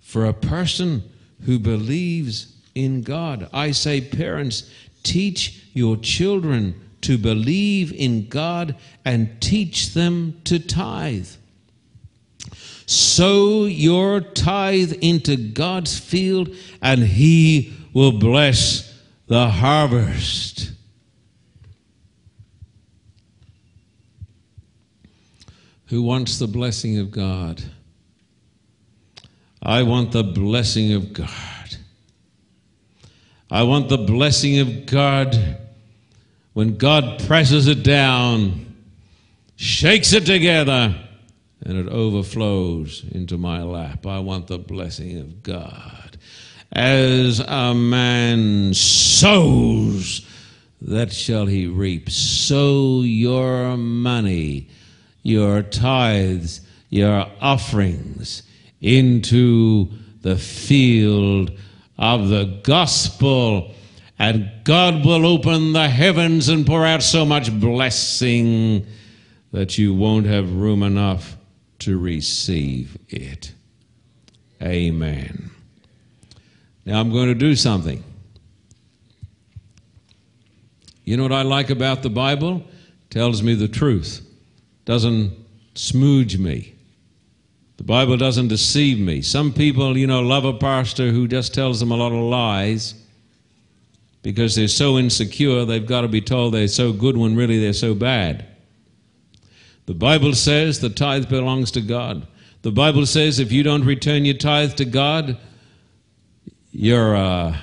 For 0.10 0.26
a 0.26 0.34
person 0.34 1.04
who 1.46 1.60
believes 1.60 2.56
in 2.74 3.04
God. 3.04 3.48
I 3.54 3.70
say, 3.70 4.02
parents, 4.02 4.68
teach 5.04 5.68
your 5.74 5.98
children 5.98 6.74
to 7.02 7.16
believe 7.20 7.94
in 7.94 8.28
God 8.28 8.76
and 9.06 9.40
teach 9.40 9.94
them 9.94 10.42
to 10.46 10.58
tithe. 10.58 11.28
Sow 12.88 13.66
your 13.66 14.20
tithe 14.22 14.94
into 14.94 15.38
God's 15.38 16.00
field, 16.00 16.56
and 16.82 17.04
He 17.04 17.72
will 17.94 18.14
bless 18.14 19.00
the 19.28 19.48
harvest. 19.48 20.72
Who 25.90 26.02
wants 26.02 26.40
the 26.40 26.48
blessing 26.48 26.98
of 26.98 27.12
God? 27.12 27.64
I 29.62 29.84
want 29.84 30.12
the 30.12 30.24
blessing 30.24 30.94
of 30.94 31.14
God. 31.14 31.30
I 33.52 33.64
want 33.64 33.90
the 33.90 33.98
blessing 33.98 34.60
of 34.60 34.86
God 34.86 35.58
when 36.54 36.78
God 36.78 37.24
presses 37.26 37.68
it 37.68 37.84
down, 37.84 38.76
shakes 39.56 40.14
it 40.14 40.26
together, 40.26 40.96
and 41.62 41.78
it 41.78 41.88
overflows 41.90 43.04
into 43.12 43.38
my 43.38 43.64
lap. 43.64 44.06
I 44.06 44.20
want 44.20 44.48
the 44.48 44.60
blessing 44.60 45.20
of 45.20 45.44
God. 45.44 46.18
As 46.72 47.40
a 47.40 47.74
man 47.74 48.74
sows, 48.74 50.26
that 50.82 51.12
shall 51.12 51.46
he 51.46 51.68
reap. 51.68 52.10
Sow 52.10 53.02
your 53.02 53.76
money, 53.76 54.70
your 55.24 55.62
tithes, 55.64 56.62
your 56.90 57.28
offerings 57.42 58.44
into 58.82 59.90
the 60.22 60.38
field 60.38 61.52
of 61.98 62.30
the 62.30 62.60
gospel, 62.64 63.74
and 64.18 64.50
God 64.64 65.06
will 65.06 65.26
open 65.26 65.74
the 65.74 65.90
heavens 65.90 66.50
and 66.50 66.66
pour 66.66 66.86
out 66.86 67.04
so 67.04 67.26
much 67.26 67.58
blessing 67.60 68.86
that 69.52 69.78
you 69.78 69.94
won't 69.94 70.26
have 70.26 70.54
room 70.54 70.84
enough 70.84 71.38
to 71.80 71.98
receive 71.98 72.98
it. 73.10 73.54
Amen. 74.62 75.52
Now 76.86 77.00
I'm 77.00 77.12
going 77.12 77.28
to 77.28 77.36
do 77.36 77.56
something. 77.56 78.04
You 81.06 81.18
know 81.18 81.24
what 81.24 81.32
I 81.32 81.42
like 81.42 81.70
about 81.70 82.04
the 82.04 82.10
Bible? 82.10 82.58
It 82.58 83.12
tells 83.12 83.42
me 83.42 83.56
the 83.56 83.68
truth. 83.68 84.26
Doesn't 84.86 85.32
smooge 85.76 86.38
me. 86.38 86.76
The 87.80 87.86
Bible 87.86 88.18
doesn't 88.18 88.50
deceive 88.50 89.00
me. 89.00 89.22
Some 89.22 89.54
people, 89.54 89.98
you 89.98 90.06
know, 90.06 90.20
love 90.20 90.44
a 90.44 90.52
pastor 90.52 91.12
who 91.12 91.30
just 91.30 91.54
tells 91.54 91.80
them 91.80 91.92
a 91.92 91.96
lot 91.96 92.12
of 92.12 92.20
lies 92.20 92.94
because 94.22 94.54
they're 94.54 94.68
so 94.68 94.98
insecure, 94.98 95.64
they've 95.64 95.88
got 95.88 96.02
to 96.02 96.10
be 96.10 96.20
told 96.20 96.54
they're 96.54 96.68
so 96.68 96.92
good 96.92 97.16
when 97.16 97.38
really 97.38 97.58
they're 97.58 97.72
so 97.72 97.94
bad. 97.94 98.46
The 99.86 99.94
Bible 99.94 100.34
says 100.34 100.82
the 100.82 100.90
tithe 100.90 101.30
belongs 101.30 101.72
to 101.72 101.80
God. 101.80 102.28
The 102.64 102.72
Bible 102.74 103.06
says 103.06 103.40
if 103.40 103.50
you 103.50 103.64
don't 103.64 103.86
return 103.86 104.26
your 104.26 104.36
tithe 104.36 104.76
to 104.76 104.84
God, 104.84 105.38
you're 106.74 107.16
a 107.16 107.62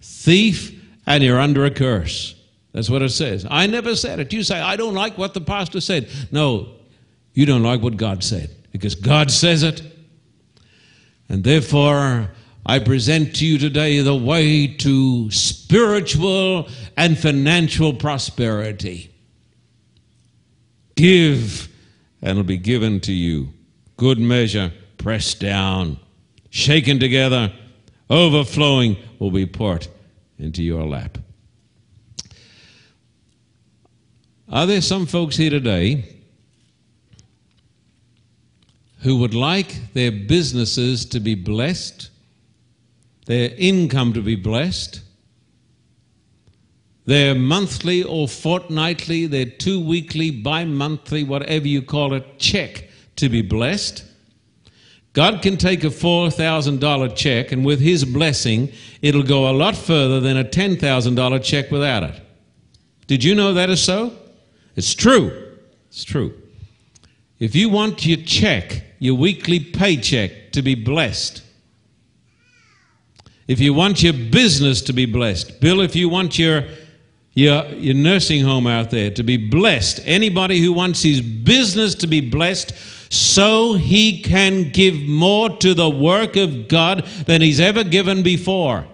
thief 0.00 0.82
and 1.04 1.22
you're 1.22 1.38
under 1.38 1.66
a 1.66 1.70
curse. 1.70 2.36
That's 2.72 2.88
what 2.88 3.02
it 3.02 3.10
says. 3.10 3.46
I 3.50 3.66
never 3.66 3.94
said 3.94 4.18
it. 4.18 4.32
You 4.32 4.44
say, 4.44 4.58
I 4.58 4.76
don't 4.76 4.94
like 4.94 5.18
what 5.18 5.34
the 5.34 5.42
pastor 5.42 5.82
said. 5.82 6.08
No, 6.32 6.70
you 7.34 7.44
don't 7.44 7.62
like 7.62 7.82
what 7.82 7.98
God 7.98 8.24
said 8.24 8.54
because 8.72 8.94
God 8.94 9.30
says 9.30 9.62
it. 9.62 9.82
And 11.28 11.44
therefore, 11.44 12.30
I 12.64 12.78
present 12.78 13.36
to 13.36 13.46
you 13.46 13.58
today 13.58 14.00
the 14.00 14.14
way 14.14 14.66
to 14.66 15.30
spiritual 15.30 16.68
and 16.96 17.18
financial 17.18 17.94
prosperity. 17.94 19.10
Give, 20.94 21.68
and 22.20 22.32
it'll 22.32 22.42
be 22.42 22.56
given 22.58 23.00
to 23.00 23.12
you. 23.12 23.48
Good 23.96 24.18
measure, 24.18 24.72
pressed 24.96 25.40
down, 25.40 25.98
shaken 26.50 26.98
together, 26.98 27.52
overflowing, 28.10 28.96
will 29.18 29.30
be 29.30 29.46
poured 29.46 29.86
into 30.38 30.62
your 30.62 30.84
lap. 30.86 31.18
Are 34.50 34.66
there 34.66 34.80
some 34.80 35.06
folks 35.06 35.36
here 35.36 35.50
today 35.50 36.17
who 39.00 39.18
would 39.18 39.34
like 39.34 39.92
their 39.92 40.10
businesses 40.10 41.04
to 41.06 41.20
be 41.20 41.34
blessed, 41.34 42.10
their 43.26 43.50
income 43.56 44.12
to 44.12 44.22
be 44.22 44.34
blessed, 44.34 45.00
their 47.04 47.34
monthly 47.34 48.02
or 48.02 48.28
fortnightly, 48.28 49.26
their 49.26 49.46
two 49.46 49.80
weekly, 49.80 50.30
bi 50.30 50.64
monthly, 50.64 51.24
whatever 51.24 51.66
you 51.66 51.80
call 51.80 52.12
it, 52.12 52.38
check 52.38 52.88
to 53.16 53.28
be 53.28 53.40
blessed. 53.40 54.04
God 55.14 55.40
can 55.40 55.56
take 55.56 55.84
a 55.84 55.88
$4,000 55.88 57.16
check, 57.16 57.50
and 57.50 57.64
with 57.64 57.80
His 57.80 58.04
blessing, 58.04 58.70
it'll 59.00 59.22
go 59.22 59.50
a 59.50 59.56
lot 59.56 59.74
further 59.74 60.20
than 60.20 60.36
a 60.36 60.44
$10,000 60.44 61.42
check 61.42 61.70
without 61.70 62.02
it. 62.02 62.20
Did 63.06 63.24
you 63.24 63.34
know 63.34 63.54
that 63.54 63.70
is 63.70 63.82
so? 63.82 64.12
It's 64.76 64.94
true. 64.94 65.56
It's 65.88 66.04
true. 66.04 66.34
If 67.38 67.54
you 67.54 67.70
want 67.70 68.04
your 68.04 68.18
check 68.18 68.84
your 68.98 69.14
weekly 69.14 69.60
paycheck 69.60 70.52
to 70.52 70.62
be 70.62 70.74
blessed. 70.74 71.42
If 73.46 73.60
you 73.60 73.72
want 73.72 74.02
your 74.02 74.12
business 74.12 74.82
to 74.82 74.92
be 74.92 75.06
blessed, 75.06 75.60
Bill, 75.60 75.80
if 75.80 75.96
you 75.96 76.08
want 76.08 76.38
your, 76.38 76.64
your, 77.32 77.64
your 77.66 77.94
nursing 77.94 78.44
home 78.44 78.66
out 78.66 78.90
there 78.90 79.10
to 79.10 79.22
be 79.22 79.36
blessed, 79.36 80.00
anybody 80.04 80.60
who 80.60 80.72
wants 80.72 81.02
his 81.02 81.20
business 81.20 81.94
to 81.96 82.06
be 82.06 82.20
blessed, 82.20 82.72
so 83.10 83.72
he 83.72 84.20
can 84.20 84.70
give 84.70 85.00
more 85.00 85.48
to 85.58 85.72
the 85.72 85.88
work 85.88 86.36
of 86.36 86.68
God 86.68 87.06
than 87.26 87.40
he's 87.40 87.58
ever 87.58 87.84
given 87.84 88.22
before. 88.22 88.86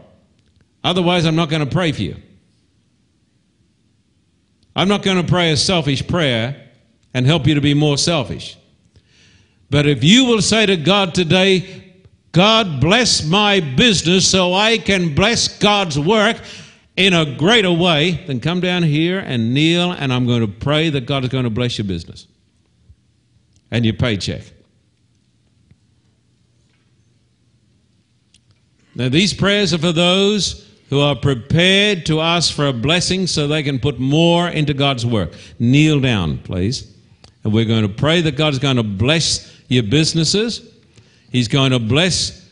Otherwise, 0.84 1.24
I'm 1.24 1.34
not 1.34 1.50
going 1.50 1.66
to 1.66 1.74
pray 1.74 1.90
for 1.90 2.02
you. 2.02 2.16
I'm 4.76 4.88
not 4.88 5.02
going 5.02 5.16
to 5.16 5.28
pray 5.28 5.50
a 5.50 5.56
selfish 5.56 6.06
prayer 6.06 6.70
and 7.12 7.26
help 7.26 7.46
you 7.46 7.54
to 7.54 7.60
be 7.60 7.74
more 7.74 7.96
selfish. 7.96 8.56
But 9.74 9.88
if 9.88 10.04
you 10.04 10.26
will 10.26 10.40
say 10.40 10.66
to 10.66 10.76
God 10.76 11.16
today, 11.16 11.94
God 12.30 12.80
bless 12.80 13.24
my 13.24 13.58
business 13.58 14.24
so 14.24 14.54
I 14.54 14.78
can 14.78 15.16
bless 15.16 15.58
God's 15.58 15.98
work 15.98 16.36
in 16.96 17.12
a 17.12 17.34
greater 17.34 17.72
way, 17.72 18.22
then 18.28 18.38
come 18.38 18.60
down 18.60 18.84
here 18.84 19.18
and 19.18 19.52
kneel, 19.52 19.90
and 19.90 20.12
I'm 20.12 20.28
going 20.28 20.42
to 20.42 20.46
pray 20.46 20.90
that 20.90 21.06
God 21.06 21.24
is 21.24 21.30
going 21.30 21.42
to 21.42 21.50
bless 21.50 21.76
your 21.76 21.86
business 21.88 22.28
and 23.72 23.84
your 23.84 23.94
paycheck. 23.94 24.42
Now, 28.94 29.08
these 29.08 29.34
prayers 29.34 29.74
are 29.74 29.78
for 29.78 29.90
those 29.90 30.70
who 30.88 31.00
are 31.00 31.16
prepared 31.16 32.06
to 32.06 32.20
ask 32.20 32.54
for 32.54 32.68
a 32.68 32.72
blessing 32.72 33.26
so 33.26 33.48
they 33.48 33.64
can 33.64 33.80
put 33.80 33.98
more 33.98 34.48
into 34.48 34.72
God's 34.72 35.04
work. 35.04 35.32
Kneel 35.58 35.98
down, 35.98 36.38
please. 36.38 36.94
And 37.42 37.52
we're 37.52 37.64
going 37.64 37.82
to 37.82 37.92
pray 37.92 38.20
that 38.20 38.36
God 38.36 38.52
is 38.52 38.60
going 38.60 38.76
to 38.76 38.84
bless 38.84 39.53
your 39.68 39.82
businesses. 39.82 40.72
He's 41.30 41.48
going 41.48 41.72
to 41.72 41.78
bless 41.78 42.48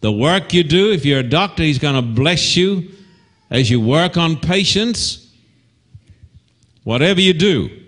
the 0.00 0.12
work 0.12 0.52
you 0.52 0.64
do. 0.64 0.92
If 0.92 1.04
you're 1.04 1.20
a 1.20 1.28
doctor, 1.28 1.62
He's 1.62 1.78
going 1.78 1.94
to 1.94 2.02
bless 2.02 2.56
you 2.56 2.90
as 3.50 3.70
you 3.70 3.80
work 3.80 4.16
on 4.16 4.36
patients. 4.36 5.30
Whatever 6.84 7.20
you 7.20 7.32
do. 7.32 7.82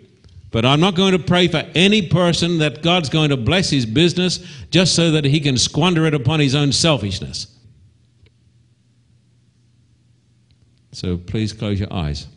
But 0.55 0.65
I'm 0.65 0.79
not 0.79 0.95
going 0.95 1.11
to 1.13 1.19
pray 1.19 1.49
for 1.49 1.65
any 1.75 2.09
person 2.09 2.59
that 2.59 2.81
God's 2.81 3.09
going 3.09 3.31
to 3.31 3.37
bless 3.37 3.71
his 3.71 3.85
business 3.85 4.39
just 4.71 4.95
so 4.95 5.11
that 5.11 5.25
he 5.25 5.41
can 5.41 5.59
squander 5.59 6.07
it 6.07 6.15
upon 6.15 6.39
his 6.39 6.55
own 6.55 6.71
selfishness. 6.71 7.49
So 10.93 11.17
please 11.17 11.53
close 11.53 11.81
your 11.81 11.93
eyes. 11.93 12.29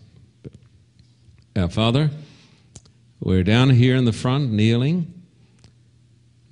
Our 1.55 1.69
Father, 1.69 2.09
we're 3.19 3.43
down 3.43 3.69
here 3.69 3.95
in 3.95 4.05
the 4.05 4.13
front 4.13 4.51
kneeling 4.51 5.13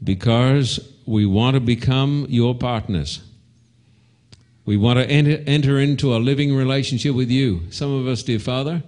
because 0.03 0.79
we 1.05 1.25
want 1.25 1.55
to 1.55 1.59
become 1.59 2.25
your 2.29 2.55
partners. 2.55 3.21
We 4.65 4.77
want 4.77 4.97
to 4.99 5.07
enter, 5.07 5.43
enter 5.45 5.79
into 5.79 6.15
a 6.15 6.17
living 6.17 6.55
relationship 6.55 7.13
with 7.15 7.29
you. 7.29 7.61
Some 7.69 7.93
of 7.93 8.07
us, 8.07 8.23
dear 8.23 8.39
Father, 8.39 8.81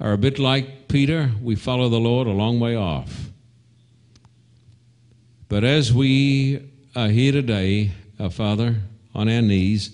are 0.00 0.12
a 0.12 0.18
bit 0.18 0.38
like 0.38 0.88
Peter. 0.88 1.32
We 1.42 1.56
follow 1.56 1.88
the 1.88 1.98
Lord 1.98 2.26
a 2.28 2.32
long 2.32 2.60
way 2.60 2.76
off. 2.76 3.30
But 5.48 5.64
as 5.64 5.92
we 5.92 6.68
are 6.94 7.08
here 7.08 7.32
today, 7.32 7.90
our 8.18 8.30
Father, 8.30 8.76
on 9.14 9.28
our 9.28 9.42
knees, 9.42 9.90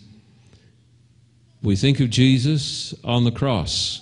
we 1.63 1.75
think 1.75 1.99
of 2.01 2.11
Jesus 2.11 2.95
on 3.03 3.25
the 3.25 3.33
cross, 3.33 4.01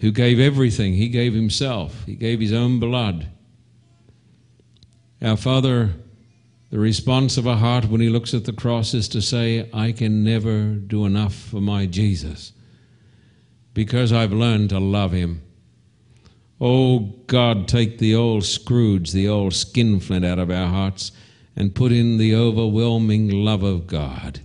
who 0.00 0.10
gave 0.10 0.38
everything. 0.38 0.94
He 0.94 1.08
gave 1.08 1.34
himself, 1.34 2.04
he 2.04 2.14
gave 2.14 2.40
his 2.40 2.52
own 2.52 2.80
blood. 2.80 3.28
Our 5.22 5.36
Father, 5.36 5.90
the 6.70 6.78
response 6.78 7.36
of 7.36 7.46
a 7.46 7.56
heart 7.56 7.86
when 7.86 8.00
he 8.00 8.08
looks 8.08 8.32
at 8.32 8.44
the 8.44 8.52
cross 8.52 8.94
is 8.94 9.08
to 9.08 9.20
say, 9.20 9.68
I 9.72 9.92
can 9.92 10.24
never 10.24 10.74
do 10.74 11.04
enough 11.04 11.34
for 11.34 11.60
my 11.60 11.86
Jesus. 11.86 12.52
because 13.74 14.12
I've 14.12 14.32
learned 14.32 14.70
to 14.70 14.78
love 14.78 15.12
Him. 15.12 15.42
Oh 16.60 17.14
God, 17.26 17.68
take 17.68 17.98
the 17.98 18.14
old 18.14 18.44
Scrooge, 18.44 19.12
the 19.12 19.28
old 19.28 19.54
skinflint 19.54 20.24
out 20.24 20.38
of 20.38 20.50
our 20.50 20.68
hearts 20.68 21.12
and 21.56 21.74
put 21.74 21.92
in 21.92 22.18
the 22.18 22.34
overwhelming 22.34 23.30
love 23.30 23.62
of 23.62 23.86
God. 23.86 24.40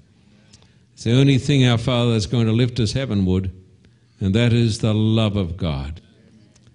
It's 0.94 1.04
the 1.04 1.20
only 1.20 1.38
thing, 1.38 1.66
our 1.66 1.78
Father, 1.78 2.12
is 2.12 2.26
going 2.26 2.46
to 2.46 2.54
lift 2.54 2.80
us 2.80 2.94
heavenward, 2.94 3.52
and 4.20 4.34
that 4.34 4.54
is 4.54 4.80
the 4.80 4.94
love 4.94 5.36
of 5.36 5.58
God. 5.58 6.02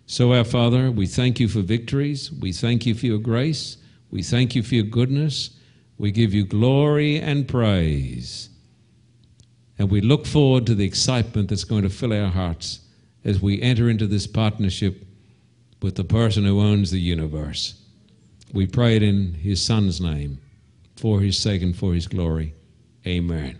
So, 0.06 0.34
our 0.34 0.44
Father, 0.44 0.90
we 0.90 1.06
thank 1.06 1.40
you 1.40 1.48
for 1.48 1.60
victories. 1.60 2.30
We 2.30 2.52
thank 2.52 2.84
you 2.84 2.94
for 2.94 3.06
your 3.06 3.18
grace. 3.18 3.76
We 4.10 4.22
thank 4.22 4.54
you 4.54 4.62
for 4.62 4.74
your 4.74 4.84
goodness. 4.84 5.50
We 5.98 6.10
give 6.10 6.34
you 6.34 6.44
glory 6.44 7.20
and 7.20 7.46
praise. 7.46 8.48
And 9.78 9.90
we 9.90 10.00
look 10.00 10.26
forward 10.26 10.66
to 10.66 10.74
the 10.74 10.84
excitement 10.84 11.48
that's 11.48 11.64
going 11.64 11.82
to 11.82 11.90
fill 11.90 12.12
our 12.12 12.30
hearts 12.30 12.80
as 13.24 13.40
we 13.40 13.60
enter 13.62 13.88
into 13.88 14.06
this 14.06 14.26
partnership 14.26 15.04
with 15.82 15.94
the 15.94 16.04
person 16.04 16.44
who 16.44 16.60
owns 16.60 16.90
the 16.90 17.00
universe. 17.00 17.80
We 18.52 18.66
pray 18.66 18.96
it 18.96 19.02
in 19.02 19.34
his 19.34 19.62
Son's 19.62 20.00
name, 20.00 20.38
for 20.96 21.20
his 21.20 21.38
sake 21.38 21.62
and 21.62 21.76
for 21.76 21.94
his 21.94 22.08
glory. 22.08 22.54
Amen. 23.06 23.58